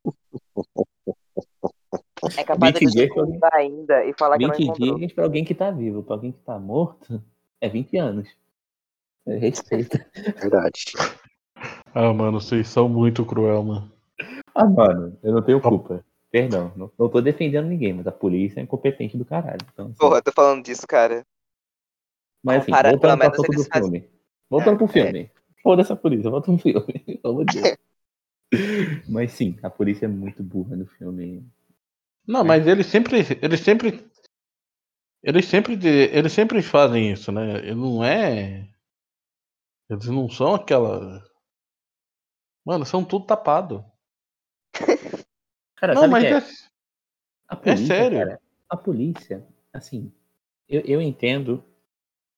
É 2.39 2.45
capaz 2.45 2.79
20 2.79 2.91
de 2.93 3.07
pra 3.09 3.21
alguém- 3.23 3.41
ainda 3.53 4.05
e 4.05 4.15
falar 4.19 4.39
que 4.39 4.47
não 4.47 4.55
20 4.55 4.65
encontrou. 4.65 4.99
dias 4.99 5.13
pra 5.13 5.25
alguém 5.25 5.45
que 5.45 5.55
tá 5.55 5.71
vivo, 5.71 6.03
pra 6.03 6.15
alguém 6.15 6.33
que 6.33 6.39
tá 6.41 6.59
morto, 6.59 7.23
é 7.61 7.69
20 7.69 7.97
anos. 7.99 8.29
É, 9.27 9.37
Respeita. 9.37 10.07
Verdade. 10.41 10.85
Ah, 11.95 12.13
mano, 12.13 12.41
vocês 12.41 12.67
são 12.69 12.89
muito 12.89 13.25
cruel, 13.25 13.63
mano. 13.63 13.93
Ah, 14.55 14.65
mano, 14.67 15.19
eu 15.23 15.33
não 15.33 15.43
tenho 15.43 15.61
culpa. 15.61 16.05
Perdão, 16.35 16.72
não, 16.74 16.91
não 16.99 17.09
tô 17.09 17.20
defendendo 17.20 17.68
ninguém, 17.68 17.93
mas 17.93 18.09
a 18.09 18.11
polícia 18.11 18.59
é 18.59 18.64
incompetente 18.64 19.16
do 19.16 19.24
caralho. 19.24 19.61
Então, 19.72 19.87
assim, 19.87 19.95
Porra, 19.95 20.16
eu 20.18 20.22
tô 20.22 20.32
falando 20.32 20.64
disso, 20.64 20.85
cara. 20.85 21.24
mas 22.43 22.57
assim, 22.62 22.72
compara- 22.72 22.91
voltando 22.91 23.18
pra 23.20 23.30
foto 23.30 23.47
do 23.47 23.53
eles 23.55 23.68
fazem- 23.68 23.91
filme. 24.01 24.11
Voltando 24.51 24.76
pro 24.78 24.87
É. 24.87 24.89
filme. 24.89 25.30
Foda-se 25.62 25.93
a 25.93 25.97
polícia, 25.97 26.28
volta 26.28 26.47
pro 26.51 26.59
filme. 26.59 26.85
Pelo 27.22 27.35
amor 27.35 27.45
de 27.45 27.62
Deus. 27.62 27.76
Mas 29.09 29.30
sim, 29.30 29.57
a 29.62 29.70
polícia 29.70 30.07
é 30.07 30.09
muito 30.09 30.43
burra 30.43 30.74
no 30.74 30.87
filme. 30.87 31.49
Não, 32.26 32.43
mas 32.43 32.66
eles 32.66 32.87
sempre. 32.87 33.18
Eles 33.41 33.61
sempre. 33.61 34.05
Eles 35.22 35.45
sempre, 35.47 35.78
eles 35.87 36.32
sempre 36.32 36.62
fazem 36.62 37.12
isso, 37.12 37.30
né? 37.30 37.59
Ele 37.59 37.74
não 37.76 38.03
é. 38.05 38.68
Eles 39.89 40.07
não 40.07 40.28
são 40.28 40.55
aquela. 40.55 41.22
Mano, 42.66 42.85
são 42.85 43.05
tudo 43.05 43.24
tapado. 43.24 43.85
Cara, 45.87 45.95
Não, 45.95 46.09
mas 46.09 46.24
é? 46.24 46.39
é. 46.39 46.43
A 47.47 47.57
polícia, 47.57 47.87
sério? 47.87 48.18
cara, 48.18 48.41
a 48.70 48.76
polícia, 48.76 49.47
assim, 49.70 50.11
eu, 50.66 50.80
eu 50.80 51.03
entendo, 51.03 51.62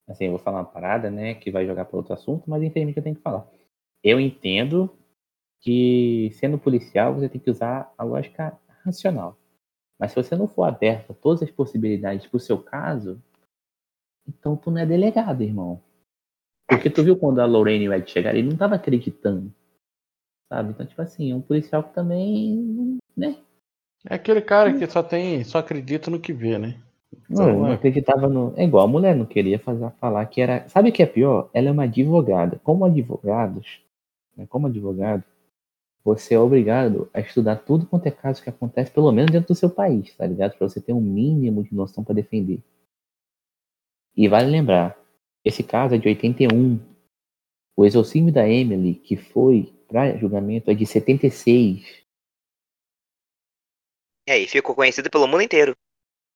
assim, 0.09 0.25
eu 0.25 0.33
vou 0.33 0.41
falar 0.41 0.59
uma 0.59 0.65
parada, 0.65 1.11
né, 1.11 1.35
que 1.35 1.51
vai 1.51 1.65
jogar 1.65 1.85
para 1.85 1.97
outro 1.97 2.13
assunto, 2.13 2.51
mas 2.51 2.63
infelizmente 2.63 2.97
eu 2.97 3.03
tenho 3.05 3.15
que 3.15 3.23
falar. 3.23 3.47
Eu 4.03 4.19
entendo 4.19 4.93
que, 5.61 6.31
sendo 6.35 6.59
policial, 6.59 7.15
você 7.15 7.29
tem 7.29 7.41
que 7.41 7.51
usar 7.51 7.93
a 7.97 8.03
lógica 8.03 8.59
racional. 8.85 9.39
Mas 9.99 10.11
se 10.11 10.17
você 10.17 10.35
não 10.35 10.49
for 10.49 10.65
aberto 10.65 11.13
a 11.13 11.15
todas 11.15 11.43
as 11.43 11.51
possibilidades 11.51 12.27
pro 12.27 12.41
seu 12.41 12.61
caso, 12.61 13.23
então 14.29 14.57
tu 14.57 14.71
não 14.71 14.81
é 14.81 14.87
delegado, 14.87 15.43
irmão. 15.43 15.81
Porque 16.69 16.91
tu 16.91 17.05
viu 17.05 17.17
quando 17.17 17.39
a 17.41 17.47
Lorraine 17.47 17.85
e 17.85 17.89
o 17.89 17.95
Ed 17.95 18.11
chegaram, 18.11 18.39
ele 18.39 18.49
não 18.49 18.57
tava 18.57 18.75
acreditando. 18.75 19.55
Sabe? 20.53 20.71
Então, 20.71 20.87
tipo 20.87 21.01
assim, 21.01 21.31
é 21.31 21.35
um 21.35 21.41
policial 21.41 21.83
que 21.83 21.95
também, 21.95 22.99
né, 23.17 23.37
É 24.09 24.15
aquele 24.15 24.41
cara 24.41 24.77
que 24.79 24.87
só 24.87 25.03
tem. 25.03 25.43
Só 25.45 25.59
acredita 25.59 26.11
no 26.11 26.21
que 26.21 26.33
vê, 26.33 26.59
né? 26.59 26.81
Não, 27.29 27.45
Então, 27.51 27.61
não 27.61 27.69
é. 27.69 27.75
acreditava 27.75 28.29
no. 28.29 28.53
É 28.57 28.65
igual 28.65 28.85
a 28.85 28.89
mulher 28.89 29.15
não 29.17 29.25
queria 29.27 29.59
fazer, 29.59 29.91
falar 30.01 30.27
que 30.27 30.41
era. 30.41 30.69
Sabe 30.69 30.91
o 30.91 30.93
que 30.93 31.03
é 31.03 31.07
pior? 31.07 31.51
Ela 31.55 31.69
é 31.69 31.73
uma 31.73 31.85
advogada. 31.85 32.61
Como 32.63 32.85
advogados, 32.85 33.81
né, 34.37 34.47
como 34.49 34.67
advogado, 34.67 35.25
você 36.05 36.35
é 36.35 36.39
obrigado 36.39 37.11
a 37.13 37.21
estudar 37.21 37.57
tudo 37.57 37.87
quanto 37.87 38.07
é 38.07 38.11
caso 38.11 38.43
que 38.43 38.49
acontece, 38.51 38.91
pelo 38.93 39.11
menos 39.13 39.33
dentro 39.33 39.49
do 39.49 39.55
seu 39.57 39.71
país, 39.71 40.15
tá 40.15 40.27
ligado? 40.27 40.57
Pra 40.57 40.69
você 40.69 40.81
ter 40.81 40.93
um 40.93 41.01
mínimo 41.01 41.65
de 41.65 41.75
noção 41.75 42.05
pra 42.05 42.15
defender. 42.15 42.61
E 44.17 44.29
vale 44.29 44.49
lembrar, 44.51 44.97
esse 45.45 45.63
caso 45.63 45.95
é 45.95 45.99
de 45.99 46.09
81. 46.09 46.79
O 47.77 47.85
exorcismo 47.85 48.33
da 48.33 48.49
Emily, 48.49 48.95
que 48.95 49.17
foi 49.17 49.73
pra 49.89 50.17
julgamento, 50.17 50.71
é 50.71 50.75
de 50.75 50.87
76. 50.87 52.06
E 54.27 54.33
aí, 54.33 54.49
ficou 54.49 54.75
conhecido 54.75 55.11
pelo 55.11 55.27
mundo 55.29 55.43
inteiro. 55.43 55.77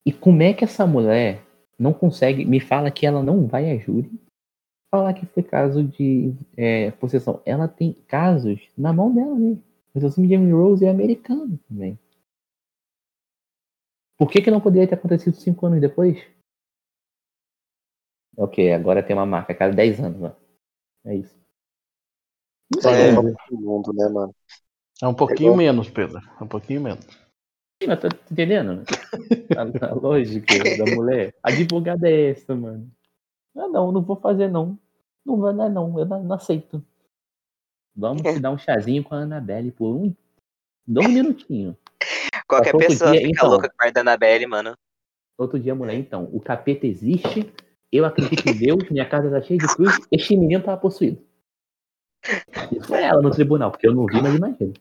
E 0.07 0.13
como 0.13 0.43
é 0.43 0.55
que 0.55 0.65
essa 0.65 0.87
mulher 0.87 1.43
não 1.79 1.93
consegue, 1.93 2.45
me 2.45 2.61
fala 2.61 2.91
que 2.91 3.07
ela 3.07 3.23
não 3.23 3.47
vai 3.47 3.71
a 3.71 3.79
júri, 3.79 4.11
falar 4.91 5.15
que 5.15 5.27
foi 5.27 5.43
caso 5.43 5.85
de 5.85 6.35
é, 6.57 6.91
possessão. 6.93 7.41
Ela 7.47 7.69
tem 7.69 7.93
casos 8.07 8.61
na 8.77 8.93
mão 8.93 9.15
dela, 9.15 9.35
né? 9.39 9.57
Mas 9.95 10.15
de 10.15 10.35
Emily 10.35 10.53
Rose 10.53 10.85
é 10.85 10.91
americano 10.91 11.59
também. 11.69 11.99
Por 14.19 14.31
que, 14.31 14.43
que 14.43 14.51
não 14.51 14.61
poderia 14.61 14.87
ter 14.87 14.95
acontecido 14.95 15.35
cinco 15.37 15.67
anos 15.67 15.81
depois? 15.81 16.19
Ok, 18.37 18.73
agora 18.73 19.03
tem 19.03 19.17
uma 19.17 19.27
marca 19.27 19.53
a 19.53 19.57
cada 19.57 19.75
10 19.75 19.99
anos, 20.01 20.19
mano. 20.19 20.37
É 21.05 21.17
isso. 21.17 21.35
Não 22.73 22.81
sei, 22.83 22.93
É, 22.93 23.13
mano. 23.13 23.35
o 23.51 23.57
mundo, 23.57 23.93
né, 23.93 24.09
mano? 24.09 24.35
É 25.03 25.09
um 25.09 25.15
pouquinho 25.15 25.57
menos, 25.57 25.89
Pedro. 25.89 26.21
É 26.41 26.45
um 26.45 26.47
pouquinho 26.49 26.81
menos. 26.81 27.20
Mas 27.87 28.01
tá 28.01 28.09
entendendo? 28.31 28.85
A, 29.57 29.87
a 29.87 29.95
lógica 29.95 30.55
da 30.77 30.95
mulher. 30.95 31.35
A 31.43 31.51
advogada 31.51 32.09
é 32.09 32.31
essa, 32.31 32.55
mano. 32.55 32.91
Ah, 33.57 33.69
não, 33.69 33.91
não 33.91 34.03
vou 34.03 34.17
fazer, 34.17 34.49
não. 34.49 34.79
Não 35.25 35.41
vai 35.41 35.55
dar, 35.55 35.69
não. 35.69 35.99
Eu 35.99 36.05
não, 36.05 36.23
não 36.23 36.37
aceito. 36.37 36.85
Vamos 37.97 38.23
te 38.23 38.39
dar 38.39 38.51
um 38.51 38.59
chazinho 38.59 39.03
com 39.03 39.15
a 39.15 39.19
Annabelle 39.19 39.73
por 39.73 39.95
um. 39.95 40.15
Dois 40.87 41.09
minutinhos. 41.09 41.75
Qualquer 42.47 42.75
outro 42.75 42.89
pessoa 42.89 43.13
dia, 43.13 43.21
fica 43.21 43.33
então. 43.33 43.49
louca 43.49 43.69
com 43.69 43.87
a 43.87 43.91
da 43.91 44.01
Annabelle, 44.01 44.47
mano. 44.47 44.77
Outro 45.39 45.59
dia, 45.59 45.75
mulher, 45.75 45.95
então, 45.95 46.29
o 46.33 46.41
capeta 46.41 46.87
existe, 46.87 47.51
eu 47.91 48.05
acredito 48.05 48.47
em 48.47 48.57
Deus, 48.57 48.91
minha 48.91 49.09
casa 49.09 49.31
tá 49.31 49.41
cheia 49.41 49.59
de 49.59 49.67
cruz, 49.75 49.97
este 50.13 50.37
menino 50.37 50.63
tava 50.63 50.79
possuído. 50.79 51.23
Isso 52.73 52.87
foi 52.87 53.03
ela 53.03 53.23
no 53.23 53.31
tribunal, 53.31 53.71
porque 53.71 53.87
eu 53.87 53.95
não 53.95 54.05
vi, 54.05 54.21
mas 54.21 54.35
imagino. 54.35 54.75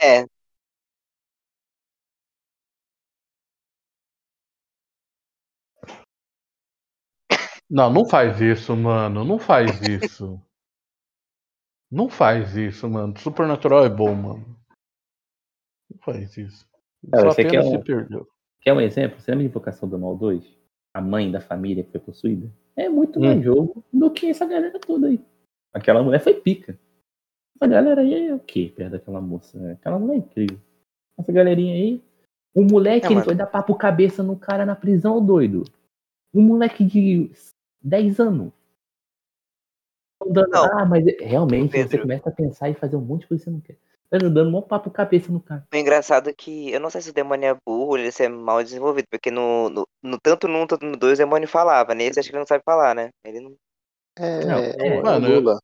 É, 0.00 0.24
Não, 7.70 7.92
não 7.92 8.06
faz 8.06 8.40
isso, 8.40 8.74
mano. 8.74 9.24
Não 9.24 9.38
faz 9.38 9.82
isso. 9.82 10.40
Não 11.90 12.08
faz 12.08 12.56
isso, 12.56 12.88
mano. 12.88 13.16
Supernatural 13.18 13.84
é 13.84 13.88
bom, 13.88 14.14
mano. 14.14 14.56
Não 15.90 15.98
faz 16.02 16.36
isso. 16.36 16.66
Cara, 17.10 17.24
Só 17.24 17.30
você 17.34 17.42
quer 17.42 17.48
apenas 17.58 17.66
um- 17.66 17.70
se 17.70 17.84
perdeu. 17.84 18.28
Quer 18.60 18.72
um 18.72 18.80
exemplo? 18.80 19.20
Você 19.20 19.30
lembra 19.30 19.44
de 19.44 19.50
Invocação 19.50 19.88
do 19.88 19.98
Mal 19.98 20.16
2? 20.16 20.44
A 20.94 21.00
mãe 21.00 21.30
da 21.30 21.40
família 21.40 21.84
que 21.84 21.90
foi 21.90 22.00
possuída? 22.00 22.50
É 22.76 22.88
muito 22.88 23.18
Hum. 23.20 23.24
mais 23.24 23.42
jogo 23.42 23.84
do 23.92 24.10
que 24.10 24.26
essa 24.30 24.46
galera 24.46 24.78
toda 24.80 25.06
aí. 25.08 25.20
Aquela 25.72 26.02
mulher 26.02 26.20
foi 26.20 26.34
pica. 26.34 26.78
Essa 27.60 27.66
galera 27.66 28.00
aí 28.02 28.28
é 28.28 28.34
o 28.34 28.38
quê 28.38 28.72
perto 28.74 28.92
daquela 28.92 29.20
moça? 29.20 29.58
né? 29.58 29.72
Aquela 29.72 29.98
mulher 29.98 30.14
é 30.14 30.18
incrível. 30.18 30.58
Essa 31.18 31.32
galerinha 31.32 31.74
aí. 31.74 32.02
O 32.54 32.62
moleque, 32.62 33.06
É, 33.06 33.10
ele 33.12 33.22
foi 33.22 33.34
dar 33.34 33.46
papo 33.46 33.74
cabeça 33.74 34.22
no 34.22 34.36
cara 34.38 34.64
na 34.64 34.74
prisão, 34.76 35.24
doido. 35.24 35.64
Um 36.32 36.42
moleque 36.42 36.84
de 36.84 37.30
10 37.82 38.18
anos. 38.20 38.52
Dando- 40.26 40.50
Não. 40.50 40.64
ah, 40.78 40.84
mas 40.84 41.04
realmente 41.20 41.72
você 41.72 41.84
Pedro. 41.88 42.02
começa 42.02 42.28
a 42.28 42.32
pensar 42.32 42.68
e 42.68 42.74
fazer 42.74 42.96
um 42.96 43.00
monte 43.00 43.22
de 43.22 43.28
coisa 43.28 43.44
que 43.44 43.50
você 43.50 43.54
não 43.54 43.60
quer. 43.60 43.76
Tá 44.10 44.16
dando 44.18 44.56
um 44.56 44.62
papo 44.62 44.90
cabeça 44.90 45.30
no 45.30 45.38
cara. 45.40 45.66
o 45.72 45.76
engraçado 45.76 46.30
é 46.30 46.32
que 46.32 46.70
eu 46.72 46.80
não 46.80 46.88
sei 46.90 47.00
se 47.02 47.10
o 47.10 47.12
demônio 47.12 47.46
é 47.50 47.54
burro 47.66 47.88
ou 47.90 47.98
ele 47.98 48.08
é 48.18 48.28
mal 48.28 48.62
desenvolvido, 48.64 49.06
porque 49.10 49.30
no, 49.30 49.68
no, 49.68 49.86
no- 50.02 50.18
tanto 50.20 50.48
no 50.48 50.58
1 50.62 50.66
quanto 50.66 50.86
no 50.86 50.96
2 50.96 51.18
o 51.18 51.22
demônio 51.22 51.46
falava. 51.46 51.94
Nesse 51.94 52.18
acho 52.18 52.28
que 52.30 52.34
ele 52.34 52.40
não 52.40 52.46
sabe 52.46 52.62
falar, 52.64 52.94
né? 52.94 53.10
Ele 53.24 53.40
não. 53.40 53.54
É, 54.18 54.44
Não, 54.46 54.58
é, 54.58 54.74
é. 54.96 55.00
o 55.00 55.02
Mano, 55.04 55.28
eu- 55.28 55.40
Lula. 55.40 55.58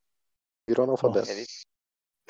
Virou 0.69 0.83
analfabeto. 0.85 1.29
Ele 1.29 1.45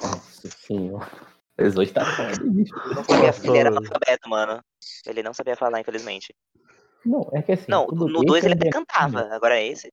Nossa 0.02 0.50
senhora. 0.50 1.10
Eles 1.58 1.78
hoje 1.78 1.94
tá 1.94 2.04
foda, 2.06 2.38
bicho. 2.52 2.74
não 2.94 3.04
sabia, 3.04 3.28
Nossa. 3.28 3.48
ele 3.48 3.58
era 3.58 3.70
analfabeto, 3.70 4.30
mano. 4.30 4.62
Ele 5.08 5.24
não 5.24 5.34
sabia 5.34 5.56
falar, 5.56 5.80
infelizmente. 5.80 6.36
Não, 7.06 7.30
é 7.34 7.42
que 7.42 7.54
assim. 7.54 7.66
Não, 7.70 7.86
tudo- 7.88 8.08
no 8.10 8.18
esse 8.20 8.26
2 8.26 8.44
é 8.44 8.48
ele 8.48 8.54
um 8.56 8.58
até 8.58 8.70
demônio- 8.70 8.88
cantava, 8.88 9.34
agora 9.36 9.58
é 9.60 9.68
esse. 9.68 9.88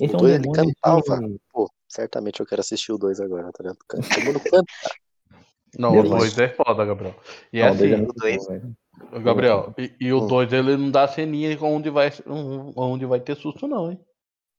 Esse 0.00 0.14
é 0.14 0.16
O 0.16 0.20
um 0.20 0.22
dois 0.22 0.34
ele 0.34 0.52
cantava. 0.52 1.02
que- 1.20 1.40
Pô, 1.52 1.70
certamente 1.88 2.40
eu 2.40 2.46
quero 2.46 2.60
assistir 2.60 2.92
o 2.92 2.98
2 2.98 3.20
agora, 3.20 3.50
tá 3.52 3.62
ligado? 3.64 3.78
Todo 3.88 4.24
mundo 4.24 4.40
canta. 4.40 4.72
Não, 5.78 5.98
o 5.98 6.02
Demais. 6.02 6.34
2 6.34 6.38
é 6.38 6.48
foda, 6.54 6.84
Gabriel. 6.84 7.14
E 7.52 7.58
Não, 7.60 7.66
o 7.66 7.68
é 7.68 7.72
assim, 7.72 8.06
bom, 8.06 8.46
velho. 8.46 8.76
Gabriel, 9.24 9.74
e, 9.76 9.94
e 10.00 10.12
o 10.12 10.18
Hum. 10.18 10.26
2 10.28 10.52
ele 10.52 10.76
não 10.76 10.90
dá 10.90 11.08
ceninha 11.08 11.58
onde 11.62 11.90
vai, 11.90 12.10
onde 12.76 13.06
vai 13.06 13.20
ter 13.20 13.34
susto, 13.36 13.66
não, 13.66 13.90
hein? 13.90 14.00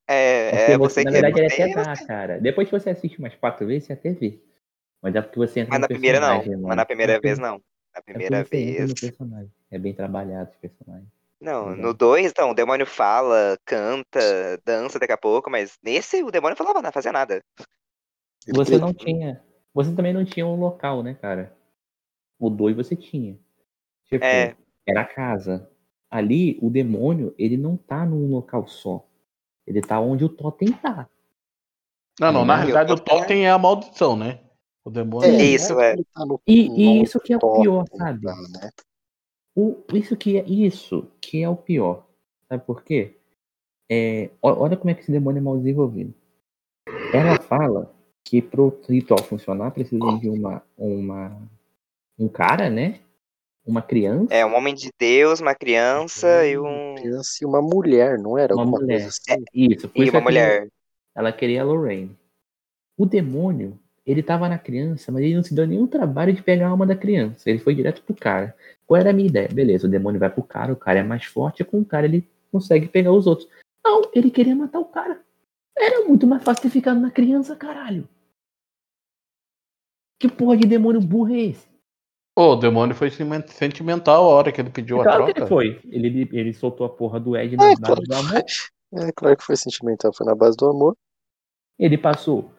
É, 0.10 0.74
é 0.74 0.78
você, 0.78 0.78
você 0.78 1.04
na 1.06 1.12
que 1.12 1.18
é 1.18 1.22
verdade, 1.22 1.40
ele 1.40 1.72
até 1.74 1.74
dá, 1.84 2.06
cara. 2.06 2.40
Depois 2.42 2.68
que 2.70 2.78
você 2.78 2.90
assiste 2.90 3.18
umas 3.20 3.34
quatro 3.36 3.66
vezes, 3.66 3.86
você 3.88 3.94
até 3.94 4.12
vê. 4.12 4.42
Mas 5.04 5.14
é 5.16 5.22
porque 5.22 5.38
você 5.38 5.60
entra 5.60 5.72
Mas 5.72 5.80
no 5.80 5.82
na 5.82 5.88
primeira 5.90 6.20
não. 6.22 6.28
personagem, 6.28 6.52
Mas 6.54 6.62
mano. 6.64 6.76
na 6.76 6.86
primeira 6.86 7.14
É 7.14 7.20
vez 7.20 7.38
não. 7.38 7.62
Na 7.94 8.00
é 8.00 8.02
primeira 8.02 8.38
entra 8.40 8.50
vez. 8.50 8.94
personagem. 8.94 9.52
É 9.70 9.78
bem 9.78 9.94
trabalhado 9.94 10.50
esse 10.50 10.58
personagem. 10.58 11.12
Não, 11.42 11.70
Legal. 11.72 11.78
no 11.88 11.94
2, 11.94 12.32
então, 12.32 12.52
o 12.52 12.54
demônio 12.54 12.86
fala, 12.86 13.60
canta, 13.66 14.20
dança 14.66 14.98
daqui 14.98 15.12
a 15.12 15.18
pouco, 15.18 15.50
mas 15.52 15.78
nesse 15.84 16.24
o 16.24 16.32
demônio 16.32 16.56
falava 16.56 16.82
nada, 16.82 16.94
fazia 16.94 17.12
nada. 17.12 17.44
Você 18.56 18.78
não 18.78 18.94
tinha. 18.94 19.44
Você 19.74 19.94
também 19.94 20.14
não 20.14 20.24
tinha 20.24 20.46
um 20.48 20.56
local, 20.56 21.04
né, 21.04 21.16
cara? 21.16 21.54
O 22.40 22.50
2 22.50 22.74
você 22.76 22.96
tinha. 22.96 23.38
Tipo, 24.06 24.24
É. 24.24 24.56
era 24.88 25.02
a 25.02 25.06
casa. 25.06 25.70
Ali, 26.10 26.58
o 26.62 26.70
demônio, 26.70 27.34
ele 27.38 27.58
não 27.58 27.76
tá 27.76 28.06
num 28.06 28.30
local 28.32 28.66
só. 28.68 29.06
Ele 29.68 29.82
tá 29.82 30.00
onde 30.00 30.24
o 30.24 30.30
Totem 30.30 30.72
tá. 30.72 31.10
Não, 32.20 32.32
não, 32.32 32.46
na 32.46 32.56
realidade 32.56 32.92
o 32.94 32.96
tô- 32.96 33.04
Totem 33.18 33.46
é 33.48 33.50
a 33.50 33.58
maldição, 33.58 34.16
né? 34.16 34.40
O 34.86 34.90
demônio. 34.90 35.30
É, 35.30 35.44
Isso, 35.44 35.80
é. 35.80 35.94
ele 35.94 36.06
tá 36.14 36.26
no- 36.26 36.42
E, 36.46 36.68
no 36.70 36.76
e 36.78 37.02
isso 37.04 37.20
que 37.20 37.34
é 37.34 37.38
o 37.38 37.62
pior, 37.62 37.86
sabe? 37.96 38.22
tá, 38.26 38.36
né? 38.36 38.70
O, 39.56 39.78
isso 39.94 40.18
que 40.18 40.38
é 40.38 40.44
isso 40.46 41.08
que 41.22 41.42
é 41.42 41.48
o 41.50 41.56
pior. 41.56 42.06
Sabe 42.50 42.64
por 42.66 42.84
quê? 42.84 43.16
É, 43.90 44.30
olha 44.42 44.76
como 44.76 44.90
é 44.90 44.94
que 44.94 45.02
esse 45.02 45.12
demônio 45.12 45.40
é 45.40 45.42
mal 45.42 45.58
desenvolvido. 45.58 46.14
Ela 47.14 47.40
fala 47.40 47.94
que 48.26 48.42
pro 48.42 48.78
ritual 48.90 49.22
funcionar 49.24 49.72
precisa 49.72 50.06
de 50.20 50.30
uma, 50.30 50.62
uma 50.78 51.38
um 52.18 52.28
cara, 52.28 52.70
né? 52.70 53.00
Uma 53.66 53.82
criança, 53.82 54.34
É 54.34 54.46
um 54.46 54.54
homem 54.56 54.76
de 54.76 54.90
Deus, 55.00 55.40
uma 55.40 55.56
criança 55.56 56.46
e 56.46 56.58
Uma 56.58 56.70
um. 56.70 56.96
criança 56.96 57.32
e 57.42 57.46
uma 57.46 57.62
mulher, 57.62 58.18
não 58.20 58.38
era? 58.38 58.54
uma 58.54 58.66
mulher. 58.66 59.02
coisa 59.04 59.08
assim? 59.08 59.44
Isso, 59.54 59.88
por 59.88 60.02
E 60.02 60.08
isso 60.08 60.12
uma 60.12 60.20
ela 60.20 60.26
queria- 60.28 60.44
mulher. 60.48 60.68
ela 61.16 61.32
queria 61.32 61.62
a 61.62 61.66
Lorraine. 61.66 62.18
O 62.98 63.06
demônio, 63.06 63.80
ele 64.06 64.22
tava 64.22 64.50
na 64.50 64.58
criança, 64.58 65.12
mas 65.12 65.24
ele 65.24 65.36
não 65.36 65.44
se 65.44 65.54
deu 65.54 65.66
nenhum 65.66 65.88
trabalho 65.88 66.34
de 66.34 66.42
pegar 66.44 66.68
a 66.68 66.70
alma 66.70 66.86
da 66.86 66.96
criança. 66.96 67.50
Ele 67.50 67.60
foi 67.60 67.74
direto 67.74 68.02
pro 68.04 68.14
cara. 68.16 68.56
Qual 68.86 69.00
era 69.00 69.12
a 69.12 69.14
minha 69.14 69.28
ideia? 69.30 69.48
Beleza, 69.48 69.88
o 69.88 69.90
demônio 69.90 70.20
vai 70.20 70.30
pro 70.30 70.44
cara, 70.44 70.74
o 70.74 70.76
cara 70.76 71.00
é 71.00 71.04
mais 71.04 71.24
forte, 71.26 71.62
e 71.62 71.66
com 71.66 71.80
o 71.80 71.86
cara 71.86 72.06
ele 72.06 72.28
consegue 72.52 72.88
pegar 72.88 73.12
os 73.14 73.26
outros. 73.28 73.48
Não, 73.86 74.02
ele 74.14 74.30
queria 74.30 74.56
matar 74.56 74.80
o 74.80 74.86
cara. 74.86 75.22
Era 75.78 76.06
muito 76.06 76.28
mais 76.28 76.44
fácil 76.44 76.64
ter 76.64 76.70
ficado 76.70 77.00
na 77.00 77.10
criança, 77.12 77.56
caralho. 77.56 78.08
Que 80.20 80.30
porra 80.30 80.56
de 80.58 80.68
demônio 80.68 81.02
burro 81.02 81.34
é 81.34 81.40
esse? 81.40 81.68
Pô, 82.36 82.54
o 82.54 82.56
demônio 82.56 82.96
foi 82.96 83.10
sentimen- 83.10 83.48
sentimental 83.48 84.24
a 84.26 84.28
hora 84.28 84.52
que 84.52 84.60
ele 84.60 84.70
pediu 84.70 85.00
a 85.02 85.04
claro 85.04 85.26
que 85.26 85.34
troca. 85.34 85.40
ele 85.42 85.48
foi. 85.50 85.82
Ele, 85.90 86.30
ele 86.32 86.54
soltou 86.54 86.86
a 86.86 86.90
porra 86.90 87.20
do 87.20 87.38
Ed 87.38 87.56
na 87.56 87.64
É, 87.64 87.68
base 87.70 87.82
claro 87.82 88.02
do 88.02 88.16
amor. 88.16 88.44
É 88.96 89.12
claro 89.12 89.38
que 89.38 89.44
foi 89.44 89.56
sentimental, 89.56 90.14
foi 90.14 90.26
na 90.26 90.36
base 90.36 90.56
do 90.58 90.68
amor. 90.68 90.96
Ele 91.78 91.98
passou. 91.98 92.52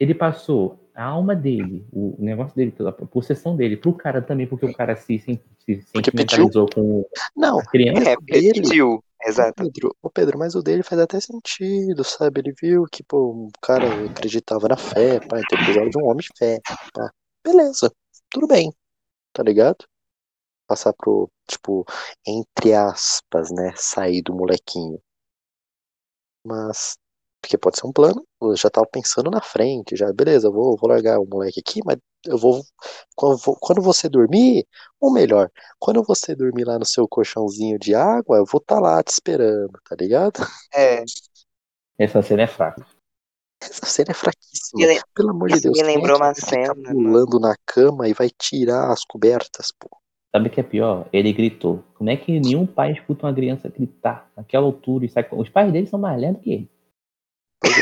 Ele 0.00 0.14
passou 0.14 0.78
a 0.94 1.04
alma 1.04 1.34
dele, 1.34 1.86
o 1.92 2.16
negócio 2.18 2.54
dele, 2.54 2.74
a 2.86 2.92
possessão 2.92 3.56
dele, 3.56 3.76
pro 3.76 3.94
cara 3.94 4.20
também, 4.20 4.46
porque 4.46 4.66
o 4.66 4.74
cara 4.74 4.94
se, 4.96 5.18
se, 5.18 5.40
se 5.64 5.82
sentimentalizou 5.82 6.68
com 6.74 7.04
Não, 7.36 7.58
a 7.58 7.64
criança. 7.64 8.10
É, 8.10 8.16
Ele- 8.28 8.52
pediu. 8.52 9.02
Exato. 9.24 9.62
Pedro, 9.62 9.96
ô 10.02 10.10
Pedro, 10.10 10.36
mas 10.36 10.56
o 10.56 10.62
dele 10.62 10.82
faz 10.82 11.00
até 11.00 11.20
sentido, 11.20 12.02
sabe? 12.02 12.40
Ele 12.40 12.52
viu 12.60 12.84
que, 12.90 13.04
pô, 13.04 13.46
o 13.46 13.50
cara 13.62 13.86
acreditava 14.10 14.66
na 14.66 14.76
fé, 14.76 15.20
pá, 15.20 15.38
então 15.38 15.58
precisava 15.58 15.88
de 15.88 15.96
um 15.98 16.06
homem 16.06 16.18
de 16.18 16.28
fé, 16.36 16.58
pá. 16.92 17.08
Beleza, 17.44 17.92
tudo 18.28 18.48
bem, 18.48 18.72
tá 19.32 19.42
ligado? 19.44 19.84
Passar 20.66 20.92
pro, 20.92 21.30
tipo, 21.48 21.84
entre 22.26 22.74
aspas, 22.74 23.52
né, 23.52 23.72
sair 23.76 24.22
do 24.22 24.34
molequinho. 24.34 25.00
Mas, 26.44 26.98
porque 27.42 27.58
pode 27.58 27.78
ser 27.78 27.86
um 27.88 27.92
plano, 27.92 28.24
eu 28.42 28.56
já 28.56 28.70
tava 28.70 28.86
pensando 28.86 29.30
na 29.30 29.42
frente, 29.42 29.96
já, 29.96 30.12
beleza, 30.12 30.48
eu 30.48 30.52
vou, 30.52 30.76
vou 30.78 30.88
largar 30.90 31.18
o 31.20 31.26
moleque 31.26 31.60
aqui, 31.60 31.80
mas 31.84 31.98
eu 32.26 32.38
vou, 32.38 32.62
quando, 33.16 33.38
vou- 33.38 33.56
quando 33.60 33.82
você 33.82 34.08
dormir, 34.08 34.66
ou 35.00 35.12
melhor, 35.12 35.50
quando 35.80 36.02
você 36.04 36.34
dormir 36.36 36.64
lá 36.64 36.78
no 36.78 36.86
seu 36.86 37.08
colchãozinho 37.08 37.78
de 37.78 37.94
água, 37.94 38.38
eu 38.38 38.46
vou 38.46 38.60
estar 38.60 38.80
lá 38.80 39.02
te 39.02 39.10
esperando, 39.12 39.72
tá 39.88 39.96
ligado? 39.98 40.40
É. 40.74 41.04
Essa 41.98 42.22
cena 42.22 42.42
é 42.42 42.46
fraca. 42.46 42.86
Essa 43.60 43.86
cena 43.86 44.10
é 44.10 44.14
fraquíssima. 44.14 44.86
Lem- 44.86 45.00
Pelo 45.14 45.30
amor 45.30 45.48
de 45.50 45.60
Deus. 45.60 45.78
me 45.78 45.84
lembrou 45.84 46.16
uma 46.18 46.34
ficar 46.34 46.46
cena, 46.50 46.74
pulando 46.92 47.38
na 47.38 47.54
cama 47.66 48.08
e 48.08 48.12
vai 48.12 48.28
tirar 48.30 48.90
as 48.90 49.04
cobertas, 49.04 49.68
pô. 49.78 49.88
Sabe 50.34 50.48
o 50.48 50.50
que 50.50 50.60
é 50.60 50.62
pior? 50.62 51.08
Ele 51.12 51.32
gritou. 51.32 51.84
Como 51.94 52.08
é 52.08 52.16
que 52.16 52.40
nenhum 52.40 52.66
pai 52.66 52.92
escuta 52.92 53.26
uma 53.26 53.34
criança 53.34 53.68
gritar 53.68 54.30
naquela 54.36 54.64
altura 54.66 55.04
e 55.04 55.08
sai 55.08 55.24
com... 55.24 55.38
Os 55.38 55.48
pais 55.48 55.70
dele 55.70 55.86
são 55.86 55.98
mais 56.00 56.20
lentos 56.20 56.42
que 56.42 56.52
ele. 56.52 56.70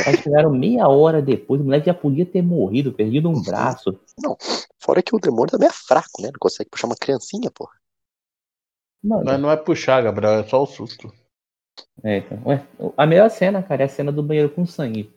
Aí 0.06 0.16
chegaram 0.18 0.50
meia 0.50 0.88
hora 0.88 1.22
depois, 1.22 1.60
o 1.60 1.64
moleque 1.64 1.86
já 1.86 1.94
podia 1.94 2.26
ter 2.26 2.42
morrido, 2.42 2.92
perdido 2.92 3.28
um 3.28 3.42
braço. 3.42 3.98
Fora 4.78 5.02
que 5.02 5.14
o 5.14 5.18
demônio 5.18 5.50
também 5.50 5.68
é 5.68 5.72
fraco, 5.72 6.20
né? 6.20 6.28
Não 6.28 6.38
consegue 6.38 6.70
puxar 6.70 6.86
uma 6.86 6.96
criancinha, 6.96 7.50
porra. 7.50 7.72
Mano, 9.02 9.24
Mas 9.24 9.40
não 9.40 9.50
é 9.50 9.56
puxar, 9.56 10.02
Gabriel, 10.02 10.40
é 10.40 10.44
só 10.44 10.62
o 10.62 10.66
susto. 10.66 11.10
é, 12.04 12.18
então, 12.18 12.38
ué, 12.44 12.66
a 12.96 13.06
melhor 13.06 13.30
cena, 13.30 13.62
cara, 13.62 13.82
é 13.82 13.86
a 13.86 13.88
cena 13.88 14.12
do 14.12 14.22
banheiro 14.22 14.50
com 14.50 14.66
sangue. 14.66 15.10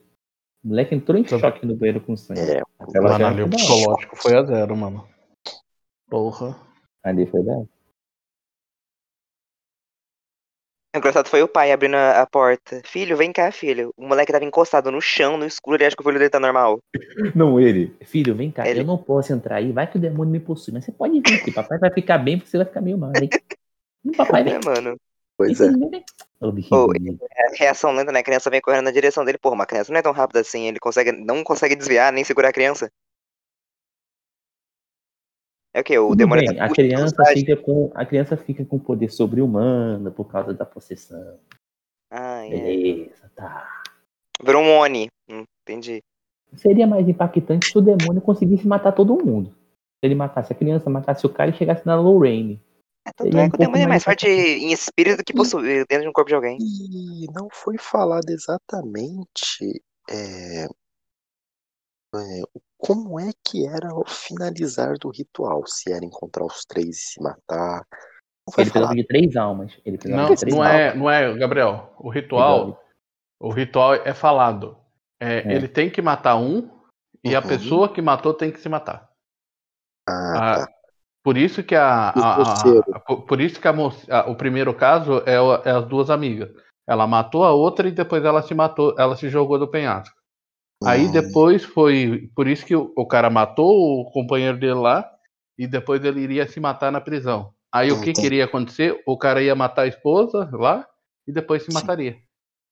O 0.64 0.68
moleque 0.68 0.94
entrou 0.94 1.18
em 1.18 1.26
choque 1.26 1.66
no 1.66 1.76
banheiro 1.76 2.00
com 2.00 2.16
sangue. 2.16 2.40
É, 2.40 2.62
Aquela 2.78 3.10
o 3.10 3.22
hora. 3.22 3.48
psicológico 3.48 4.16
foi 4.16 4.34
a 4.34 4.42
zero, 4.44 4.74
mano. 4.74 5.06
Porra. 6.08 6.56
Ali 7.02 7.26
foi 7.26 7.42
da 7.44 7.52
engraçado 10.98 11.28
foi 11.28 11.42
o 11.42 11.48
pai 11.48 11.72
abrindo 11.72 11.96
a, 11.96 12.26
porta. 12.26 12.80
Filho, 12.84 13.16
vem 13.16 13.32
cá, 13.32 13.50
filho. 13.50 13.92
O 13.96 14.06
moleque 14.06 14.32
tava 14.32 14.44
encostado 14.44 14.90
no 14.90 15.00
chão, 15.00 15.36
no 15.36 15.44
escuro, 15.44 15.76
ele 15.76 15.86
acha 15.86 15.96
que 15.96 16.02
o 16.02 16.04
filho 16.04 16.18
dele 16.18 16.30
tá 16.30 16.40
normal. 16.40 16.78
Não, 17.34 17.60
ele. 17.60 17.94
Filho, 18.02 18.34
vem 18.34 18.50
cá, 18.50 18.66
Ele. 18.66 18.80
eu 18.80 18.84
não 18.84 18.98
posso 18.98 19.32
entrar 19.32 19.56
aí, 19.56 19.72
vai 19.72 19.90
que 19.90 19.96
o 19.96 20.00
demônio 20.00 20.32
me 20.32 20.40
possui. 20.40 20.72
Mas 20.72 20.84
você 20.84 20.92
pode 20.92 21.14
vir, 21.14 21.42
que 21.42 21.50
papai 21.50 21.78
vai 21.78 21.90
ficar 21.90 22.18
bem, 22.18 22.38
porque 22.38 22.50
você 22.50 22.58
vai 22.58 22.66
ficar 22.66 22.80
meio 22.80 22.98
mal, 22.98 23.12
hein? 23.20 23.28
Papai 24.16 24.44
vem. 24.44 24.54
É, 24.54 24.60
mano. 24.64 24.96
pois 25.36 25.60
é. 25.60 25.66
É, 25.66 27.56
reação 27.58 27.92
lenta, 27.92 28.12
né? 28.12 28.20
A 28.20 28.22
criança 28.22 28.50
vem 28.50 28.60
correndo 28.60 28.84
na 28.84 28.90
direção 28.90 29.24
dele. 29.24 29.38
Porra, 29.38 29.54
uma 29.54 29.66
criança 29.66 29.90
não 29.92 29.98
é 29.98 30.02
tão 30.02 30.12
rápida 30.12 30.40
assim. 30.40 30.68
Ele 30.68 30.78
consegue, 30.78 31.12
não 31.12 31.42
consegue 31.42 31.74
desviar, 31.74 32.12
nem 32.12 32.22
segurar 32.22 32.48
a 32.48 32.52
criança. 32.52 32.90
É 35.74 35.80
o 35.80 35.84
quê? 35.84 35.98
O 35.98 36.14
demônio 36.14 36.46
bem, 36.46 36.56
tá 36.56 36.66
a 36.66 36.70
criança 36.70 37.24
fica 37.32 37.56
com 37.56 37.90
a 37.96 38.06
criança 38.06 38.36
fica 38.36 38.64
com 38.64 38.78
poder 38.78 39.10
sobre-humano 39.10 40.12
por 40.12 40.26
causa 40.26 40.54
da 40.54 40.64
possessão. 40.64 41.36
Ah, 42.08 42.46
é. 42.46 42.50
Beleza, 42.50 43.28
tá. 43.34 43.82
Virou 44.40 44.62
um 44.62 44.78
Oni. 44.78 45.08
Hum, 45.28 45.42
entendi. 45.62 46.00
Seria 46.54 46.86
mais 46.86 47.08
impactante 47.08 47.66
se 47.66 47.76
o 47.76 47.80
demônio 47.80 48.22
conseguisse 48.22 48.68
matar 48.68 48.92
todo 48.92 49.18
mundo. 49.24 49.50
Se 49.50 50.04
ele 50.04 50.14
matasse 50.14 50.52
a 50.52 50.56
criança, 50.56 50.88
matasse 50.88 51.26
o 51.26 51.30
cara 51.30 51.50
e 51.50 51.54
chegasse 51.54 51.84
na 51.84 51.96
Lorraine. 51.96 52.62
É, 53.04 53.10
tanto 53.12 53.36
é 53.36 53.42
um 53.42 53.50
que 53.50 53.56
o 53.56 53.58
demônio 53.58 53.82
é 53.82 53.88
mais 53.88 54.04
forte 54.04 54.28
em 54.28 54.72
espírito 54.72 55.16
do 55.16 55.24
que 55.24 55.34
possuir 55.34 55.84
dentro 55.88 56.04
de 56.04 56.08
um 56.08 56.12
corpo 56.12 56.28
de 56.28 56.36
alguém. 56.36 56.56
E 56.60 57.26
não 57.34 57.48
foi 57.50 57.76
falado 57.78 58.28
exatamente 58.28 59.82
é, 60.08 60.66
é, 62.14 62.42
como 62.86 63.18
é 63.18 63.30
que 63.44 63.66
era 63.66 63.94
o 63.94 64.04
finalizar 64.06 64.98
do 64.98 65.10
ritual. 65.10 65.66
Se 65.66 65.90
era 65.92 66.04
encontrar 66.04 66.44
os 66.44 66.64
três 66.66 66.88
e 66.88 66.92
se 66.92 67.22
matar. 67.22 67.82
Não 68.46 68.52
foi 68.52 68.64
Ele 68.64 68.70
precisava 68.70 68.94
de 68.94 69.06
três 69.06 69.36
almas. 69.36 69.72
Ele 69.84 69.98
Não, 70.04 70.30
de 70.34 70.36
três 70.40 70.54
não 70.54 70.62
almas. 70.62 70.80
é, 70.80 70.94
não 70.94 71.10
é, 71.10 71.34
Gabriel. 71.38 71.94
O 71.98 72.10
ritual, 72.10 72.78
o 73.40 73.50
ritual 73.50 73.94
é 73.94 74.12
falado. 74.12 74.76
É, 75.20 75.38
É. 75.38 75.54
Ele 75.54 75.66
tem 75.68 75.88
que 75.90 76.02
matar 76.02 76.36
um 76.36 76.68
e 77.24 77.34
a 77.34 77.40
Uhum. 77.40 77.48
pessoa 77.48 77.88
que 77.92 78.02
matou 78.02 78.34
tem 78.34 78.52
que 78.52 78.60
se 78.60 78.68
matar. 78.68 79.08
Ah, 80.06 80.12
Ah, 80.36 80.56
tá. 80.66 80.68
Por 81.22 81.38
isso 81.38 81.62
que 81.64 81.74
a, 81.74 82.10
a- 82.10 82.42
a- 82.42 82.62
a- 82.96 83.00
por- 83.00 83.40
isso 83.40 83.58
que 83.58 83.66
a 83.66 83.72
moça- 83.72 84.06
a- 84.14 84.28
o 84.30 84.36
primeiro 84.36 84.74
caso 84.74 85.22
é, 85.24 85.36
é 85.66 85.70
as 85.70 85.86
duas 85.86 86.10
amigas. 86.10 86.50
Ela 86.86 87.06
matou 87.06 87.44
a 87.44 87.52
outra 87.52 87.88
e 87.88 87.92
depois 87.92 88.22
ela 88.22 88.42
se 88.42 88.54
matou, 88.54 88.94
ela 88.98 89.16
se 89.16 89.30
jogou 89.30 89.58
do 89.58 89.66
penhasco. 89.70 90.14
Aí 90.86 91.08
Hum, 91.08 91.12
depois 91.12 91.64
foi 91.64 92.30
por 92.34 92.46
isso 92.48 92.64
que 92.66 92.76
o, 92.76 92.92
o 92.96 93.06
cara 93.06 93.30
matou 93.30 94.00
o 94.02 94.10
companheiro 94.12 94.58
dele 94.58 94.74
lá 94.74 95.10
e 95.58 95.66
depois 95.66 96.04
ele 96.04 96.20
iria 96.20 96.46
se 96.48 96.60
matar 96.60 96.92
na 96.92 97.00
prisão. 97.00 97.52
Aí 97.72 97.90
o 97.92 98.00
que 98.00 98.12
Entendi. 98.12 98.20
queria 98.22 98.44
acontecer? 98.44 99.02
O 99.06 99.18
cara 99.18 99.42
ia 99.42 99.54
matar 99.54 99.82
a 99.82 99.86
esposa 99.88 100.48
lá 100.52 100.86
e 101.26 101.32
depois 101.32 101.62
se 101.64 101.70
Sim. 101.70 101.74
mataria. 101.74 102.16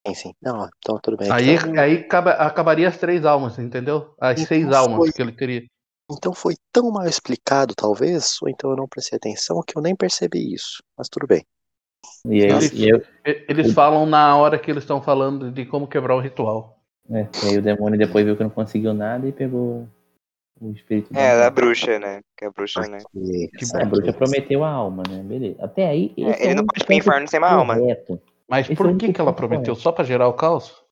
Sim, 0.07 0.15
sim. 0.15 0.35
Não, 0.43 0.69
então 0.79 0.99
tudo 1.03 1.17
bem. 1.17 1.31
Aí, 1.31 1.57
Então, 1.57 1.73
aí 1.79 1.95
acaba- 1.99 2.33
acabaria 2.33 2.89
as 2.89 2.99
três 2.99 3.25
almas, 3.25 3.59
entendeu? 3.59 4.15
As 4.21 4.41
Então 4.41 4.47
seis 4.47 4.71
almas 4.73 5.05
foi. 5.05 5.11
que 5.11 5.23
ele 5.23 5.33
teria. 5.33 5.63
então 6.11 6.33
foi 6.35 6.55
tão 6.73 6.91
mal 6.93 7.07
explicado, 7.07 7.75
talvez, 7.75 8.37
ou 8.43 8.49
então 8.49 8.71
eu 8.71 8.77
não 8.77 8.87
prestei 8.89 9.17
atenção 9.17 9.61
que 9.67 9.77
eu 9.77 9.83
nem 9.83 9.97
percebi 9.97 10.55
isso. 10.55 10.83
Mas 10.97 11.09
tudo 11.09 11.27
bem. 11.27 11.45
E 12.25 12.43
aí, 12.45 12.53
Eles- 12.55 12.73
e 12.73 12.89
eu- 12.89 13.03
E- 13.25 13.47
Eles 13.49 13.73
falam 13.73 14.05
na 14.07 14.37
hora 14.37 14.59
que 14.59 14.71
eles 14.71 14.83
estão 14.83 15.01
falando 15.01 15.51
de 15.53 15.65
como 15.67 15.87
quebrar 15.89 16.17
o 16.17 16.21
ritual. 16.21 16.82
É, 17.11 17.29
e 17.45 17.49
aí 17.49 17.59
o 17.59 17.63
demônio 17.63 17.99
depois 17.99 18.25
viu 18.25 18.37
que 18.37 18.43
não 18.43 18.51
conseguiu 18.51 18.95
nada 18.95 19.27
e 19.27 19.33
pegou 19.33 19.87
o 20.61 20.71
espírito 20.71 21.13
É, 21.17 21.37
da 21.37 21.43
da 21.45 21.51
bruxa, 21.51 21.99
né? 21.99 22.21
Que 22.37 22.45
é 22.45 22.49
a 22.49 22.51
bruxa, 22.51 22.81
né? 22.83 22.99
Que 23.13 23.51
A 23.75 23.85
bruxa 23.85 24.13
prometeu 24.13 24.63
a 24.65 24.71
alma, 24.71 25.03
né? 25.09 25.23
Beleza. 25.23 25.57
Até 25.65 25.89
aí. 25.89 26.15
É, 26.17 26.45
ele 26.45 26.53
o 26.53 26.57
não 26.57 26.67
pode 26.67 26.83
ir 26.83 26.87
pro 26.87 26.87
ponto 26.87 26.93
inferno 26.93 27.29
sem 27.29 27.39
uma 27.39 27.49
alma. 27.51 27.77
correto. 27.79 28.21
Mas 28.49 28.67
Esse 28.67 28.73
é 28.73 28.77
por 28.77 28.87
único 28.87 29.01
que, 29.07 29.13
que 29.13 29.21
ela 29.21 29.33
prometeu? 29.33 29.75
Só 29.75 29.91
pra 29.93 30.05
gerar 30.05 30.29
o 30.29 30.35
caos? 30.35 30.83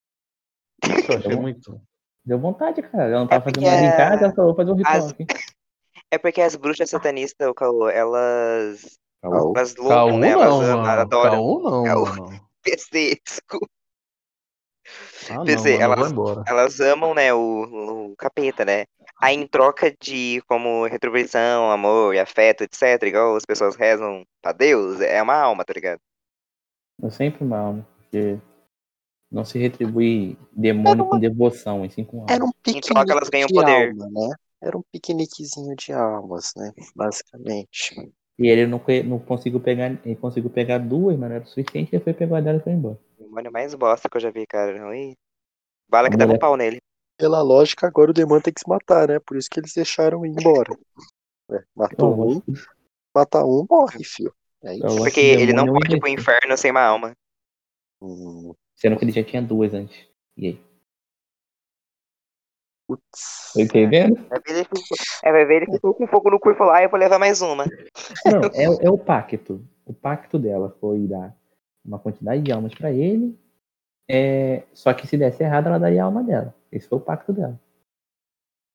Isso 0.84 1.12
eu 1.12 1.18
achei 1.18 1.36
Bom. 1.36 1.42
muito. 1.42 1.80
Deu 2.24 2.38
vontade, 2.38 2.82
cara. 2.82 3.04
Ela 3.04 3.20
não 3.20 3.26
tava 3.26 3.42
porque 3.44 3.60
fazendo 3.60 3.70
nada 3.74 3.86
em 3.86 3.88
é- 3.88 3.96
casa, 3.96 4.24
ela 4.24 4.34
falou, 4.34 4.54
vou 4.54 4.56
fazer 4.56 4.72
um 4.72 4.76
ritual 4.76 4.96
as- 4.96 5.10
aqui. 5.12 5.26
É 6.12 6.18
porque 6.18 6.40
as 6.40 6.56
bruxas 6.56 6.90
satanistas, 6.90 7.46
o 7.48 7.54
Caô, 7.54 7.88
elas. 7.88 8.98
Caô. 9.22 9.52
Elas 9.54 9.74
Caú 9.74 9.84
loucam, 9.86 10.18
né? 10.18 10.30
Elas 10.30 10.48
não, 10.68 10.78
mano. 10.78 10.88
adoram. 10.88 11.30
Caú 11.30 11.62
não, 11.62 11.82
mano. 12.26 12.40
PC, 12.64 13.20
desculpa. 13.24 13.68
Ah, 15.30 15.44
não, 15.44 15.44
Pensei, 15.44 15.76
vou 15.76 15.80
elas-. 15.80 16.12
Elas 16.46 16.80
amam, 16.80 17.14
né, 17.14 17.32
o, 17.32 18.10
o 18.12 18.16
capeta, 18.16 18.64
né? 18.64 18.84
Aí 19.20 19.36
em 19.36 19.46
troca 19.46 19.94
de 20.00 20.42
como 20.48 20.86
retribuição, 20.86 21.70
amor 21.70 22.14
e 22.14 22.18
afeto, 22.18 22.62
etc., 22.64 23.02
igual 23.08 23.36
as 23.36 23.44
pessoas 23.44 23.76
rezam 23.76 24.24
pra 24.42 24.52
Deus, 24.52 25.00
é 25.00 25.22
uma 25.22 25.34
alma, 25.34 25.64
tá 25.64 25.72
ligado? 25.74 26.00
É 27.02 27.10
sempre 27.10 27.44
uma 27.44 27.58
alma. 27.58 27.86
Porque 27.98 28.38
não 29.30 29.44
se 29.44 29.58
retribui 29.58 30.36
demônio 30.52 31.04
com 31.06 31.18
devoção, 31.18 31.84
e 31.84 31.90
sim 31.90 32.04
com 32.04 32.22
alma. 32.22 32.32
Era 32.34 32.44
um 32.44 32.50
Em 32.50 32.62
piquenique 32.62 32.82
troca, 32.82 33.12
elas 33.12 33.28
ganham 33.28 33.48
de 33.48 33.54
poder. 33.54 33.92
alma, 33.92 34.06
né? 34.10 34.36
Era 34.62 34.76
um 34.78 34.82
piqueniquezinho 34.92 35.74
de 35.76 35.92
almas, 35.92 36.52
né? 36.56 36.72
Basicamente. 36.94 37.94
E 38.38 38.48
ele 38.48 38.66
não, 38.66 38.82
não 39.04 39.18
conseguiu 39.20 39.60
pegar. 39.60 39.96
Ele 40.04 40.16
conseguiu 40.16 40.50
pegar 40.50 40.78
duas, 40.78 41.16
mas 41.16 41.28
não 41.28 41.36
era 41.36 41.44
o 41.44 41.46
suficiente, 41.46 41.94
ele 41.94 42.02
foi 42.02 42.12
pegar 42.12 42.40
dela 42.40 42.58
e 42.58 42.60
foi 42.62 42.72
embora. 42.72 42.98
O 43.20 43.24
demônio 43.24 43.52
mais 43.52 43.74
bosta 43.74 44.08
que 44.08 44.16
eu 44.16 44.20
já 44.20 44.30
vi, 44.30 44.46
cara. 44.46 44.88
Ui. 44.88 45.14
Bala 45.88 46.08
que 46.08 46.14
A 46.14 46.18
dava 46.18 46.30
um 46.30 46.34
mulher- 46.34 46.40
pau 46.40 46.56
nele. 46.56 46.78
Pela 47.18 47.42
lógica, 47.42 47.86
agora 47.86 48.10
o 48.10 48.14
demônio 48.14 48.42
tem 48.42 48.52
que 48.52 48.60
se 48.60 48.68
matar, 48.68 49.08
né? 49.08 49.18
Por 49.20 49.36
isso 49.36 49.48
que 49.50 49.60
eles 49.60 49.74
deixaram 49.74 50.24
ir 50.24 50.30
embora. 50.30 50.74
É, 51.50 51.62
matou 51.76 52.12
Eu 52.12 52.38
um, 52.38 52.42
mata 53.14 53.44
um, 53.44 53.66
morre, 53.68 54.02
filho. 54.02 54.32
É 54.62 54.74
isso. 54.74 54.84
eu 54.84 54.88
gosto 54.88 55.02
Porque 55.02 55.20
ele 55.20 55.52
não 55.52 55.66
pode 55.66 55.96
ir 55.96 56.00
pro 56.00 56.08
inferno 56.08 56.56
sem 56.56 56.70
uma 56.70 56.80
alma. 56.82 57.12
Hum, 58.00 58.54
Sendo 58.74 58.96
que 58.96 59.04
ele 59.04 59.12
já 59.12 59.22
tinha 59.22 59.42
duas 59.42 59.74
antes. 59.74 60.08
E 60.36 60.46
aí? 60.46 60.64
putz. 62.86 63.54
Entendendo? 63.56 64.16
Vai 64.28 64.40
ver 64.40 64.52
ele 64.54 64.64
ficou, 64.64 64.80
é, 65.22 65.32
vai 65.32 65.44
ver 65.44 65.62
ele 65.62 65.72
ficou 65.72 65.94
com 65.94 66.06
fogo 66.06 66.30
no 66.30 66.40
cu 66.40 66.50
e 66.50 66.54
falou, 66.54 66.72
ah, 66.72 66.82
eu 66.82 66.88
vou 66.90 66.98
levar 66.98 67.18
mais 67.18 67.40
uma. 67.42 67.64
Não, 68.24 68.44
é, 68.54 68.86
é 68.86 68.90
o 68.90 68.96
pacto. 68.98 69.62
O 69.84 69.92
pacto 69.92 70.38
dela 70.38 70.74
foi 70.80 71.06
dar 71.06 71.36
uma 71.84 71.98
quantidade 71.98 72.42
de 72.42 72.52
almas 72.52 72.74
pra 72.74 72.92
ele. 72.92 73.38
É, 74.08 74.64
só 74.72 74.92
que 74.92 75.06
se 75.06 75.16
desse 75.16 75.42
errado, 75.42 75.68
ela 75.68 75.78
daria 75.78 76.02
a 76.02 76.06
alma 76.06 76.22
dela. 76.22 76.54
Esse 76.70 76.88
foi 76.88 76.98
o 76.98 77.02
pacto 77.02 77.32
dela. 77.32 77.58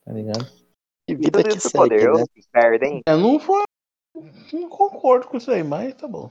Tá 0.06 0.14
ligado? 0.14 0.46
Que 1.08 1.14
E 1.14 1.16
vida 1.16 1.44
que 1.44 1.50
isso 1.50 1.70
segue, 1.70 1.78
poder, 1.78 2.12
né? 2.14 2.24
merda, 2.54 2.86
hein? 2.86 3.02
Eu 3.08 3.18
não 3.18 3.40
foi. 3.40 3.64
Não 4.54 4.70
concordo 4.70 5.28
com 5.28 5.38
isso 5.38 5.52
aí, 5.52 5.64
mas 5.64 5.94
tá 5.96 6.08
bom. 6.08 6.30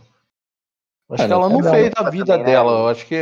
Acho 1.11 1.23
Ah, 1.23 1.27
que 1.27 1.31
não, 1.31 1.41
ela 1.43 1.49
não 1.51 1.59
cada 1.59 1.71
um 1.71 1.75
fez 1.75 1.93
a 1.97 2.11
vida 2.11 2.25
também, 2.27 2.45
né? 2.45 2.53
dela. 2.53 2.71
Eu 2.73 2.89
acho 2.89 3.07
que. 3.07 3.17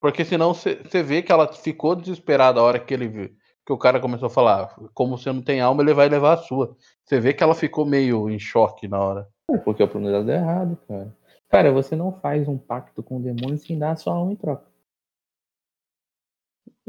Porque 0.00 0.24
senão 0.24 0.52
você 0.52 1.02
vê 1.02 1.22
que 1.22 1.32
ela 1.32 1.50
ficou 1.52 1.96
desesperada 1.96 2.60
a 2.60 2.62
hora 2.62 2.78
que 2.78 2.92
ele 2.92 3.08
viu. 3.08 3.30
Que 3.64 3.72
o 3.72 3.78
cara 3.78 3.98
começou 3.98 4.26
a 4.26 4.30
falar, 4.30 4.76
como 4.94 5.18
você 5.18 5.32
não 5.32 5.42
tem 5.42 5.60
alma, 5.60 5.82
ele 5.82 5.94
vai 5.94 6.08
levar 6.08 6.34
a 6.34 6.36
sua. 6.36 6.76
Você 7.04 7.18
vê 7.18 7.32
que 7.32 7.42
ela 7.42 7.54
ficou 7.54 7.84
meio 7.84 8.30
em 8.30 8.38
choque 8.38 8.86
na 8.86 9.00
hora. 9.00 9.28
É 9.50 9.56
porque 9.56 9.82
o 9.82 9.88
plano 9.88 10.06
dela 10.08 10.22
deu 10.22 10.34
errado, 10.36 10.78
cara. 10.86 11.12
Cara, 11.48 11.72
você 11.72 11.94
não 11.94 12.12
faz 12.20 12.48
um 12.48 12.58
pacto 12.58 13.02
com 13.02 13.18
o 13.18 13.22
demônio 13.22 13.58
sem 13.58 13.78
dar 13.78 13.92
a 13.92 13.96
sua 13.96 14.14
alma 14.14 14.32
em 14.32 14.36
troca. 14.36 14.66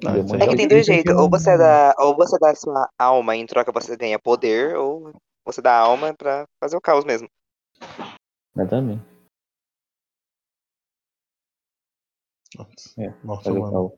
Não, 0.04 0.16
É 0.16 0.48
que 0.48 0.56
tem 0.56 0.68
dois 0.68 0.86
jeitos. 0.86 1.16
Ou 1.16 1.30
você 1.30 1.58
dá, 1.58 1.96
ou 2.00 2.16
você 2.16 2.38
dá 2.40 2.52
a 2.52 2.56
sua 2.56 2.90
alma 3.00 3.36
em 3.36 3.46
troca 3.46 3.72
você 3.72 3.96
ganha 3.98 4.20
poder, 4.20 4.76
ou 4.76 5.12
você 5.46 5.62
dá 5.62 5.74
a 5.74 5.80
alma 5.82 6.14
pra 6.14 6.48
fazer 6.60 6.78
o 6.78 6.82
caos 6.82 7.06
mesmo. 7.06 7.28
Exatamente. 8.56 9.04
É, 12.98 13.14
Nossa, 13.24 13.44
Fazer 13.44 13.58
o 13.58 13.62
mano. 13.62 13.94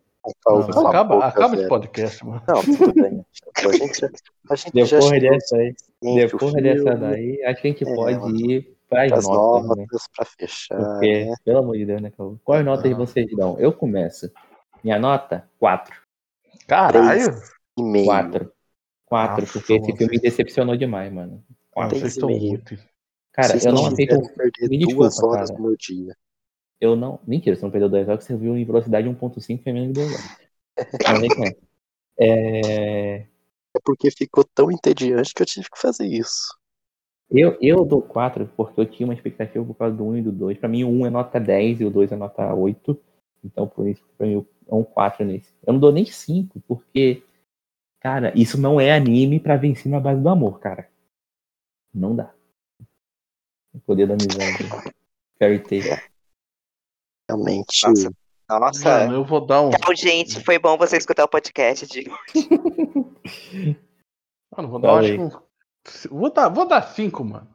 Não, 0.45 0.87
acaba 0.87 1.03
boca, 1.15 1.27
acaba 1.27 1.55
esse 1.55 1.67
podcast, 1.67 2.25
mano. 2.25 2.41
Não, 2.47 2.63
tudo 2.63 2.93
bem. 2.93 3.25
A 3.59 3.71
gente, 3.71 4.05
a 4.49 4.55
gente 4.55 4.73
Depois 4.73 5.21
dessa 5.21 5.55
aí, 5.55 5.75
depois 6.01 6.53
dessa 6.53 6.95
daí, 6.95 7.43
acho 7.43 7.61
que 7.61 7.67
a 7.67 7.71
gente 7.71 7.83
É, 7.83 7.95
pode 7.95 8.19
mano. 8.19 8.35
ir 8.35 8.78
pras 8.89 9.11
as 9.13 9.25
notas, 9.27 9.69
né? 9.69 9.75
notas 9.83 10.07
pra 10.15 10.25
fechar, 10.25 10.77
Porque, 10.77 11.25
né? 11.25 11.33
pelo 11.45 11.59
amor 11.59 11.77
de 11.77 11.85
Deus, 11.85 12.01
né, 12.01 12.11
Caô? 12.11 12.37
Quais 12.43 12.65
notas 12.65 12.91
Ah. 12.91 12.95
vocês 12.95 13.27
dão? 13.35 13.57
Eu 13.59 13.71
começo. 13.71 14.29
Minha 14.83 14.99
nota? 14.99 15.49
4. 15.59 15.95
Caralho! 16.67 17.35
E 17.77 17.83
meio. 17.83 18.05
4. 18.05 18.51
4, 19.05 19.41
Nossa, 19.41 19.53
porque 19.53 19.73
esse 19.73 19.95
filme 19.97 20.11
me 20.15 20.19
decepcionou 20.19 20.75
demais, 20.77 21.11
mano. 21.11 21.43
Ah, 21.75 21.87
Três 21.87 22.01
vocês 22.01 22.13
e 22.13 22.17
estão 22.17 22.29
meio. 22.29 22.41
muito. 22.41 22.77
Cara, 23.31 23.47
Vocês 23.49 23.65
eu 23.65 23.73
não 23.73 23.81
não 23.83 23.87
aceito. 23.89 24.19
perder 24.35 24.69
Me 24.69 24.79
duas 24.79 25.09
desculpa, 25.13 25.35
horas 25.35 25.49
cara. 25.49 25.61
do 25.61 25.67
meu 25.67 25.77
dia. 25.77 26.15
Eu 26.81 26.95
não. 26.95 27.19
Mentira, 27.25 27.55
você 27.55 27.61
não 27.63 27.71
perdeu 27.71 27.89
2 27.89 28.07
horas, 28.09 28.23
você 28.23 28.35
viu 28.35 28.55
em 28.57 28.65
velocidade 28.65 29.07
1.5 29.07 29.63
foi 29.63 29.71
menos 29.73 29.89
de 29.89 29.93
2 29.93 30.13
horas. 30.13 30.37
É, 32.19 33.25
É 33.75 33.79
porque 33.83 34.09
ficou 34.11 34.43
tão 34.43 34.71
entediante 34.71 35.33
que 35.33 35.41
eu 35.41 35.45
tive 35.45 35.69
que 35.69 35.79
fazer 35.79 36.05
isso. 36.07 36.57
Eu, 37.31 37.57
eu 37.61 37.85
dou 37.85 38.01
4 38.01 38.49
porque 38.57 38.79
eu 38.79 38.85
tinha 38.85 39.05
uma 39.07 39.13
expectativa 39.13 39.63
por 39.63 39.75
causa 39.75 39.95
do 39.95 40.03
1 40.03 40.17
e 40.17 40.21
do 40.23 40.31
2. 40.31 40.57
Pra 40.57 40.67
mim, 40.67 40.83
o 40.83 40.89
1 40.89 41.05
é 41.05 41.09
nota 41.09 41.39
10 41.39 41.81
e 41.81 41.85
o 41.85 41.91
2 41.91 42.11
é 42.11 42.15
nota 42.15 42.53
8. 42.53 42.99
Então, 43.43 43.67
por 43.67 43.87
isso, 43.87 44.03
pra 44.17 44.25
mim, 44.25 44.45
é 44.67 44.73
um 44.75 44.83
4 44.83 45.23
nesse. 45.23 45.53
Eu 45.65 45.73
não 45.73 45.79
dou 45.79 45.91
nem 45.91 46.05
5, 46.05 46.59
porque, 46.67 47.23
cara, 47.99 48.33
isso 48.35 48.59
não 48.59 48.81
é 48.81 48.91
anime 48.91 49.39
pra 49.39 49.57
vencer 49.57 49.91
na 49.91 49.99
base 49.99 50.21
do 50.21 50.29
amor, 50.29 50.59
cara. 50.59 50.89
Não 51.93 52.15
dá. 52.15 52.33
O 53.73 53.79
poder 53.79 54.07
da 54.07 54.15
amizade. 54.15 54.67
Fairy 55.37 55.59
Tail. 55.59 55.99
Realmente. 57.29 57.87
Nossa. 57.87 58.11
Nossa. 58.49 58.89
Mano, 58.89 59.13
eu 59.13 59.23
vou 59.23 59.45
dar 59.45 59.61
um. 59.61 59.69
Tchau, 59.69 59.95
gente. 59.95 60.43
Foi 60.43 60.57
bom 60.57 60.75
você 60.75 60.97
escutar 60.97 61.23
o 61.23 61.29
podcast 61.29 61.85
de. 61.85 62.09
Mano, 64.57 64.69
vou 64.69 64.79
dar, 64.79 64.95
acho 64.97 65.13
que 65.13 65.19
um- 65.19 65.48
Vou 66.09 66.31
dar, 66.31 66.49
vou 66.49 66.67
dar 66.67 66.81
cinco, 66.81 67.23
mano. 67.23 67.47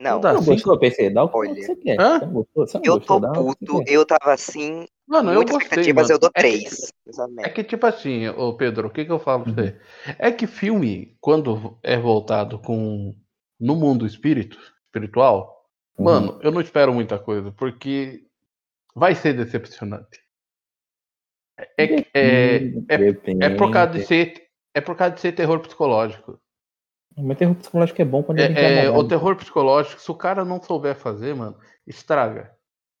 Não, 0.00 0.12
Vou 0.12 0.20
dar 0.20 0.34
Não 0.34 0.40
cinco. 0.42 0.54
gostou, 0.54 0.78
PC? 0.78 1.10
Dá 1.10 1.24
o 1.24 1.28
que 1.30 1.36
Olha. 1.38 1.54
você 1.54 1.76
quer. 1.76 2.00
Hã? 2.00 2.18
Você 2.20 2.26
gostou? 2.26 2.66
Você 2.66 2.76
eu 2.78 2.94
gostou? 2.94 3.20
tô 3.20 3.54
que 3.54 3.66
puto. 3.66 3.84
Eu 3.86 4.04
tava 4.06 4.32
assim. 4.32 4.86
Mano, 5.06 5.32
eu 5.32 5.44
gostei, 5.44 5.92
mano. 5.92 6.08
eu 6.10 6.18
dou 6.18 6.30
É 6.34 6.42
que- 6.42 6.48
3. 6.48 6.92
É 7.38 7.48
que, 7.48 7.64
tipo 7.64 7.86
assim, 7.86 8.28
ô 8.28 8.54
Pedro, 8.56 8.88
o 8.88 8.90
que, 8.90 9.04
que 9.04 9.12
eu 9.12 9.18
falo 9.18 9.44
pra 9.44 9.52
você? 9.54 9.80
É 10.18 10.30
que 10.32 10.46
filme, 10.46 11.16
quando 11.20 11.78
é 11.82 11.96
voltado 11.96 12.58
com 12.58 13.14
no 13.58 13.74
mundo 13.76 14.04
espírito, 14.06 14.58
espiritual, 14.86 15.64
Uhum. 15.96 16.04
mano, 16.04 16.38
eu 16.42 16.50
não 16.50 16.60
espero 16.60 16.92
muita 16.92 17.18
coisa, 17.18 17.50
porque 17.52 18.26
vai 18.94 19.14
ser 19.14 19.32
decepcionante. 19.32 20.20
É, 21.78 21.86
que- 21.86 22.06
é, 22.12 22.56
é, 22.88 23.46
é 23.46 23.50
por 23.56 23.70
causa 23.70 23.92
de 23.92 24.04
ser. 24.04 24.46
É 24.74 24.80
por 24.80 24.94
causa 24.94 25.14
de 25.14 25.20
ser 25.20 25.32
terror 25.32 25.58
psicológico. 25.60 26.38
Mas 27.16 27.38
terror 27.38 27.54
psicológico 27.54 28.02
é 28.02 28.04
bom 28.04 28.22
quando 28.22 28.38
ele 28.38 28.52
É, 28.58 28.84
é, 28.84 28.90
o 28.90 29.06
terror 29.06 29.36
psicológico, 29.36 30.00
se 30.00 30.10
o 30.10 30.14
cara 30.14 30.44
não 30.44 30.62
souber 30.62 30.94
fazer, 30.96 31.34
mano, 31.34 31.56
estraga. 31.86 32.54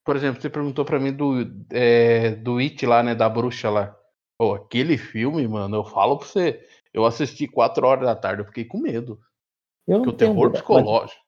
Por 0.04 0.16
exemplo, 0.16 0.40
você 0.40 0.48
perguntou 0.48 0.84
pra 0.84 0.98
mim 0.98 1.12
do, 1.12 1.34
é, 1.70 2.30
do 2.36 2.58
It 2.58 2.86
lá, 2.86 3.02
né? 3.02 3.14
Da 3.14 3.28
bruxa 3.28 3.68
lá. 3.68 3.94
Pô, 4.38 4.54
aquele 4.54 4.96
filme, 4.96 5.46
mano, 5.46 5.76
eu 5.76 5.84
falo 5.84 6.16
pra 6.18 6.26
você. 6.26 6.60
Eu 6.94 7.04
assisti 7.04 7.46
4 7.46 7.86
horas 7.86 8.06
da 8.06 8.14
tarde, 8.14 8.40
eu 8.40 8.46
fiquei 8.46 8.64
com 8.64 8.78
medo. 8.78 9.20
Eu 9.86 9.98
Porque 9.98 10.06
não 10.06 10.14
o 10.14 10.16
tenho 10.16 10.30
terror 10.32 10.50
psicológico. 10.52 11.20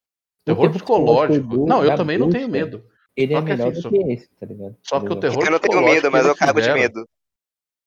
Terror 0.45 0.61
terror 0.61 0.71
psicológico. 0.73 1.39
psicológico 1.39 1.67
Não, 1.69 1.85
eu 1.85 1.95
também 1.97 2.17
não 2.19 2.31
tenho 2.31 2.49
bruxa, 2.49 2.65
medo. 2.65 2.85
Ele 3.17 3.35
é 3.35 3.37
Só 3.37 3.43
que 3.43 3.51
melhor 3.51 3.69
assim, 3.73 3.81
do 3.83 3.91
que 3.91 4.13
esse, 4.13 4.31
tá 4.37 4.47
ligado? 4.47 4.77
Só 4.83 5.01
que 5.01 5.13
o 5.13 5.17
terror 5.17 5.45
Eu 5.45 5.51
não 5.51 5.59
tenho 5.59 5.61
psicológico 5.61 5.95
medo, 5.95 6.13
mas 6.13 6.27
eu 6.27 6.37
cago 6.37 6.61
de 6.63 6.73
medo. 6.73 7.09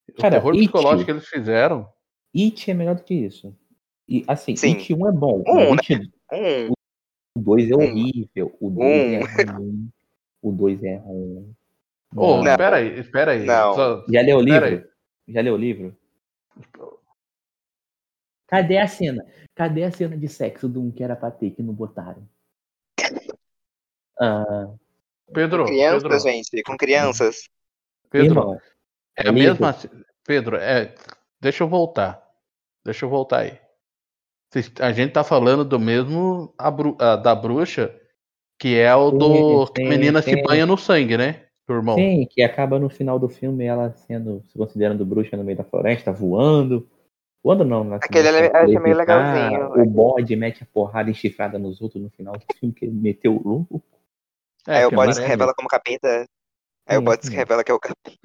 O 0.09 0.21
Cara, 0.21 0.35
terror 0.35 0.53
It- 0.53 0.63
psicológico 0.63 1.05
que 1.05 1.11
eles 1.11 1.27
fizeram. 1.27 1.87
It 2.35 2.69
é 2.69 2.73
melhor 2.73 2.95
do 2.95 3.03
que 3.03 3.13
isso. 3.13 3.55
E 4.11 4.25
assim, 4.27 4.57
Sim. 4.57 4.73
It 4.73 4.93
1 4.93 5.07
é 5.07 5.11
bom. 5.13 5.41
Um, 5.47 5.69
mas 5.75 5.89
It 5.89 6.11
Hum, 6.33 6.73
2 7.37 7.71
é 7.71 7.75
Um. 7.75 7.79
horrível. 7.83 8.57
O 8.59 8.69
2 8.69 9.13
é 9.13 9.43
ruim. 9.53 9.89
O 10.41 10.51
2 10.51 10.83
é 10.83 10.95
ruim. 10.97 11.55
Ô. 12.13 12.43
Não. 12.43 12.51
espera 12.51 12.75
aí, 12.75 12.99
espera 12.99 13.31
aí. 13.31 13.45
Não. 13.45 13.73
Só- 13.73 14.05
Já 14.09 14.21
leu 14.21 14.37
o 14.37 14.41
livro? 14.41 14.83
Já 15.29 15.41
leu 15.41 15.53
o 15.53 15.57
livro? 15.57 15.95
Cadê 18.47 18.77
a 18.79 18.87
cena? 18.87 19.25
Cadê 19.55 19.83
a 19.85 19.91
cena 19.91 20.17
de 20.17 20.27
sexo 20.27 20.67
do 20.67 20.81
um 20.81 20.91
que 20.91 21.01
era 21.03 21.15
pra 21.15 21.31
ter 21.31 21.51
que 21.51 21.63
não 21.63 21.73
botaram? 21.73 22.27
Ah, 24.19 24.69
Pedro, 25.33 25.65
crianças, 25.65 26.03
Pedro, 26.03 26.19
gente, 26.19 26.63
com 26.63 26.75
crianças. 26.77 27.49
Pedro, 28.09 28.27
irmão, 28.41 28.61
É 29.17 29.29
a 29.29 29.31
mesma. 29.31 29.73
Pedro, 30.25 30.57
é. 30.57 30.93
Deixa 31.39 31.63
eu 31.63 31.67
voltar. 31.69 32.21
Deixa 32.83 33.05
eu 33.05 33.09
voltar 33.09 33.39
aí. 33.39 33.57
A 34.81 34.91
gente 34.91 35.13
tá 35.13 35.23
falando 35.23 35.63
do 35.63 35.79
mesmo 35.79 36.53
a 36.57 36.69
bru- 36.69 36.97
a 36.99 37.15
da 37.15 37.33
bruxa, 37.33 37.95
que 38.59 38.77
é 38.77 38.93
o 38.93 39.09
do. 39.11 39.65
Sim, 39.65 39.73
que 39.73 39.81
a 39.81 39.85
sim, 39.85 39.89
menina 39.89 40.21
se 40.21 40.35
sim. 40.35 40.43
banha 40.43 40.65
no 40.65 40.77
sangue, 40.77 41.17
né? 41.17 41.45
Do 41.67 41.75
irmão. 41.75 41.95
sim, 41.95 42.27
que 42.29 42.41
acaba 42.41 42.77
no 42.77 42.89
final 42.89 43.17
do 43.17 43.29
filme 43.29 43.63
ela 43.63 43.91
sendo, 43.93 44.43
se 44.47 44.57
considerando 44.57 45.05
bruxa 45.05 45.37
no 45.37 45.43
meio 45.43 45.57
da 45.57 45.63
floresta, 45.63 46.11
voando. 46.11 46.87
Voando 47.43 47.63
não, 47.63 47.83
né? 47.83 47.97
Aquele 48.01 48.27
ali 48.27 48.47
eu 48.47 48.55
achei 48.55 48.79
meio 48.79 48.95
levitar, 48.95 49.41
legalzinho. 49.41 49.81
O 49.81 49.85
bode 49.89 50.35
mete 50.35 50.63
a 50.63 50.67
porrada 50.71 51.09
enchifrada 51.09 51.57
nos 51.57 51.81
outros 51.81 52.03
no 52.03 52.09
final 52.09 52.33
do 52.33 52.53
filme, 52.55 52.75
que 52.75 52.85
ele 52.85 52.93
meteu 52.93 53.35
o 53.35 53.47
louco. 53.47 53.81
É, 54.67 54.75
Aí 54.75 54.85
o 54.85 54.89
que 54.89 54.95
bode 54.95 55.15
se 55.15 55.21
revela 55.21 55.53
como 55.55 55.67
capeta. 55.67 56.27
Aí 56.85 56.97
o 56.97 56.99
Sim, 56.99 57.05
bode 57.05 57.25
se 57.25 57.33
revela 57.33 57.63
que 57.63 57.71
é 57.71 57.73
o 57.73 57.79
capeta. 57.79 58.19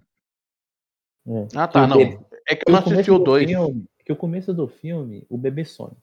É. 1.28 1.46
Ah, 1.56 1.66
tá, 1.66 1.84
o 1.84 1.88
não. 1.88 2.00
É 2.48 2.54
que 2.54 2.68
eu 2.68 2.72
não 2.72 2.80
o 2.80 2.82
começo 2.82 2.92
assisti 2.92 3.10
o 3.10 3.18
do 3.18 3.24
2. 3.24 3.48
filme- 3.48 3.84
que 4.04 4.12
o 4.12 4.16
começo 4.16 4.54
do 4.54 4.68
filme, 4.68 5.26
o 5.28 5.36
bebê 5.36 5.64
some. 5.64 5.96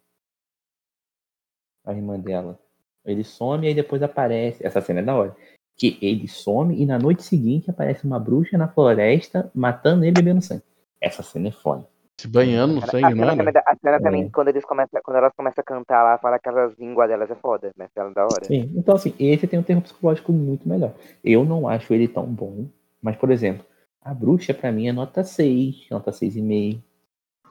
A 1.85 1.93
irmã 1.93 2.19
dela. 2.19 2.57
Ele 3.05 3.23
some 3.23 3.65
e 3.65 3.69
aí 3.69 3.73
depois 3.75 4.01
aparece. 4.01 4.65
Essa 4.65 4.81
cena 4.81 4.99
é 5.01 5.03
da 5.03 5.15
hora. 5.15 5.35
Que 5.75 5.97
ele 6.01 6.27
some 6.27 6.79
e 6.81 6.85
na 6.85 6.97
noite 6.99 7.23
seguinte 7.23 7.69
aparece 7.69 8.05
uma 8.05 8.19
bruxa 8.19 8.57
na 8.57 8.67
floresta 8.67 9.51
matando 9.53 10.03
ele 10.05 10.11
e 10.11 10.21
bebendo 10.21 10.41
sangue. 10.41 10.63
Essa 11.01 11.21
cena 11.23 11.49
é 11.49 11.51
foda. 11.51 11.85
Se 12.17 12.27
banhando 12.27 12.75
no 12.75 12.83
A 12.83 12.85
sangue, 12.87 13.07
cena, 13.09 13.15
mano. 13.25 13.37
também, 13.37 13.53
da- 13.53 13.63
a 13.65 13.75
cena 13.75 13.95
É. 13.97 13.99
também, 13.99 14.29
quando, 14.29 14.47
eles 14.49 14.63
começam, 14.63 15.01
quando 15.03 15.17
elas 15.17 15.33
começam 15.35 15.61
a 15.61 15.63
cantar 15.65 16.03
lá, 16.03 16.17
fala 16.19 16.35
aquelas 16.37 16.77
línguas 16.77 17.09
delas 17.09 17.29
é 17.29 17.35
foda, 17.35 17.71
mas 17.75 17.89
ela 17.95 18.11
é 18.11 18.13
da 18.13 18.23
hora. 18.23 18.45
Sim. 18.45 18.71
Então, 18.75 18.95
assim, 18.95 19.13
esse 19.19 19.47
tem 19.47 19.59
um 19.59 19.63
termo 19.63 19.81
psicológico 19.81 20.31
muito 20.31 20.69
melhor. 20.69 20.93
Eu 21.23 21.43
não 21.43 21.67
acho 21.67 21.91
ele 21.93 22.07
tão 22.07 22.25
bom. 22.25 22.67
Mas, 23.01 23.15
por 23.17 23.31
exemplo, 23.31 23.65
a 23.99 24.13
bruxa 24.13 24.53
pra 24.53 24.71
mim 24.71 24.87
é 24.87 24.93
nota 24.93 25.23
6, 25.23 25.87
nota 25.89 26.11
6,5. 26.11 26.81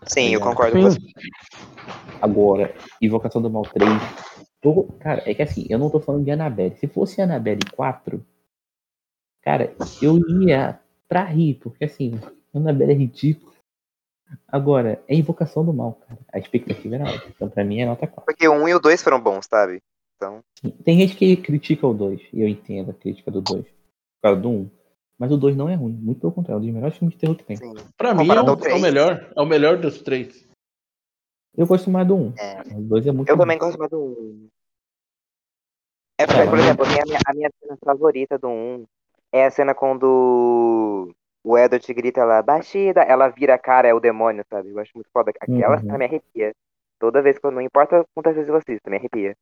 Sim, 0.07 0.35
eu 0.35 0.41
concordo 0.41 0.73
com 0.73 0.83
você. 0.83 0.99
Agora, 2.21 2.75
Invocação 3.01 3.43
do 3.43 3.51
Mal 3.51 3.63
3. 3.63 3.89
tô- 4.61 4.85
cara, 5.01 5.23
é 5.27 5.35
que 5.35 5.43
assim, 5.43 5.67
eu 5.69 5.79
não 5.79 5.91
tô 5.91 5.99
falando 6.01 6.25
de 6.25 6.31
Annabelle. 6.31 6.77
Se 6.77 6.87
fosse 6.87 7.21
Annabelle 7.21 7.61
4, 7.75 8.25
cara, 9.43 9.75
eu 10.01 10.19
ia 10.41 10.79
pra 11.09 11.25
rir, 11.25 11.55
porque 11.55 11.85
assim, 11.85 12.19
Annabelle 12.55 12.93
é 12.93 12.97
ridículo. 12.97 13.53
Agora, 14.49 15.03
é 15.09 15.15
Invocação 15.15 15.65
do 15.65 15.73
Mal, 15.75 15.95
cara. 16.07 16.19
A 16.33 16.39
expectativa 16.39 16.95
era 16.95 17.09
alta. 17.09 17.27
Então, 17.29 17.49
pra 17.51 17.65
mim, 17.65 17.81
é 17.81 17.87
nota 17.87 18.07
4. 18.07 18.25
Porque 18.25 18.49
o 18.49 18.53
1 18.53 18.69
e 18.69 18.75
o 18.75 18.81
2 18.81 19.03
foram 19.03 19.21
bons, 19.21 19.47
sabe? 19.47 19.81
Então, 20.17 20.41
Tem 20.85 20.99
gente 20.99 21.17
que 21.17 21.37
critica 21.37 21.87
o 21.87 21.93
2, 21.93 22.21
e 22.33 22.41
eu 22.41 22.49
entendo 22.49 22.93
a 22.93 22.95
crítica 22.95 23.31
do 23.31 23.43
2, 23.43 23.65
por 23.65 23.73
causa 24.23 24.41
do 24.41 24.49
1. 24.49 24.71
Mas 25.23 25.31
o 25.31 25.37
2 25.37 25.55
não 25.55 25.69
é 25.69 25.77
ruim, 25.77 25.93
muito 25.93 26.21
pelo 26.21 26.33
contrário, 26.33 26.59
é 26.59 26.61
um 26.61 26.67
dos 26.67 26.75
melhores 26.75 26.99
filmes 26.99 27.15
de 27.15 27.21
terror 27.21 27.37
que 27.37 27.45
tem. 27.45 27.57
sim. 27.57 27.77
Pra 27.97 28.13
mim 28.13 28.29
é 28.29 28.33
o, 28.35 28.39
ao 28.41 28.59
é 28.67 28.75
o 28.75 28.81
melhor. 28.81 29.33
É 29.37 29.41
o 29.41 29.47
melhor 29.47 29.79
dos 29.79 30.03
três. 30.03 30.45
Eu 31.57 31.65
gosto 31.65 31.89
mais 31.89 32.09
do 32.09 32.17
1. 32.17 32.35
É. 32.41 32.61
O 32.77 32.81
2 32.81 33.07
é 33.07 33.13
muito 33.13 33.29
Eu 33.29 33.37
ruim. 33.37 33.43
também 33.45 33.57
gosto 33.59 33.79
mais 33.79 33.89
do 33.89 34.01
1. 34.01 34.49
É 36.19 36.27
porque, 36.27 36.39
Cara, 36.41 36.51
por 36.51 36.59
exemplo, 36.59 36.85
a 36.85 36.89
minha, 36.89 37.19
a 37.25 37.35
minha 37.35 37.51
cena 37.61 37.79
favorita 37.85 38.37
do 38.37 38.49
1 38.49 38.85
é 39.31 39.47
a 39.47 39.51
cena 39.53 39.77
quando 39.77 41.15
o 41.45 41.57
Edward 41.57 41.95
grita 41.95 42.25
lá, 42.25 42.43
Bastida, 42.43 43.03
ela 43.03 43.29
vira 43.29 43.55
a 43.55 43.59
cara, 43.59 43.87
é 43.87 43.95
o 43.95 44.01
demônio, 44.01 44.45
sabe? 44.51 44.71
Eu 44.71 44.79
acho 44.81 44.91
muito 44.97 45.09
foda. 45.13 45.31
Aquela 45.41 45.77
Uhum. 45.77 45.83
cena 45.83 45.99
me 45.99 46.05
arrepia. 46.05 46.53
Toda 46.99 47.23
vez 47.23 47.39
que 47.39 47.47
eu 47.47 47.53
não 47.53 47.61
importa 47.63 48.05
quantas 48.13 48.35
vezes 48.35 48.49
eu 48.49 48.57
assisto, 48.57 48.91
me 48.91 48.97
arrepia. 48.97 49.37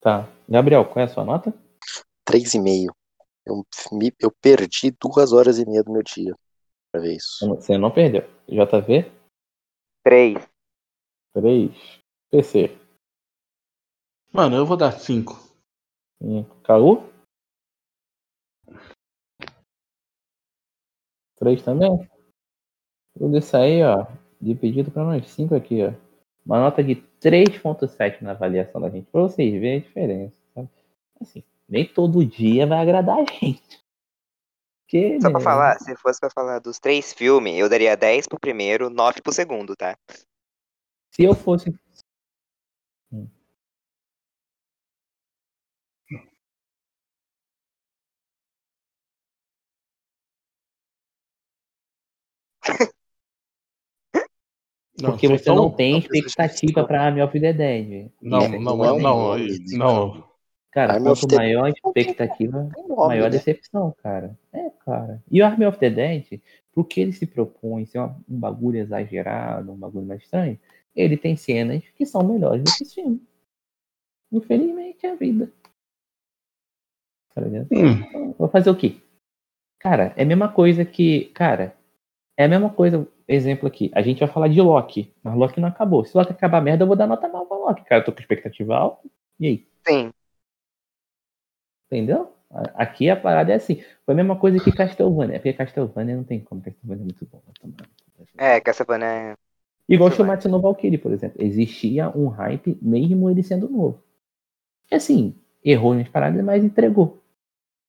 Tá. 0.00 0.28
Gabriel, 0.48 0.84
qual 0.84 1.00
é 1.02 1.06
a 1.06 1.08
sua 1.08 1.24
nota? 1.24 1.52
3,5. 2.24 2.94
Eu, 3.44 3.64
me- 3.92 4.14
eu 4.20 4.30
perdi 4.30 4.90
duas 5.00 5.32
horas 5.32 5.58
e 5.58 5.66
meia 5.66 5.82
do 5.82 5.92
meu 5.92 6.02
dia 6.02 6.34
pra 6.90 7.00
ver 7.00 7.16
isso. 7.16 7.46
Você 7.48 7.76
não 7.76 7.90
perdeu. 7.90 8.22
JV? 8.48 9.10
3. 10.04 10.48
3. 11.34 11.70
PC. 12.30 12.76
Mano, 14.32 14.56
eu 14.56 14.64
vou 14.66 14.76
dar 14.76 14.92
cinco. 14.92 15.34
Caú? 16.64 17.02
3 21.36 21.62
também? 21.62 22.08
Tudo 23.18 23.36
isso 23.38 23.56
aí, 23.56 23.82
ó. 23.82 24.06
De 24.40 24.54
pedido 24.54 24.90
pra 24.90 25.04
nós 25.04 25.28
5 25.30 25.54
aqui, 25.54 25.82
ó. 25.84 25.92
Uma 26.44 26.60
nota 26.60 26.82
de 26.82 26.96
3.7 27.20 28.22
na 28.22 28.32
avaliação 28.32 28.80
da 28.80 28.88
gente. 28.90 29.10
Pra 29.10 29.22
vocês 29.22 29.52
verem 29.52 29.78
a 29.78 29.80
diferença. 29.82 30.34
Sabe? 30.54 30.68
Assim, 31.20 31.44
nem 31.72 31.86
todo 31.86 32.24
dia 32.24 32.66
vai 32.66 32.78
agradar 32.80 33.18
a 33.18 33.24
gente. 33.24 33.82
Que, 34.86 35.18
Só 35.22 35.30
pra 35.30 35.40
falar, 35.40 35.78
se 35.78 35.96
fosse 35.96 36.20
pra 36.20 36.28
falar 36.28 36.58
dos 36.58 36.78
três 36.78 37.14
filmes, 37.14 37.58
eu 37.58 37.66
daria 37.66 37.96
10 37.96 38.28
pro 38.28 38.38
primeiro, 38.38 38.90
9 38.90 39.22
pro 39.22 39.32
segundo, 39.32 39.74
tá? 39.74 39.96
Se 41.14 41.24
eu 41.24 41.34
fosse. 41.34 41.74
Porque 55.00 55.26
vocês 55.26 55.40
você 55.40 55.44
tão- 55.46 55.56
não 55.56 55.70
tem 55.70 55.92
não 55.92 55.98
expectativa 55.98 56.48
precisa- 56.72 56.84
pra 56.86 57.02
Army 57.06 57.22
of 57.22 57.40
the 57.40 57.52
Dead. 57.52 58.10
Não, 58.20 58.40
é 58.42 58.48
não, 58.48 58.76
não 58.76 58.84
é 58.84 58.88
não, 58.88 58.98
não, 58.98 59.38
não. 59.78 60.31
Cara, 60.72 60.94
Army 60.94 61.04
quanto 61.06 61.34
maior 61.36 61.68
a 61.68 61.72
tem- 61.92 62.02
expectativa, 62.02 62.62
nome, 62.88 62.96
maior 63.08 63.26
a 63.26 63.30
né? 63.30 63.36
decepção, 63.36 63.94
cara. 64.02 64.36
É, 64.52 64.70
cara. 64.84 65.22
E 65.30 65.40
o 65.42 65.44
Army 65.44 65.66
of 65.66 65.78
the 65.78 65.90
Dead, 65.90 66.40
pro 66.72 66.82
que 66.84 67.00
ele 67.00 67.12
se 67.12 67.26
propõe, 67.26 67.84
ser 67.84 68.00
um 68.00 68.14
bagulho 68.26 68.78
exagerado, 68.78 69.70
um 69.70 69.76
bagulho 69.76 70.06
mais 70.06 70.22
estranho, 70.22 70.58
ele 70.96 71.16
tem 71.18 71.36
cenas 71.36 71.82
que 71.94 72.06
são 72.06 72.22
melhores 72.24 72.62
do 72.64 72.72
que 72.74 72.84
esse 72.84 72.94
filme. 72.94 73.22
Infelizmente 74.32 75.04
é 75.06 75.10
a 75.10 75.14
vida. 75.14 75.52
Tá? 77.34 77.42
Hum, 77.42 78.32
Vou 78.38 78.48
fazer 78.48 78.70
o 78.70 78.76
quê? 78.76 78.96
Cara, 79.78 80.12
é 80.16 80.22
a 80.22 80.26
mesma 80.26 80.50
coisa 80.50 80.84
que. 80.84 81.26
Cara, 81.34 81.76
é 82.36 82.44
a 82.44 82.48
mesma 82.48 82.70
coisa. 82.70 83.06
Exemplo 83.28 83.66
aqui. 83.68 83.90
A 83.94 84.02
gente 84.02 84.20
vai 84.20 84.28
falar 84.28 84.48
de 84.48 84.60
Loki, 84.60 85.12
mas 85.22 85.34
Loki 85.34 85.60
não 85.60 85.68
acabou. 85.68 86.04
Se 86.04 86.16
Loki 86.16 86.32
acabar 86.32 86.60
merda, 86.60 86.82
eu 86.84 86.86
vou 86.86 86.96
dar 86.96 87.06
nota 87.06 87.28
mal 87.28 87.46
pra 87.46 87.56
Loki. 87.56 87.84
Cara, 87.84 88.00
eu 88.00 88.04
tô 88.04 88.12
com 88.12 88.20
expectativa 88.20 88.76
alta. 88.76 89.08
E 89.40 89.46
aí? 89.46 89.66
Sim. 89.86 90.12
Entendeu? 91.92 92.32
Aqui 92.74 93.10
a 93.10 93.16
parada 93.16 93.52
é 93.52 93.56
assim. 93.56 93.82
Foi 94.06 94.14
a 94.14 94.16
mesma 94.16 94.34
coisa 94.34 94.58
que 94.58 94.72
Castlevania. 94.72 95.38
Porque 95.38 95.52
Castlevania 95.52 96.16
não 96.16 96.24
tem 96.24 96.40
como. 96.40 96.62
Castlevania 96.62 97.02
é 97.02 97.04
muito 97.04 97.28
bom. 97.30 97.42
tomar. 97.60 97.88
É, 98.38 98.58
Castlevania 98.62 99.06
é. 99.06 99.34
Igual 99.86 100.10
Shumatsu 100.10 100.48
no 100.48 100.58
Valkyrie, 100.58 100.96
por 100.96 101.12
exemplo. 101.12 101.42
Existia 101.44 102.08
um 102.16 102.28
hype, 102.28 102.78
mesmo 102.80 103.28
ele 103.28 103.42
sendo 103.42 103.68
novo. 103.68 104.02
E 104.90 104.94
assim, 104.94 105.34
errou 105.62 105.94
nas 105.94 106.08
paradas, 106.08 106.42
mas 106.42 106.64
entregou 106.64 107.22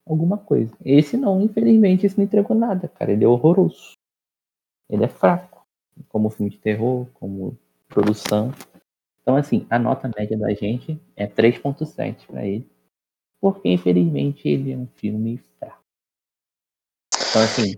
alguma 0.06 0.36
coisa. 0.36 0.70
Esse 0.84 1.16
não, 1.16 1.40
infelizmente, 1.40 2.04
esse 2.04 2.18
não 2.18 2.26
entregou 2.26 2.54
nada, 2.54 2.88
cara. 2.88 3.10
Ele 3.10 3.24
é 3.24 3.28
horroroso. 3.28 3.96
Ele 4.90 5.04
é 5.04 5.08
fraco. 5.08 5.64
Como 6.10 6.28
filme 6.28 6.50
de 6.50 6.58
terror, 6.58 7.06
como 7.14 7.56
produção. 7.88 8.52
Então, 9.22 9.34
assim, 9.34 9.66
a 9.70 9.78
nota 9.78 10.10
média 10.14 10.36
da 10.36 10.52
gente 10.52 11.00
é 11.16 11.26
3.7 11.26 12.26
pra 12.26 12.44
ele. 12.44 12.68
Porque, 13.44 13.68
infelizmente, 13.68 14.48
ele 14.48 14.72
é 14.72 14.78
um 14.78 14.86
filme 14.86 15.36
fraco. 15.58 15.84
Então, 17.12 17.42
assim, 17.42 17.74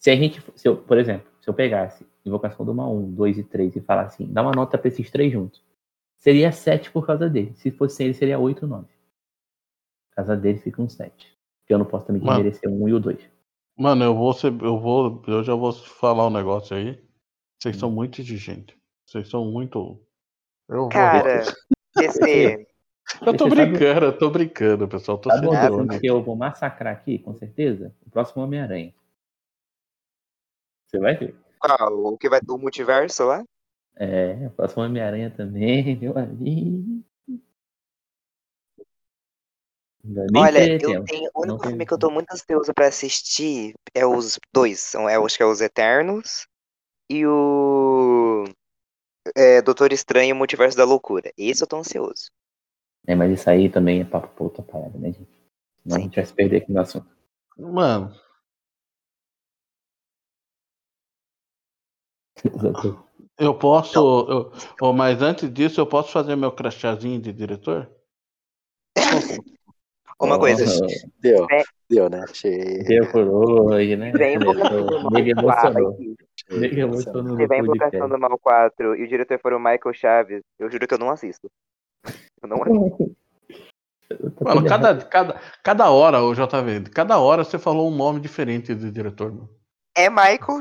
se 0.00 0.10
a 0.10 0.16
gente, 0.16 0.42
se 0.56 0.66
eu, 0.66 0.82
por 0.82 0.96
exemplo, 0.96 1.30
se 1.42 1.50
eu 1.50 1.52
pegasse 1.52 2.06
Invocação 2.24 2.64
do 2.64 2.74
Mal 2.74 2.96
1, 2.96 3.14
2 3.14 3.38
e 3.40 3.44
3 3.44 3.76
e 3.76 3.82
falasse 3.82 4.14
assim, 4.22 4.32
dá 4.32 4.40
uma 4.40 4.52
nota 4.52 4.78
pra 4.78 4.88
esses 4.88 5.10
três 5.10 5.30
juntos, 5.30 5.62
seria 6.16 6.50
7 6.50 6.90
por 6.90 7.04
causa 7.04 7.28
dele. 7.28 7.52
Se 7.56 7.70
fosse 7.72 8.04
ele, 8.04 8.14
seria 8.14 8.38
8 8.38 8.62
ou 8.62 8.68
9. 8.70 8.86
Por 8.86 10.14
causa 10.16 10.34
dele 10.34 10.58
fica 10.60 10.80
um 10.80 10.88
7. 10.88 11.12
Porque 11.60 11.74
eu 11.74 11.78
não 11.78 11.84
posso 11.84 12.06
também 12.06 12.22
Mano. 12.22 12.36
desmerecer 12.36 12.70
um 12.70 12.88
e 12.88 12.94
o 12.94 12.98
2. 12.98 13.20
Mano, 13.76 14.02
eu 14.02 14.14
vou 14.14 14.32
ser. 14.32 14.50
Eu 14.62 14.80
vou. 14.80 15.22
Eu 15.26 15.44
já 15.44 15.54
vou 15.54 15.74
falar 15.74 16.26
um 16.26 16.30
negócio 16.30 16.74
aí. 16.74 16.98
Vocês 17.60 17.76
são 17.76 17.90
muito 17.90 18.18
exigentes. 18.18 18.74
Vocês 19.04 19.28
são 19.28 19.44
muito. 19.44 20.00
Eu 20.70 20.76
vou. 20.78 20.88
Cara, 20.88 21.42
PC. 21.94 22.66
eu 23.26 23.36
tô 23.36 23.48
Você 23.48 23.56
sabe- 23.56 23.66
brincando, 23.72 24.06
eu 24.06 24.18
tô 24.18 24.30
brincando, 24.30 24.88
pessoal. 24.88 25.18
Tô 25.18 25.30
Sabe 25.30 25.46
sendo 25.48 25.92
Ah, 25.92 25.98
que 25.98 26.06
eu 26.06 26.22
vou 26.22 26.36
massacrar 26.36 26.92
aqui, 26.92 27.18
com 27.18 27.34
certeza? 27.34 27.94
O 28.06 28.10
próximo 28.10 28.42
Homem-Aranha. 28.42 28.94
Você 30.86 30.98
vai 30.98 31.16
ver. 31.16 31.34
Qual? 31.58 32.06
O 32.12 32.18
que 32.18 32.28
vai. 32.28 32.40
O 32.48 32.58
multiverso 32.58 33.24
lá? 33.24 33.44
É, 33.96 34.46
o 34.46 34.50
próximo 34.50 34.82
Homem-Aranha 34.84 35.30
também, 35.30 35.96
meu 36.00 36.16
amigo. 36.18 37.02
Olha, 40.36 40.72
eu 40.74 40.78
tempo. 40.78 41.04
tenho. 41.06 41.30
O 41.34 41.42
único 41.42 41.66
filme 41.66 41.86
que 41.86 41.94
eu 41.94 41.98
tô 41.98 42.10
muito 42.10 42.30
ansioso 42.30 42.74
pra 42.74 42.88
assistir 42.88 43.74
é 43.94 44.04
os 44.06 44.38
dois. 44.52 44.80
São, 44.80 45.08
é, 45.08 45.16
eu 45.16 45.24
acho 45.24 45.36
que 45.36 45.42
é 45.42 45.46
os 45.46 45.60
Eternos 45.60 46.46
e 47.08 47.26
o. 47.26 48.44
É, 49.34 49.62
Doutor 49.62 49.92
Estranho 49.92 50.28
e 50.28 50.32
o 50.32 50.36
Multiverso 50.36 50.76
da 50.76 50.84
Loucura. 50.84 51.32
Esse 51.38 51.62
eu 51.62 51.66
tô 51.66 51.76
ansioso. 51.78 52.30
É, 53.06 53.14
mas 53.14 53.30
isso 53.32 53.48
aí 53.50 53.68
também 53.68 54.00
é 54.00 54.04
papo 54.04 54.28
pra 54.28 54.44
outra 54.44 54.62
parada, 54.62 54.98
né, 54.98 55.12
gente? 55.12 55.28
Senão 55.82 55.96
a 55.96 56.00
gente 56.00 56.16
vai 56.16 56.24
se 56.24 56.32
perder 56.32 56.56
aqui 56.62 56.72
no 56.72 56.80
assunto. 56.80 57.06
Mano, 57.58 58.12
eu 63.38 63.54
posso. 63.54 63.98
Eu, 63.98 64.52
oh, 64.80 64.92
mas 64.92 65.22
antes 65.22 65.52
disso, 65.52 65.80
eu 65.80 65.86
posso 65.86 66.12
fazer 66.12 66.36
meu 66.36 66.52
crachazinho 66.52 67.20
de 67.20 67.32
diretor? 67.32 67.90
Uma 70.20 70.38
coisa. 70.38 70.64
Oh, 70.64 71.10
Deu, 71.20 71.46
É. 71.50 71.62
deu, 71.90 72.08
né? 72.08 72.24
Achei. 72.28 72.82
Deu 72.84 73.10
por 73.10 73.26
hoje, 73.26 73.96
né? 73.96 74.12
Vem 74.12 74.36
Invocação 74.36 74.86
do 74.86 74.86
Começou. 74.86 75.10
Mal 75.10 75.20
Ele 75.20 75.34
4 75.34 75.68
emocionou. 75.68 75.94
aqui. 75.94 76.14
Ele 76.50 76.80
emocionou 76.80 77.36
Se 77.36 77.46
vai 77.46 77.58
Invocação 77.58 78.08
do 78.08 78.18
Mal 78.18 78.38
4 78.38 78.94
e 78.96 79.04
o 79.04 79.08
diretor 79.08 79.38
for 79.40 79.52
o 79.52 79.58
Michael 79.58 79.92
Chaves, 79.92 80.42
eu 80.58 80.70
juro 80.70 80.86
que 80.86 80.94
eu 80.94 80.98
não 80.98 81.10
assisto. 81.10 81.50
Eu 82.44 82.48
não. 82.48 82.58
Tá 84.06 84.44
Mano, 84.44 84.60
tudo 84.60 84.68
cada, 84.68 84.96
cada, 85.06 85.40
cada 85.62 85.90
hora, 85.90 86.22
ô 86.22 86.34
JV, 86.34 86.90
cada 86.90 87.18
hora 87.18 87.42
você 87.42 87.58
falou 87.58 87.90
um 87.90 87.96
nome 87.96 88.20
diferente 88.20 88.74
de 88.74 88.90
diretor. 88.90 89.32
Mano. 89.32 89.48
É 89.96 90.10
Michael 90.10 90.60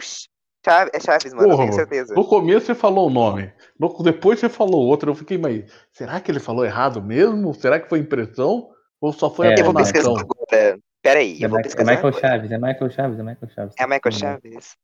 Chaves, 0.66 0.92
é 0.94 1.00
Chaves, 1.00 1.34
mano, 1.34 1.50
Porra, 1.50 1.64
tenho 1.64 1.74
certeza. 1.74 2.16
No 2.16 2.26
começo 2.26 2.66
você 2.68 2.74
falou 2.74 3.08
o 3.08 3.12
nome, 3.12 3.54
no- 3.78 4.02
depois 4.02 4.40
você 4.40 4.48
falou 4.48 4.82
outro. 4.88 5.12
Eu 5.12 5.16
fiquei, 5.16 5.38
mas 5.38 5.70
será 5.92 6.20
que 6.22 6.32
ele 6.32 6.40
falou 6.40 6.66
errado 6.66 7.02
mesmo? 7.02 7.54
Será 7.54 7.80
que 7.80 7.90
foi 7.90 8.00
impressão? 8.00 8.70
Ou 9.02 9.12
só 9.12 9.30
foi 9.30 9.48
É, 9.48 9.60
Eu 9.60 9.66
vou 9.66 9.74
pesquisar 9.74 10.10
entonação? 10.10 10.34
agora. 10.50 10.80
Pera 11.02 11.20
aí, 11.20 11.34
É, 11.42 11.46
eu 11.46 11.50
vou 11.50 11.58
Mi- 11.58 11.62
é 11.62 11.64
pesquisar 11.64 11.92
Michael 11.92 12.08
agora. 12.08 12.22
Chaves, 12.22 12.52
é 12.52 12.58
Michael 12.58 12.90
Chaves, 12.92 13.20
é 13.20 13.24
Michael 13.24 13.52
Chaves. 13.52 13.76
É 13.78 13.84
Michael 13.86 14.02
Hum. 14.06 14.12
Chaves. 14.12 14.76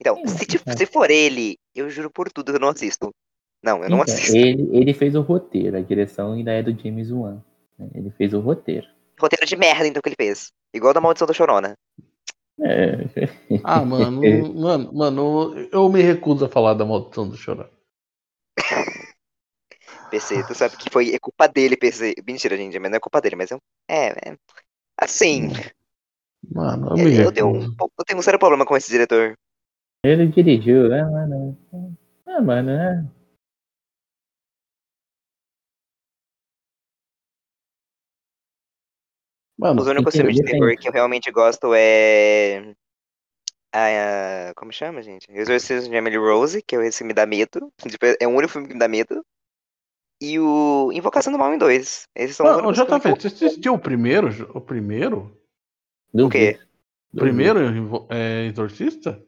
Então, 0.00 0.18
É, 0.24 0.28
se, 0.28 0.46
ti- 0.46 0.62
é. 0.64 0.76
se 0.76 0.86
for 0.86 1.10
ele, 1.10 1.58
eu 1.74 1.90
juro 1.90 2.10
por 2.10 2.30
tudo 2.32 2.52
que 2.52 2.56
eu 2.56 2.60
não 2.60 2.68
assisto. 2.68 3.10
Não, 3.64 3.82
eu 3.82 3.88
não 3.88 4.02
Então, 4.02 4.14
assisto. 4.14 4.36
ele, 4.36 4.68
ele 4.76 4.92
fez 4.92 5.14
o 5.14 5.22
roteiro, 5.22 5.76
a 5.76 5.80
direção 5.80 6.32
ainda 6.34 6.52
é 6.52 6.62
do 6.62 6.78
James 6.78 7.10
Wan. 7.10 7.42
né? 7.78 7.88
Ele 7.94 8.10
fez 8.10 8.34
o 8.34 8.40
roteiro. 8.40 8.86
Roteiro 9.18 9.46
de 9.46 9.56
merda, 9.56 9.86
então, 9.86 10.02
que 10.02 10.08
ele 10.10 10.16
fez. 10.16 10.52
Igual 10.74 10.92
da 10.92 11.00
Maldição 11.00 11.26
do 11.26 11.32
Chorona. 11.32 11.74
É, 12.60 12.98
Ah, 13.64 13.84
mano, 13.84 14.20
mano, 14.54 14.92
mano, 14.92 15.68
eu 15.72 15.88
me 15.88 16.02
recuso 16.02 16.44
a 16.44 16.48
falar 16.48 16.74
da 16.74 16.84
maldição 16.84 17.28
do 17.28 17.36
chorar. 17.36 17.68
PC, 20.10 20.42
tu 20.46 20.54
sabe 20.54 20.76
que 20.76 20.90
foi 20.90 21.14
é 21.14 21.18
culpa 21.18 21.48
dele, 21.48 21.76
PC. 21.76 22.14
Mentira, 22.26 22.56
gente, 22.56 22.78
mas 22.78 22.90
não 22.90 22.96
é 22.96 23.00
culpa 23.00 23.20
dele, 23.20 23.36
mas 23.36 23.50
eu. 23.50 23.58
É, 23.88 24.08
é. 24.30 24.36
Assim, 24.96 25.48
Mano, 26.52 26.90
eu 26.90 26.96
me 26.96 27.16
eu, 27.16 27.32
tenho 27.32 27.48
um, 27.48 27.64
eu 27.64 28.04
tenho 28.06 28.18
um 28.18 28.22
sério 28.22 28.38
problema 28.38 28.64
com 28.66 28.76
esse 28.76 28.90
diretor. 28.90 29.34
ele 30.04 30.26
dirigiu, 30.28 30.88
né, 30.88 31.02
mano? 31.02 31.58
Ah, 32.26 32.40
mano, 32.40 32.70
é. 32.70 33.04
Mano, 39.56 39.82
Os 39.82 39.88
únicos 39.88 40.14
filmes 40.14 40.36
de 40.36 40.42
terror 40.44 40.76
que 40.76 40.88
eu 40.88 40.92
realmente 40.92 41.30
gosto 41.30 41.72
é. 41.74 42.74
A, 43.72 44.50
a- 44.50 44.54
como 44.54 44.72
chama, 44.72 45.02
gente? 45.02 45.26
Exorcismo 45.30 45.90
de 45.90 45.96
Emily 45.96 46.16
Rose, 46.16 46.62
que 46.62 46.76
é 46.76 46.86
esse 46.86 46.98
que 46.98 47.04
me 47.04 47.12
dá 47.14 47.26
medo. 47.26 47.72
Tipo, 47.78 48.06
É 48.20 48.26
o 48.26 48.30
único 48.30 48.52
filme 48.52 48.68
que 48.68 48.74
me 48.74 48.80
dá 48.80 48.88
medo. 48.88 49.24
E 50.20 50.38
o 50.38 50.90
Invocação 50.92 51.32
do 51.32 51.38
Mal 51.38 51.52
em 51.52 51.58
2. 51.58 52.08
Esses 52.14 52.36
são 52.36 52.46
os 52.46 52.52
Mano, 52.52 52.74
filmes 52.74 52.80
que 52.80 52.98
JV, 53.10 53.20
você 53.20 53.26
assistiu 53.28 53.74
o 53.74 53.78
primeiro? 53.78 54.28
O 54.56 54.60
primeiro? 54.60 55.36
O 56.12 56.28
quê? 56.28 56.58
O 57.12 57.18
primeiro 57.18 58.06
é, 58.10 58.46
Exorcista? 58.46 59.22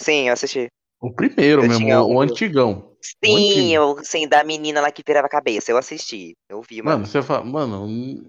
Sim, 0.00 0.28
eu 0.28 0.32
assisti. 0.32 0.68
O 1.00 1.12
primeiro 1.12 1.62
Eu 1.64 1.68
mesmo, 1.68 1.88
o, 1.88 2.06
o 2.14 2.16
um- 2.16 2.20
antigão. 2.20 2.89
Sim, 3.00 3.74
eu, 3.74 3.96
sim, 4.04 4.28
da 4.28 4.44
menina 4.44 4.80
lá 4.80 4.90
que 4.90 5.02
virava 5.06 5.26
a 5.26 5.30
cabeça. 5.30 5.70
Eu 5.70 5.76
assisti. 5.78 6.36
Eu 6.48 6.60
vi, 6.62 6.82
mano. 6.82 6.98
Mano, 6.98 7.06
você 7.06 7.22
fala, 7.22 7.44
mano, 7.44 7.86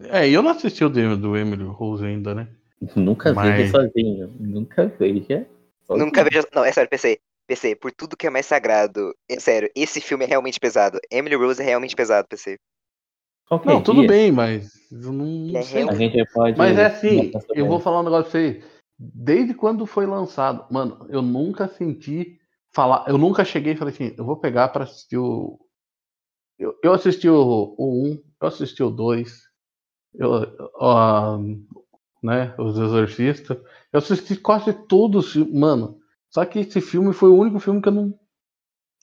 é, 0.10 0.30
eu 0.30 0.42
não 0.42 0.52
assisti 0.52 0.84
o 0.84 0.90
do, 0.90 1.18
do 1.18 1.38
Emily 1.38 1.64
Rose 1.66 2.06
ainda, 2.06 2.34
né? 2.34 2.48
Nunca 2.96 3.34
Mas- 3.34 3.58
veja 3.58 3.72
sozinho. 3.72 4.34
Nunca 4.40 4.86
veja. 4.98 5.48
sozinho. 5.86 6.06
Nunca 6.06 6.24
vejo. 6.24 6.48
Não, 6.54 6.64
é 6.64 6.72
sério, 6.72 6.90
PC. 6.90 7.20
PC, 7.48 7.76
por 7.76 7.92
tudo 7.92 8.16
que 8.16 8.28
é 8.28 8.30
mais 8.30 8.46
sagrado. 8.46 9.14
É 9.30 9.38
sério, 9.40 9.70
esse 9.76 10.00
filme 10.00 10.24
é 10.24 10.28
realmente 10.28 10.60
pesado. 10.60 11.00
Emily 11.12 11.36
Rose 11.36 11.62
é 11.62 11.66
realmente 11.66 11.96
pesado, 11.96 12.28
PC. 12.30 12.58
Qualquer 13.48 13.70
Não, 13.70 13.84
tudo 13.84 14.00
dia, 14.00 14.08
bem, 14.08 14.32
mas 14.32 14.72
eu 14.90 15.12
não, 15.12 15.58
É 15.58 15.62
sei. 15.62 15.90
A 15.90 15.94
gente 15.94 16.26
pode. 16.32 16.58
Mas 16.58 16.78
é 16.78 16.86
assim, 16.86 17.32
eu 17.54 17.68
vou 17.68 17.80
falar 17.82 18.00
um 18.00 18.04
negócio 18.04 18.32
pra 18.32 18.40
você. 18.40 18.64
Desde 18.98 19.54
quando 19.54 19.86
foi 19.86 20.06
lançado, 20.06 20.66
mano, 20.72 21.06
eu 21.10 21.22
nunca 21.22 21.68
senti 21.68 22.40
falar. 22.74 23.06
Eu 23.08 23.18
nunca 23.18 23.44
cheguei 23.46 23.74
e 23.74 23.78
falei 23.78 23.94
assim, 23.94 24.14
eu 24.18 24.26
vou 24.26 24.38
pegar 24.38 24.70
pra 24.70 24.84
assistir 24.84 25.18
o. 25.18 25.60
Eu, 26.60 26.76
eu 26.84 26.94
assisti 26.94 27.28
o, 27.28 27.76
o 27.78 28.12
1, 28.12 28.24
eu 28.42 28.48
assisti 28.48 28.84
o 28.84 28.90
2, 28.90 29.42
eu, 30.14 30.42
né, 32.22 32.54
Os 32.58 32.78
Exorcistas. 32.78 33.58
Eu 33.92 34.00
assisti 34.00 34.36
quase 34.36 34.74
todos, 34.88 35.36
mano. 35.36 36.00
Só 36.30 36.46
que 36.46 36.60
esse 36.60 36.80
filme 36.80 37.14
foi 37.14 37.30
o 37.30 37.36
único 37.38 37.60
filme 37.60 37.82
que 37.82 37.90
eu 37.90 37.94
não. 37.94 38.18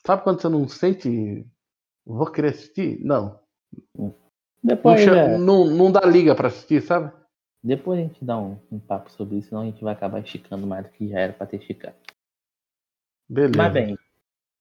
Sabe 0.05 0.23
quando 0.23 0.41
você 0.41 0.49
não 0.49 0.67
sente. 0.67 1.45
Vou 2.05 2.31
querer 2.31 2.49
assistir? 2.49 2.99
Não. 3.03 3.39
Não, 3.95 4.15
Depois, 4.63 5.01
cha- 5.01 5.15
é, 5.15 5.37
não, 5.37 5.65
não 5.65 5.91
dá 5.91 6.01
liga 6.01 6.33
pra 6.33 6.47
assistir, 6.47 6.81
sabe? 6.81 7.11
depois 7.61 7.99
a 7.99 8.03
gente 8.03 8.23
dá 8.23 8.37
um, 8.37 8.57
um 8.71 8.79
papo 8.79 9.11
sobre 9.11 9.37
isso, 9.37 9.49
senão 9.49 9.63
a 9.63 9.65
gente 9.65 9.83
vai 9.83 9.93
acabar 9.93 10.21
esticando 10.21 10.65
mais 10.65 10.85
do 10.85 10.91
que 10.91 11.09
já 11.09 11.19
era 11.19 11.33
pra 11.33 11.45
ter 11.45 11.57
esticado. 11.57 11.95
Beleza. 13.29 13.57
Mas 13.57 13.73
bem, 13.73 13.97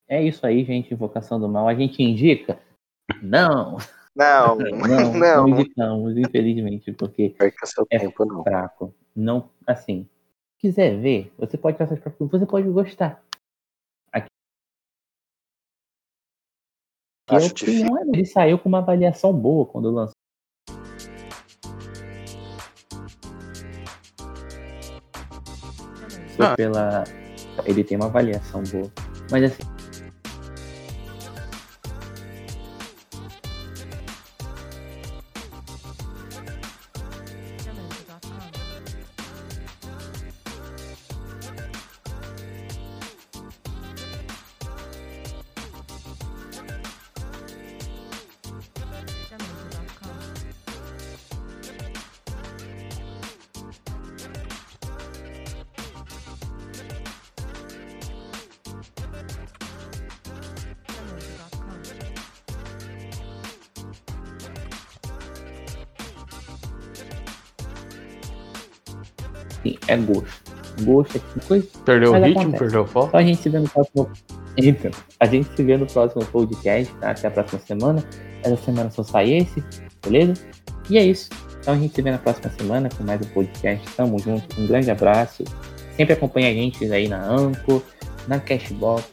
é 0.06 0.22
isso 0.22 0.46
aí, 0.46 0.64
gente. 0.64 0.92
Invocação 0.92 1.40
do 1.40 1.48
mal. 1.48 1.66
A 1.66 1.74
gente 1.74 2.02
indica? 2.02 2.60
Não, 3.22 3.78
Não, 4.14 4.56
não, 4.58 4.58
não, 4.86 5.12
não. 5.14 5.48
indicamos, 5.48 6.16
infelizmente, 6.16 6.92
porque 6.92 7.34
É 7.40 7.50
tempo, 7.98 8.24
não. 8.26 8.42
fraco. 8.42 8.94
Não, 9.16 9.50
assim, 9.66 10.08
quiser 10.58 10.98
ver, 11.00 11.32
você 11.38 11.56
pode 11.56 11.78
passar 11.78 11.96
para 11.96 12.12
você 12.18 12.44
pode 12.44 12.68
gostar. 12.68 13.22
Aqui. 14.12 14.28
A 17.30 17.36
Acho 17.36 17.52
opinião 17.52 17.98
é, 17.98 18.02
ele 18.02 18.26
saiu 18.26 18.58
com 18.58 18.68
uma 18.68 18.78
avaliação 18.78 19.32
boa 19.32 19.64
quando 19.66 19.90
lançou. 19.90 20.12
Ah. 26.40 26.54
Pela... 26.54 27.02
Ele 27.64 27.84
tem 27.84 27.96
uma 27.96 28.06
avaliação 28.06 28.62
boa. 28.62 28.90
Mas 29.30 29.44
assim, 29.44 29.62
tipo 71.04 71.46
coisa. 71.46 71.66
Perdeu 71.84 72.12
Mas 72.12 72.22
o 72.22 72.24
ritmo, 72.26 72.40
acontece. 72.40 72.64
perdeu 72.64 72.82
o 72.82 72.86
foco. 72.86 73.08
Então 73.08 73.20
a 73.20 73.22
gente 73.22 73.42
se 73.42 73.48
vê 73.48 73.58
no 73.58 73.68
próximo. 73.68 74.10
Então, 74.56 74.90
a 75.20 75.26
gente 75.26 75.56
se 75.56 75.62
vê 75.62 75.76
no 75.76 75.86
próximo 75.86 76.24
podcast, 76.26 76.94
tá? 76.94 77.10
Até 77.10 77.28
a 77.28 77.30
próxima 77.30 77.60
semana. 77.60 78.04
Essa 78.42 78.56
semana 78.56 78.90
só 78.90 79.02
sai 79.02 79.32
esse, 79.32 79.62
beleza? 80.02 80.34
E 80.90 80.98
é 80.98 81.04
isso. 81.04 81.28
Então 81.60 81.74
a 81.74 81.76
gente 81.76 81.94
se 81.94 82.02
vê 82.02 82.10
na 82.10 82.18
próxima 82.18 82.50
semana 82.50 82.88
com 82.88 83.04
mais 83.04 83.20
um 83.20 83.28
podcast. 83.30 83.86
Tamo 83.96 84.18
junto. 84.18 84.60
Um 84.60 84.66
grande 84.66 84.90
abraço. 84.90 85.44
Sempre 85.96 86.14
acompanha 86.14 86.50
a 86.50 86.52
gente 86.52 86.90
aí 86.92 87.08
na 87.08 87.22
Anco, 87.22 87.82
na 88.26 88.38
Cashbox 88.38 89.04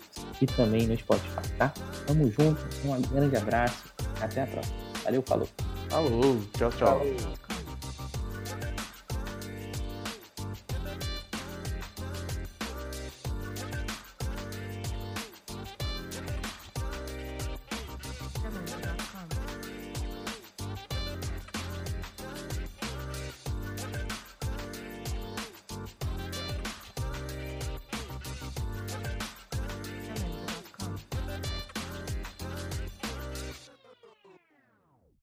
e 0.42 0.46
também 0.46 0.88
no 0.88 0.98
Spotify, 0.98 1.50
tá? 1.58 1.74
Tamo 2.06 2.32
junto. 2.32 2.58
Um 2.86 3.02
grande 3.02 3.36
abraço. 3.38 3.86
Até 4.22 4.44
a 4.44 4.48
próxima. 4.48 4.76
Valeu, 5.04 5.22
falou. 5.22 5.48
Falou, 5.90 6.40
tchau, 6.58 6.70
tchau. 6.72 7.00
Falou. 7.00 7.45